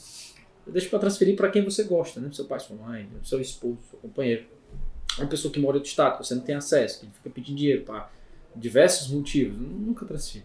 Deixa 0.67 0.89
para 0.89 0.99
transferir 0.99 1.37
para 1.37 1.51
quem 1.51 1.65
você 1.65 1.85
gosta, 1.85 2.21
né? 2.21 2.31
Seu 2.33 2.45
pai, 2.45 2.61
sua 2.61 2.77
mãe, 2.77 3.09
seu 3.25 3.41
esposo, 3.41 3.79
seu 3.91 3.99
companheiro. 3.99 4.45
Uma 5.19 5.27
pessoa 5.27 5.53
que 5.53 5.59
mora 5.59 5.77
em 5.77 5.79
outro 5.79 5.91
estado, 5.91 6.19
que 6.19 6.27
você 6.27 6.35
não 6.35 6.43
tem 6.43 6.55
acesso, 6.55 7.01
que 7.01 7.07
fica 7.07 7.31
pedindo 7.31 7.57
dinheiro 7.57 7.83
para 7.83 8.11
diversos 8.55 9.09
motivos, 9.09 9.59
nunca 9.59 10.07
transfira. 10.07 10.45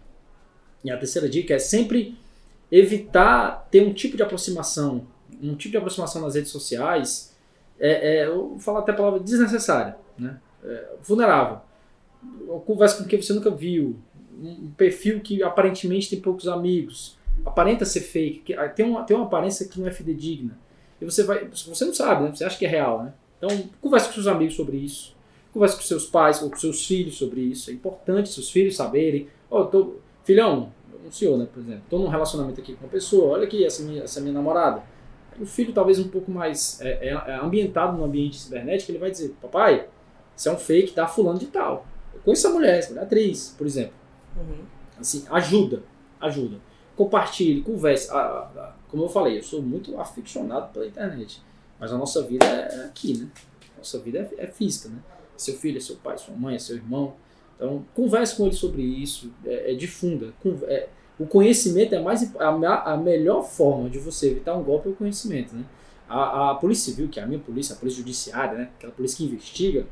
E 0.82 0.90
a 0.90 0.96
terceira 0.96 1.28
dica 1.28 1.54
é 1.54 1.58
sempre 1.58 2.16
evitar 2.70 3.68
ter 3.70 3.86
um 3.86 3.92
tipo 3.92 4.16
de 4.16 4.22
aproximação 4.22 5.06
um 5.42 5.54
tipo 5.54 5.72
de 5.72 5.76
aproximação 5.76 6.22
nas 6.22 6.34
redes 6.34 6.50
sociais, 6.50 7.34
é, 7.78 8.20
é, 8.20 8.26
eu 8.26 8.48
vou 8.50 8.58
falar 8.58 8.80
até 8.80 8.92
a 8.92 8.94
palavra 8.94 9.20
desnecessária, 9.20 9.96
né? 10.18 10.38
É, 10.64 10.86
vulnerável. 11.02 11.60
Conversa 12.64 13.02
com 13.02 13.08
quem 13.08 13.20
você 13.20 13.32
nunca 13.32 13.50
viu, 13.50 13.96
um 14.40 14.70
perfil 14.76 15.20
que 15.20 15.42
aparentemente 15.42 16.10
tem 16.10 16.20
poucos 16.20 16.48
amigos, 16.48 17.16
aparenta 17.44 17.84
ser 17.84 18.00
fake, 18.00 18.40
que, 18.40 18.54
ah, 18.54 18.68
tem, 18.68 18.86
uma, 18.86 19.04
tem 19.04 19.16
uma 19.16 19.26
aparência 19.26 19.68
que 19.68 19.78
não 19.78 19.86
é 19.86 19.90
fidedigna. 19.90 20.58
E 21.00 21.04
você 21.04 21.22
vai, 21.22 21.46
você 21.46 21.84
não 21.84 21.94
sabe, 21.94 22.24
né? 22.24 22.34
Você 22.34 22.44
acha 22.44 22.58
que 22.58 22.64
é 22.64 22.68
real, 22.68 23.04
né? 23.04 23.12
Então, 23.38 23.50
converse 23.80 24.08
com 24.08 24.14
seus 24.14 24.26
amigos 24.26 24.56
sobre 24.56 24.78
isso. 24.78 25.14
Converse 25.52 25.76
com 25.76 25.82
seus 25.82 26.06
pais 26.06 26.42
ou 26.42 26.50
com 26.50 26.56
seus 26.56 26.86
filhos 26.86 27.16
sobre 27.16 27.40
isso. 27.42 27.70
É 27.70 27.74
importante 27.74 28.30
seus 28.30 28.50
filhos 28.50 28.76
saberem. 28.76 29.28
Oh, 29.50 29.64
tô, 29.64 29.96
filhão, 30.24 30.72
um 31.06 31.12
senhor, 31.12 31.38
né, 31.38 31.46
por 31.52 31.60
exemplo, 31.60 31.82
estou 31.84 32.00
num 32.00 32.08
relacionamento 32.08 32.60
aqui 32.60 32.74
com 32.74 32.84
uma 32.84 32.90
pessoa, 32.90 33.34
olha 33.34 33.44
aqui, 33.44 33.64
essa 33.64 33.82
minha, 33.82 34.02
essa 34.02 34.20
minha 34.20 34.32
namorada 34.32 34.82
o 35.40 35.46
filho 35.46 35.72
talvez 35.72 35.98
um 35.98 36.08
pouco 36.08 36.30
mais 36.30 36.80
é, 36.80 37.08
é, 37.08 37.08
é 37.08 37.34
ambientado 37.36 37.96
no 37.96 38.04
ambiente 38.04 38.38
cibernético, 38.38 38.92
ele 38.92 38.98
vai 38.98 39.10
dizer, 39.10 39.34
papai, 39.40 39.88
isso 40.36 40.48
é 40.48 40.52
um 40.52 40.58
fake 40.58 40.94
da 40.94 41.06
fulano 41.06 41.38
de 41.38 41.46
tal. 41.46 41.86
Eu 42.14 42.20
conheço 42.20 42.46
essa 42.46 42.54
mulher, 42.54 42.78
essa 42.78 42.90
mulher 42.90 43.02
é 43.02 43.04
atriz, 43.04 43.54
por 43.56 43.66
exemplo. 43.66 43.94
Uhum. 44.36 44.64
Assim, 44.98 45.24
ajuda, 45.30 45.82
ajuda. 46.20 46.56
Compartilhe, 46.94 47.62
converse. 47.62 48.08
como 48.88 49.04
eu 49.04 49.08
falei, 49.08 49.38
eu 49.38 49.42
sou 49.42 49.62
muito 49.62 49.98
aficionado 50.00 50.72
pela 50.72 50.86
internet. 50.86 51.42
Mas 51.78 51.92
a 51.92 51.98
nossa 51.98 52.22
vida 52.22 52.46
é 52.46 52.86
aqui, 52.86 53.18
né? 53.18 53.28
Nossa 53.76 53.98
vida 53.98 54.18
é, 54.18 54.44
é 54.44 54.46
física, 54.46 54.88
né? 54.88 54.98
Seu 55.36 55.54
filho 55.54 55.76
é 55.76 55.80
seu 55.80 55.96
pai, 55.96 56.16
sua 56.16 56.34
mãe, 56.34 56.54
é 56.54 56.58
seu 56.58 56.76
irmão. 56.76 57.14
Então, 57.54 57.84
converse 57.94 58.36
com 58.36 58.46
ele 58.46 58.54
sobre 58.54 58.82
isso, 58.82 59.32
é, 59.44 59.72
é 59.72 59.74
difunda. 59.74 60.32
É, 60.64 60.88
o 61.18 61.26
conhecimento 61.26 61.94
é 61.94 62.00
mais 62.00 62.34
a, 62.36 62.92
a 62.92 62.96
melhor 62.96 63.42
forma 63.42 63.88
de 63.88 63.98
você 63.98 64.30
evitar 64.30 64.54
um 64.54 64.62
golpe 64.62 64.88
é 64.88 64.92
o 64.92 64.94
conhecimento, 64.94 65.54
né? 65.54 65.64
A, 66.08 66.50
a 66.50 66.54
polícia 66.54 66.92
civil, 66.92 67.08
que 67.08 67.18
é 67.18 67.22
a 67.22 67.26
minha 67.26 67.40
polícia, 67.40 67.74
a 67.74 67.78
polícia 67.78 67.98
judiciária, 67.98 68.58
né? 68.58 68.70
Aquela 68.76 68.92
polícia 68.92 69.16
que 69.16 69.24
investiga, 69.24 69.86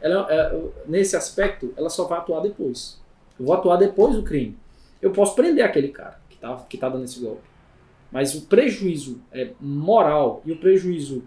ela, 0.00 0.26
é, 0.30 0.60
nesse 0.86 1.16
aspecto, 1.16 1.72
ela 1.76 1.90
só 1.90 2.06
vai 2.06 2.18
atuar 2.18 2.40
depois. 2.40 2.98
Eu 3.38 3.46
vou 3.46 3.54
atuar 3.54 3.76
depois 3.76 4.16
do 4.16 4.22
crime. 4.22 4.56
Eu 5.00 5.10
posso 5.12 5.34
prender 5.34 5.64
aquele 5.64 5.88
cara 5.88 6.18
que 6.28 6.38
tá, 6.38 6.56
que 6.68 6.78
tá 6.78 6.88
dando 6.88 7.04
esse 7.04 7.20
golpe. 7.20 7.42
Mas 8.10 8.34
o 8.34 8.42
prejuízo 8.42 9.20
é, 9.30 9.50
moral 9.60 10.42
e 10.44 10.52
o 10.52 10.56
prejuízo 10.56 11.22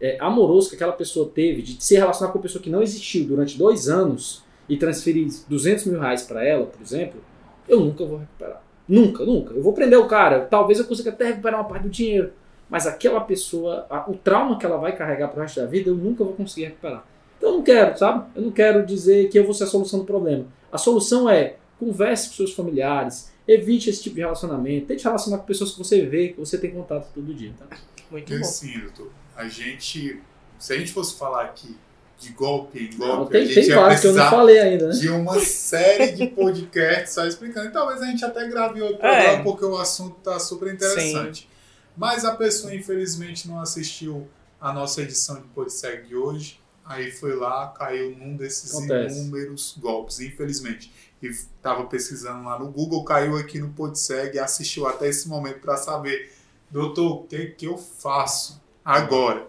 é, 0.00 0.16
amoroso 0.20 0.68
que 0.68 0.76
aquela 0.76 0.92
pessoa 0.92 1.28
teve 1.28 1.62
de 1.62 1.82
se 1.82 1.96
relacionar 1.96 2.30
com 2.30 2.38
uma 2.38 2.42
pessoa 2.42 2.62
que 2.62 2.70
não 2.70 2.82
existiu 2.82 3.26
durante 3.26 3.58
dois 3.58 3.88
anos 3.88 4.44
e 4.68 4.76
transferir 4.76 5.28
200 5.48 5.86
mil 5.86 5.98
reais 5.98 6.22
para 6.22 6.44
ela, 6.44 6.66
por 6.66 6.80
exemplo, 6.80 7.20
eu 7.66 7.80
nunca 7.80 8.04
vou 8.04 8.18
recuperar. 8.18 8.67
Nunca, 8.88 9.24
nunca. 9.24 9.52
Eu 9.52 9.62
vou 9.62 9.72
prender 9.72 9.98
o 9.98 10.06
cara, 10.06 10.46
talvez 10.46 10.78
eu 10.78 10.86
consiga 10.86 11.10
até 11.10 11.26
recuperar 11.26 11.60
uma 11.60 11.68
parte 11.68 11.82
do 11.82 11.90
dinheiro. 11.90 12.32
Mas 12.70 12.86
aquela 12.86 13.20
pessoa, 13.20 13.86
a, 13.88 14.10
o 14.10 14.14
trauma 14.14 14.58
que 14.58 14.64
ela 14.64 14.76
vai 14.76 14.94
carregar 14.96 15.28
pro 15.28 15.40
resto 15.40 15.60
da 15.60 15.66
vida, 15.66 15.90
eu 15.90 15.94
nunca 15.94 16.24
vou 16.24 16.34
conseguir 16.34 16.66
recuperar. 16.66 17.04
Então 17.36 17.50
eu 17.50 17.56
não 17.56 17.62
quero, 17.62 17.96
sabe? 17.98 18.26
Eu 18.34 18.42
não 18.42 18.50
quero 18.50 18.84
dizer 18.84 19.28
que 19.28 19.38
eu 19.38 19.44
vou 19.44 19.54
ser 19.54 19.64
a 19.64 19.66
solução 19.66 20.00
do 20.00 20.04
problema. 20.04 20.46
A 20.72 20.78
solução 20.78 21.28
é 21.28 21.56
converse 21.78 22.28
com 22.28 22.34
seus 22.34 22.52
familiares, 22.52 23.32
evite 23.46 23.88
esse 23.88 24.02
tipo 24.02 24.16
de 24.16 24.20
relacionamento, 24.20 24.86
tente 24.86 25.04
relacionar 25.04 25.38
com 25.38 25.44
pessoas 25.44 25.72
que 25.72 25.78
você 25.78 26.04
vê, 26.04 26.28
que 26.28 26.40
você 26.40 26.58
tem 26.58 26.70
contato 26.70 27.08
todo 27.14 27.32
dia, 27.32 27.52
tá? 27.58 27.76
Muito 28.10 28.30
bom. 28.30 28.40
assim, 28.40 28.78
doutor, 28.80 29.10
a 29.36 29.48
gente, 29.48 30.20
se 30.58 30.72
a 30.72 30.76
gente 30.76 30.92
fosse 30.92 31.16
falar 31.16 31.44
aqui 31.44 31.76
de 32.18 32.30
golpe 32.30 32.78
em 32.94 32.98
Não, 32.98 33.16
golpe, 33.18 33.32
tem 33.32 33.42
a 33.42 33.44
gente 33.46 33.66
tem 33.66 33.74
vários 33.76 34.00
que 34.00 34.06
eu 34.08 34.12
não 34.12 34.16
precisar 34.18 34.30
falei 34.36 34.58
ainda, 34.58 34.88
né? 34.88 34.94
de 34.94 35.08
uma 35.08 35.38
série 35.40 36.12
de 36.12 36.26
podcasts 36.28 37.14
só 37.14 37.24
explicando. 37.26 37.68
E 37.68 37.72
talvez 37.72 38.02
a 38.02 38.06
gente 38.06 38.24
até 38.24 38.48
grave 38.48 38.82
outro 38.82 39.04
É. 39.06 39.22
programa, 39.22 39.44
porque 39.44 39.64
o 39.64 39.76
assunto 39.76 40.16
tá 40.16 40.38
super 40.40 40.72
interessante. 40.72 41.48
Mas 41.96 42.24
a 42.24 42.34
pessoa, 42.34 42.74
infelizmente, 42.74 43.46
não 43.48 43.60
assistiu 43.60 44.28
a 44.60 44.72
nossa 44.72 45.02
edição 45.02 45.36
de 45.36 45.46
Podseg 45.48 46.06
de 46.08 46.16
hoje. 46.16 46.60
Aí 46.84 47.10
foi 47.10 47.36
lá, 47.36 47.68
caiu 47.68 48.16
num 48.16 48.36
desses 48.36 48.72
Acontece. 48.74 49.18
inúmeros 49.18 49.76
golpes, 49.78 50.20
infelizmente. 50.20 50.92
E 51.22 51.26
estava 51.26 51.84
pesquisando 51.86 52.44
lá 52.44 52.58
no 52.58 52.70
Google, 52.70 53.04
caiu 53.04 53.36
aqui 53.36 53.58
no 53.58 53.68
Podseg 53.70 54.34
e 54.36 54.38
assistiu 54.38 54.86
até 54.86 55.08
esse 55.08 55.28
momento 55.28 55.60
para 55.60 55.76
saber, 55.76 56.32
doutor, 56.70 57.12
o 57.12 57.22
que, 57.24 57.46
que 57.46 57.66
eu 57.66 57.76
faço 57.76 58.60
agora? 58.84 59.46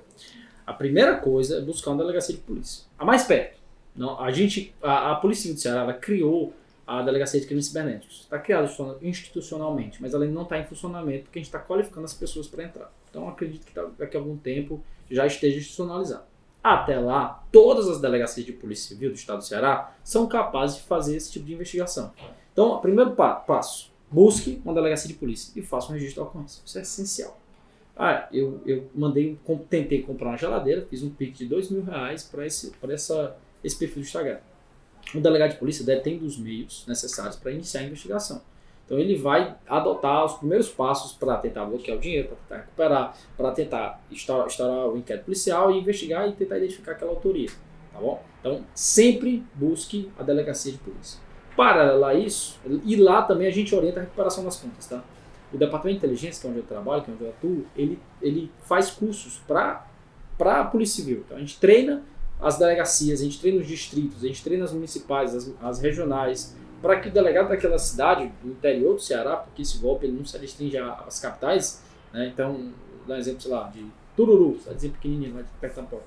A 0.70 0.74
primeira 0.74 1.18
coisa 1.18 1.58
é 1.58 1.62
buscar 1.62 1.92
uma 1.92 1.98
delegacia 1.98 2.36
de 2.36 2.42
polícia. 2.42 2.86
A 2.98 3.04
mais 3.04 3.24
perto. 3.24 3.58
Não, 3.96 4.20
a 4.22 4.32
gente, 4.32 4.74
a, 4.84 5.12
a 5.12 5.16
Polícia 5.16 5.42
Civil 5.44 5.56
do 5.56 5.62
Ceará, 5.62 5.94
criou 5.94 6.54
a 6.86 7.02
Delegacia 7.02 7.40
de 7.42 7.48
Crimes 7.48 7.66
Cibernéticos. 7.68 8.22
Está 8.22 8.38
criada 8.40 8.72
institucionalmente, 9.02 10.02
mas 10.02 10.14
ela 10.14 10.24
ainda 10.24 10.36
não 10.36 10.44
está 10.44 10.60
em 10.60 10.66
funcionamento 10.66 11.24
porque 11.24 11.40
a 11.40 11.42
gente 11.42 11.48
está 11.48 11.60
qualificando 11.60 12.06
as 12.06 12.14
pessoas 12.14 12.48
para 12.48 12.64
entrar. 12.64 12.94
Então 13.10 13.28
acredito 13.28 13.66
que 13.66 13.74
daqui 13.98 14.16
a 14.16 14.20
algum 14.20 14.38
tempo 14.38 14.82
já 15.10 15.26
esteja 15.26 15.58
institucionalizado. 15.58 16.24
Até 16.64 17.00
lá, 17.00 17.44
todas 17.52 17.88
as 17.88 18.00
delegacias 18.00 18.46
de 18.46 18.52
polícia 18.52 18.90
civil 18.90 19.10
do 19.10 19.16
estado 19.16 19.38
do 19.40 19.46
Ceará 19.46 19.94
são 20.04 20.28
capazes 20.28 20.78
de 20.78 20.84
fazer 20.84 21.16
esse 21.16 21.32
tipo 21.32 21.46
de 21.46 21.54
investigação. 21.54 22.12
Então, 22.54 22.80
primeiro 22.80 23.12
pa- 23.12 23.36
passo, 23.36 23.92
busque 24.12 24.62
uma 24.64 24.74
delegacia 24.74 25.08
de 25.08 25.14
polícia 25.14 25.52
e 25.60 25.64
faça 25.64 25.90
um 25.90 25.94
registro 25.94 26.22
de 26.24 26.30
ocorrência. 26.30 26.62
Isso 26.66 26.78
é 26.78 26.82
essencial. 26.82 27.38
Ah, 28.02 28.30
eu, 28.32 28.62
eu 28.66 28.90
mandei, 28.96 29.38
tentei 29.70 30.02
comprar 30.02 30.30
uma 30.30 30.38
geladeira, 30.38 30.88
fiz 30.90 31.04
um 31.04 31.10
pique 31.10 31.40
de 31.40 31.46
dois 31.48 31.70
mil 31.70 31.84
reais 31.84 32.24
para 32.24 32.46
esse, 32.46 32.72
essa, 32.88 33.36
esse 33.62 33.78
perfil 33.78 33.98
do 33.98 34.06
Instagram. 34.06 34.38
O 35.14 35.20
delegado 35.20 35.52
de 35.52 35.58
polícia 35.58 35.86
detém 35.86 36.18
dos 36.18 36.38
meios 36.38 36.86
necessários 36.88 37.36
para 37.36 37.52
iniciar 37.52 37.82
a 37.82 37.84
investigação. 37.84 38.42
Então 38.86 38.98
ele 38.98 39.18
vai 39.18 39.54
adotar 39.68 40.24
os 40.24 40.36
primeiros 40.36 40.70
passos 40.70 41.12
para 41.12 41.36
tentar 41.38 41.66
bloquear 41.66 41.98
o 41.98 42.00
dinheiro, 42.00 42.30
para 42.30 42.38
tentar 42.38 42.56
recuperar, 42.62 43.18
para 43.36 43.52
tentar 43.52 44.02
instaurar, 44.10 44.88
o 44.88 44.98
inquérito 44.98 45.26
policial 45.26 45.70
e 45.70 45.80
investigar 45.80 46.28
e 46.30 46.32
tentar 46.32 46.58
identificar 46.58 46.94
aquela 46.94 47.12
autoria. 47.12 47.50
Tá 47.92 48.00
bom? 48.00 48.24
Então 48.40 48.64
sempre 48.74 49.44
busque 49.54 50.10
a 50.18 50.24
delegacia 50.24 50.72
de 50.72 50.78
polícia. 50.78 51.20
Paralelo 51.58 52.06
a 52.06 52.14
isso, 52.14 52.58
e 52.86 52.96
lá 52.96 53.22
também 53.24 53.46
a 53.46 53.52
gente 53.52 53.76
orienta 53.76 54.00
a 54.00 54.04
recuperação 54.04 54.46
das 54.46 54.56
contas, 54.56 54.88
tá? 54.88 55.04
O 55.54 55.58
departamento 55.58 56.00
de 56.00 56.06
inteligência, 56.06 56.42
que 56.42 56.48
é 56.48 56.50
onde 56.50 56.60
eu 56.60 56.66
trabalho, 56.66 57.02
que 57.04 57.10
é 57.12 57.14
onde 57.14 57.24
eu 57.24 57.30
atuo, 57.30 57.66
ele, 57.76 58.00
ele 58.22 58.52
faz 58.66 58.92
cursos 58.92 59.40
para 59.48 59.86
a 60.40 60.64
Polícia 60.66 61.04
Civil. 61.04 61.24
Então 61.26 61.38
a 61.38 61.40
gente 61.40 61.60
treina 61.60 62.04
as 62.40 62.58
delegacias, 62.58 63.20
a 63.20 63.24
gente 63.24 63.40
treina 63.40 63.60
os 63.60 63.68
distritos, 63.68 64.24
a 64.24 64.28
gente 64.28 64.44
treina 64.44 64.64
as 64.64 64.72
municipais, 64.72 65.36
as, 65.36 65.52
as 65.62 65.80
regionais, 65.80 66.56
para 66.82 67.00
que 67.00 67.10
o 67.10 67.12
delegado 67.12 67.50
daquela 67.50 67.78
cidade, 67.78 68.32
do 68.42 68.52
interior 68.52 68.94
do 68.96 69.02
Ceará, 69.02 69.36
porque 69.38 69.62
esse 69.64 69.78
golpe 69.80 70.06
ele 70.06 70.16
não 70.18 70.24
se 70.26 70.38
restringe 70.38 70.78
a- 70.78 70.94
às 71.06 71.20
capitais, 71.20 71.84
né? 72.14 72.28
então, 72.34 72.72
dá 73.08 73.16
um 73.16 73.18
exemplo, 73.18 73.42
sei 73.42 73.52
lá, 73.52 73.68
de 73.68 73.86
Tururu, 74.16 74.58
cidadezinha 74.60 74.94
pequenininha 74.94 75.34
lá 75.34 75.42
de 75.42 75.48
porta. 75.82 76.04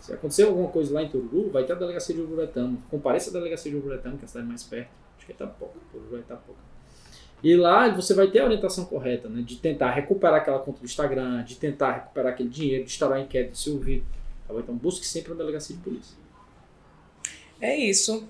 Se 0.00 0.12
acontecer 0.12 0.44
alguma 0.44 0.68
coisa 0.68 0.94
lá 0.94 1.02
em 1.02 1.08
Tururu, 1.08 1.50
vai 1.50 1.64
ter 1.64 1.72
a 1.72 1.76
delegacia 1.76 2.14
de 2.14 2.20
Ururetama. 2.20 2.76
Compareça 2.90 3.30
à 3.30 3.32
delegacia 3.32 3.70
de 3.70 3.76
Ururetama, 3.76 4.16
que 4.16 4.22
é 4.22 4.24
a 4.24 4.28
cidade 4.28 4.46
mais 4.46 4.62
perto. 4.62 4.88
Acho 5.16 5.26
que 5.26 5.32
é 5.32 5.34
Itapoca. 5.34 5.74
Tururu 5.92 6.16
é 6.16 6.20
Itapoca. 6.20 6.58
E 7.42 7.54
lá 7.54 7.88
você 7.88 8.14
vai 8.14 8.28
ter 8.28 8.40
a 8.40 8.44
orientação 8.44 8.84
correta, 8.84 9.28
né? 9.28 9.42
De 9.42 9.56
tentar 9.56 9.90
recuperar 9.92 10.36
aquela 10.36 10.58
conta 10.58 10.80
do 10.80 10.84
Instagram, 10.84 11.44
de 11.44 11.56
tentar 11.56 11.92
recuperar 11.92 12.32
aquele 12.32 12.48
dinheiro, 12.48 12.84
de 12.84 12.90
instaurar 12.90 13.20
inquérito 13.20 13.52
de 13.52 13.58
seu 13.58 13.74
ouvido. 13.74 14.04
Tá 14.46 14.54
bom? 14.54 14.60
Então 14.60 14.74
busque 14.74 15.06
sempre 15.06 15.32
uma 15.32 15.38
delegacia 15.38 15.76
de 15.76 15.82
polícia. 15.82 16.16
É 17.60 17.76
isso. 17.76 18.26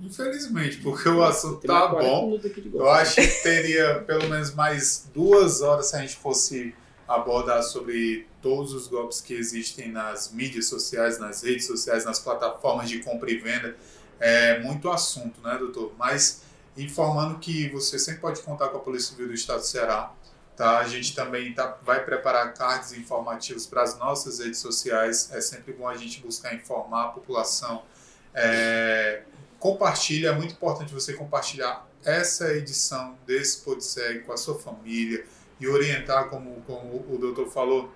Infelizmente, 0.00 0.78
porque 0.78 1.08
o 1.08 1.22
assunto 1.22 1.66
tá 1.66 1.88
40 1.88 2.10
bom. 2.10 2.40
Eu 2.72 2.90
acho 2.90 3.16
que 3.16 3.42
teria 3.42 4.02
pelo 4.06 4.28
menos 4.30 4.54
mais 4.54 5.08
duas 5.14 5.60
horas 5.60 5.86
se 5.86 5.96
a 5.96 6.00
gente 6.00 6.16
fosse 6.16 6.74
abordar 7.06 7.62
sobre 7.62 8.26
todos 8.40 8.72
os 8.72 8.86
golpes 8.86 9.20
que 9.20 9.34
existem 9.34 9.90
nas 9.90 10.32
mídias 10.32 10.66
sociais, 10.66 11.18
nas 11.18 11.42
redes 11.42 11.66
sociais, 11.66 12.04
nas 12.04 12.18
plataformas 12.18 12.88
de 12.88 13.00
compra 13.00 13.30
e 13.30 13.36
venda. 13.36 13.76
É 14.18 14.60
muito 14.60 14.88
assunto, 14.88 15.40
né, 15.42 15.56
doutor? 15.58 15.92
Mas 15.98 16.42
informando 16.76 17.38
que 17.38 17.68
você 17.70 17.98
sempre 17.98 18.20
pode 18.20 18.40
contar 18.42 18.68
com 18.68 18.78
a 18.78 18.80
Polícia 18.80 19.10
Civil 19.10 19.28
do 19.28 19.34
Estado 19.34 19.60
do 19.60 19.66
Ceará. 19.66 20.12
Tá? 20.56 20.78
A 20.78 20.84
gente 20.84 21.14
também 21.14 21.54
tá, 21.54 21.78
vai 21.82 22.04
preparar 22.04 22.52
cards 22.54 22.92
informativos 22.92 23.66
para 23.66 23.82
as 23.82 23.98
nossas 23.98 24.38
redes 24.38 24.58
sociais. 24.58 25.30
É 25.32 25.40
sempre 25.40 25.72
bom 25.72 25.88
a 25.88 25.96
gente 25.96 26.20
buscar 26.20 26.54
informar 26.54 27.04
a 27.04 27.08
população. 27.08 27.82
É, 28.34 29.22
compartilha, 29.58 30.28
é 30.28 30.32
muito 30.32 30.52
importante 30.52 30.92
você 30.92 31.14
compartilhar 31.14 31.88
essa 32.04 32.52
edição 32.54 33.16
desse 33.26 33.58
Podseg 33.58 34.20
com 34.20 34.32
a 34.32 34.36
sua 34.36 34.58
família 34.58 35.24
e 35.60 35.68
orientar, 35.68 36.28
como, 36.28 36.62
como 36.66 37.04
o 37.08 37.18
doutor 37.18 37.50
falou, 37.50 37.92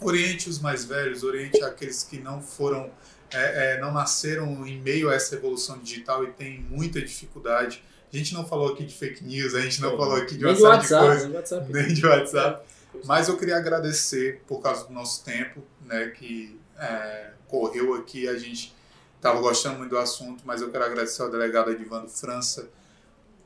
oriente 0.00 0.48
os 0.48 0.58
mais 0.58 0.84
velhos, 0.84 1.22
oriente 1.22 1.62
aqueles 1.62 2.02
que 2.02 2.18
não 2.18 2.42
foram, 2.42 2.90
é, 3.32 3.74
é, 3.74 3.80
não 3.80 3.92
nasceram 3.92 4.66
em 4.66 4.80
meio 4.80 5.08
a 5.08 5.14
essa 5.14 5.36
evolução 5.36 5.78
digital 5.78 6.24
e 6.24 6.32
têm 6.32 6.60
muita 6.60 7.00
dificuldade. 7.00 7.82
A 8.12 8.16
gente 8.16 8.34
não 8.34 8.44
falou 8.44 8.72
aqui 8.72 8.84
de 8.84 8.94
fake 8.94 9.24
news, 9.24 9.54
a 9.54 9.60
gente 9.60 9.80
não 9.80 9.96
falou 9.96 10.16
aqui 10.16 10.36
de 10.36 10.44
Nem 10.44 10.54
do 10.54 10.60
série 10.60 10.70
WhatsApp, 10.70 11.02
de 11.02 11.08
coisas, 11.08 11.24
nem 11.28 11.36
WhatsApp. 11.36 11.72
nem 11.72 11.94
de 11.94 12.06
WhatsApp. 12.06 12.66
Mas 13.04 13.28
eu 13.28 13.36
queria 13.36 13.56
agradecer 13.56 14.42
por 14.48 14.60
causa 14.60 14.84
do 14.84 14.92
nosso 14.92 15.24
tempo, 15.24 15.62
né, 15.86 16.08
que 16.08 16.58
é, 16.76 17.30
correu 17.46 17.94
aqui. 17.94 18.28
A 18.28 18.36
gente 18.36 18.74
estava 19.16 19.40
gostando 19.40 19.78
muito 19.78 19.90
do 19.90 19.98
assunto, 19.98 20.42
mas 20.44 20.60
eu 20.60 20.70
quero 20.70 20.84
agradecer 20.84 21.22
ao 21.22 21.30
delegado 21.30 21.70
Edivando 21.70 22.08
França. 22.08 22.68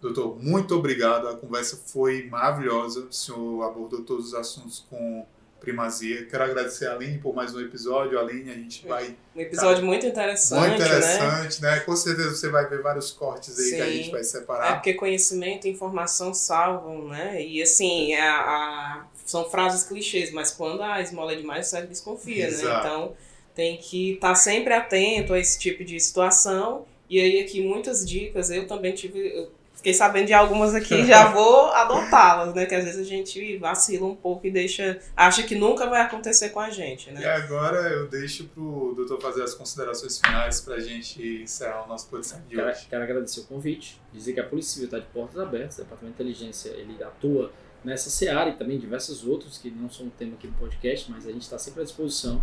Doutor, 0.00 0.42
muito 0.42 0.74
obrigado. 0.74 1.28
A 1.28 1.36
conversa 1.36 1.78
foi 1.86 2.26
maravilhosa. 2.28 3.00
O 3.00 3.12
senhor 3.12 3.62
abordou 3.64 4.02
todos 4.02 4.28
os 4.28 4.34
assuntos 4.34 4.84
com 4.88 5.26
primazia. 5.64 6.26
Quero 6.26 6.44
agradecer 6.44 6.86
a 6.86 6.92
Aline 6.92 7.18
por 7.18 7.34
mais 7.34 7.54
um 7.54 7.60
episódio. 7.60 8.18
Aline, 8.18 8.50
a 8.50 8.54
gente 8.54 8.86
vai. 8.86 9.16
Um 9.34 9.40
episódio 9.40 9.84
muito 9.84 10.06
interessante, 10.06 10.60
Muito 10.68 10.78
né? 10.80 10.86
interessante, 10.86 11.62
né? 11.62 11.80
Com 11.80 11.96
certeza 11.96 12.30
você 12.30 12.48
vai 12.48 12.68
ver 12.68 12.80
vários 12.82 13.10
cortes 13.10 13.58
aí 13.58 13.70
que 13.70 13.80
a 13.80 13.86
Sim. 13.86 13.92
gente 13.92 14.10
vai 14.10 14.20
É 14.20 14.24
separar. 14.24 14.74
porque 14.74 14.94
conhecimento 14.94 15.66
e 15.66 15.70
informação 15.70 16.32
salvam, 16.34 17.08
né? 17.08 17.42
E 17.42 17.60
assim, 17.62 18.14
a, 18.14 18.34
a- 18.34 19.06
são 19.24 19.50
frases 19.50 19.82
clichês, 19.88 20.30
mas 20.32 20.50
quando 20.50 20.82
a 20.82 21.00
esmola 21.00 21.32
é 21.32 21.36
demais, 21.36 21.66
você 21.66 21.82
desconfia, 21.82 22.44
né? 22.46 22.52
Exato. 22.52 22.86
Então 22.86 23.16
tem 23.54 23.76
que 23.78 24.12
estar 24.14 24.34
sempre 24.34 24.74
atento 24.74 25.32
a 25.32 25.38
esse 25.38 25.58
tipo 25.58 25.82
de 25.84 25.98
situação. 25.98 26.84
E 27.08 27.20
aí 27.20 27.40
aqui 27.40 27.62
muitas 27.62 28.06
dicas, 28.08 28.50
eu 28.50 28.66
também 28.66 28.92
tive. 28.92 29.18
eu 29.18 29.50
fiquei 29.84 29.92
sabendo 29.92 30.26
de 30.28 30.32
algumas 30.32 30.74
aqui, 30.74 31.04
já 31.04 31.26
vou 31.32 31.66
adotá-las, 31.72 32.54
né? 32.54 32.64
Que 32.64 32.74
às 32.74 32.84
vezes 32.84 33.00
a 33.00 33.04
gente 33.04 33.58
vacila 33.58 34.06
um 34.06 34.16
pouco 34.16 34.46
e 34.46 34.50
deixa. 34.50 34.98
acha 35.14 35.42
que 35.42 35.54
nunca 35.54 35.86
vai 35.86 36.00
acontecer 36.00 36.48
com 36.48 36.58
a 36.60 36.70
gente, 36.70 37.10
E 37.10 37.12
né? 37.12 37.26
agora 37.26 37.76
eu 37.90 38.08
deixo 38.08 38.44
pro 38.48 38.94
doutor 38.96 39.20
fazer 39.20 39.42
as 39.42 39.52
considerações 39.54 40.18
finais 40.18 40.62
para 40.62 40.76
a 40.76 40.80
gente 40.80 41.42
encerrar 41.42 41.84
o 41.84 41.86
nosso 41.88 42.08
podcast 42.08 42.42
de 42.48 42.56
Quero, 42.56 42.66
hoje. 42.68 42.86
quero 42.88 43.02
agradecer 43.02 43.40
o 43.40 43.44
convite, 43.44 44.00
dizer 44.10 44.32
que 44.32 44.40
a 44.40 44.44
Polícia 44.44 44.72
Civil 44.72 44.86
está 44.86 44.98
de 44.98 45.06
portas 45.12 45.38
abertas, 45.38 45.76
o 45.76 45.82
Departamento 45.82 46.16
de 46.16 46.22
Inteligência 46.22 46.70
ele 46.70 46.96
atua 47.04 47.52
nessa 47.84 48.08
seara 48.08 48.48
e 48.48 48.54
também 48.54 48.78
diversos 48.78 49.26
outros 49.26 49.58
que 49.58 49.70
não 49.70 49.90
são 49.90 50.08
tema 50.08 50.32
aqui 50.34 50.46
do 50.46 50.54
podcast, 50.54 51.10
mas 51.10 51.26
a 51.26 51.30
gente 51.30 51.42
está 51.42 51.58
sempre 51.58 51.82
à 51.82 51.84
disposição. 51.84 52.42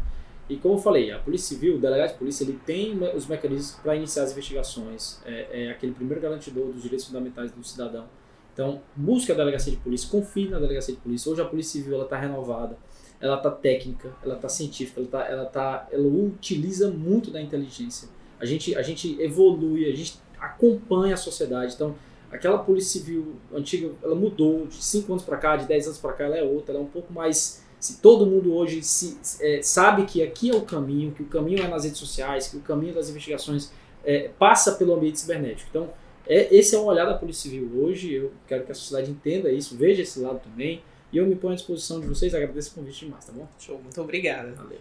E 0.50 0.58
como 0.58 0.76
eu 0.76 0.80
falei, 0.80 1.12
a 1.12 1.20
Polícia 1.20 1.56
Civil, 1.56 1.76
o 1.76 1.80
delegado 1.80 2.12
de 2.12 2.18
polícia, 2.18 2.44
ele 2.44 2.60
tem 2.66 3.00
os 3.16 3.28
mecanismos 3.28 3.80
para 3.82 3.96
iniciar 3.96 4.24
as 4.24 4.32
investigações, 4.32 5.22
é, 5.26 5.66
é 5.66 5.72
aquele 5.72 5.94
primeiro 5.94 6.22
garantidor 6.22 6.68
dos 6.74 6.82
direitos 6.82 7.06
fundamentais 7.06 7.52
do 7.52 7.64
cidadão. 7.64 8.06
Então, 8.54 8.82
busque 8.96 9.32
a 9.32 9.36
delegacia 9.36 9.72
de 9.72 9.78
polícia, 9.78 10.10
confie 10.10 10.50
na 10.50 10.60
delegacia 10.60 10.94
de 10.94 11.00
polícia. 11.00 11.32
Hoje 11.32 11.42
a 11.42 11.46
Polícia 11.46 11.82
Civil 11.82 12.02
está 12.04 12.18
renovada, 12.18 12.78
ela 13.20 13.38
está 13.38 13.50
técnica, 13.50 14.14
ela 14.22 14.36
está 14.36 14.50
científica, 14.50 15.00
ela, 15.00 15.10
tá, 15.10 15.26
ela, 15.26 15.46
tá, 15.46 15.88
ela 15.92 16.08
utiliza 16.08 16.90
muito 16.90 17.32
da 17.32 17.42
inteligência. 17.42 18.10
A 18.40 18.46
gente, 18.46 18.76
a 18.76 18.82
gente 18.82 19.22
evolui, 19.22 19.90
a 19.90 19.96
gente 19.96 20.20
acompanha 20.40 21.14
a 21.14 21.18
sociedade. 21.18 21.76
Então, 21.76 21.96
aquela 22.32 22.58
polícia 22.58 23.00
civil 23.00 23.36
antiga, 23.54 23.92
ela 24.02 24.16
mudou 24.16 24.66
de 24.66 24.84
5 24.84 25.12
anos 25.12 25.24
para 25.24 25.38
cá, 25.38 25.56
de 25.56 25.66
10 25.66 25.88
anos 25.88 26.00
para 26.00 26.14
cá, 26.14 26.26
ela 26.26 26.38
é 26.38 26.44
outra, 26.44 26.74
ela 26.74 26.84
é 26.84 26.86
um 26.86 26.90
pouco 26.90 27.14
mais. 27.14 27.64
Se 27.82 27.98
todo 27.98 28.28
mundo 28.28 28.54
hoje 28.54 28.84
se, 28.84 29.18
é, 29.42 29.62
sabe 29.64 30.06
que 30.06 30.22
aqui 30.22 30.52
é 30.52 30.56
o 30.56 30.62
caminho, 30.62 31.12
que 31.12 31.24
o 31.24 31.26
caminho 31.26 31.64
é 31.64 31.68
nas 31.68 31.84
redes 31.84 32.00
sociais, 32.00 32.48
que 32.48 32.56
o 32.56 32.62
caminho 32.62 32.94
das 32.94 33.10
investigações 33.10 33.72
é, 34.06 34.30
passa 34.40 34.74
pelo 34.74 34.94
ambiente 34.94 35.20
cibernético. 35.20 35.68
Então, 35.70 35.90
é, 36.28 36.56
esse 36.56 36.76
é 36.76 36.78
o 36.78 36.86
olhar 36.86 37.06
da 37.06 37.16
Polícia 37.16 37.50
Civil 37.50 37.84
hoje. 37.84 38.14
Eu 38.14 38.32
quero 38.48 38.64
que 38.66 38.72
a 38.72 38.76
sociedade 38.76 39.10
entenda 39.10 39.52
isso, 39.52 39.76
veja 39.76 40.04
esse 40.04 40.20
lado 40.20 40.40
também. 40.40 40.84
E 41.12 41.18
eu 41.18 41.26
me 41.26 41.36
ponho 41.36 41.54
à 41.54 41.56
disposição 41.56 42.00
de 42.00 42.08
vocês. 42.08 42.34
Agradeço 42.36 42.72
o 42.72 42.76
convite 42.76 43.06
demais, 43.06 43.26
tá 43.26 43.34
bom? 43.34 43.48
Show, 43.60 43.82
muito 43.82 44.00
obrigada. 44.00 44.54
Valeu. 44.54 44.80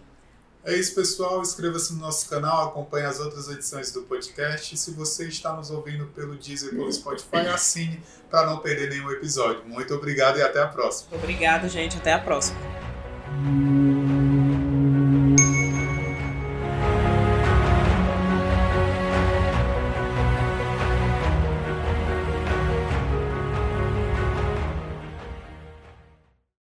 É 0.63 0.75
isso, 0.77 0.93
pessoal. 0.93 1.41
Inscreva-se 1.41 1.93
no 1.93 1.99
nosso 1.99 2.29
canal, 2.29 2.69
acompanhe 2.69 3.05
as 3.05 3.19
outras 3.19 3.49
edições 3.49 3.91
do 3.91 4.03
podcast. 4.03 4.73
E 4.73 4.77
se 4.77 4.91
você 4.91 5.27
está 5.27 5.53
nos 5.55 5.71
ouvindo 5.71 6.05
pelo 6.07 6.35
Deezer 6.35 6.71
e 6.71 6.75
pelo 6.75 6.93
Spotify, 6.93 7.47
assine 7.51 7.99
para 8.29 8.45
não 8.45 8.59
perder 8.59 8.89
nenhum 8.89 9.11
episódio. 9.11 9.65
Muito 9.65 9.93
obrigado 9.93 10.37
e 10.37 10.41
até 10.43 10.61
a 10.61 10.67
próxima. 10.67 11.17
Obrigado, 11.17 11.67
gente. 11.67 11.97
Até 11.97 12.13
a 12.13 12.19
próxima. 12.19 12.90
Thank 13.33 14.11
you. 14.11 14.20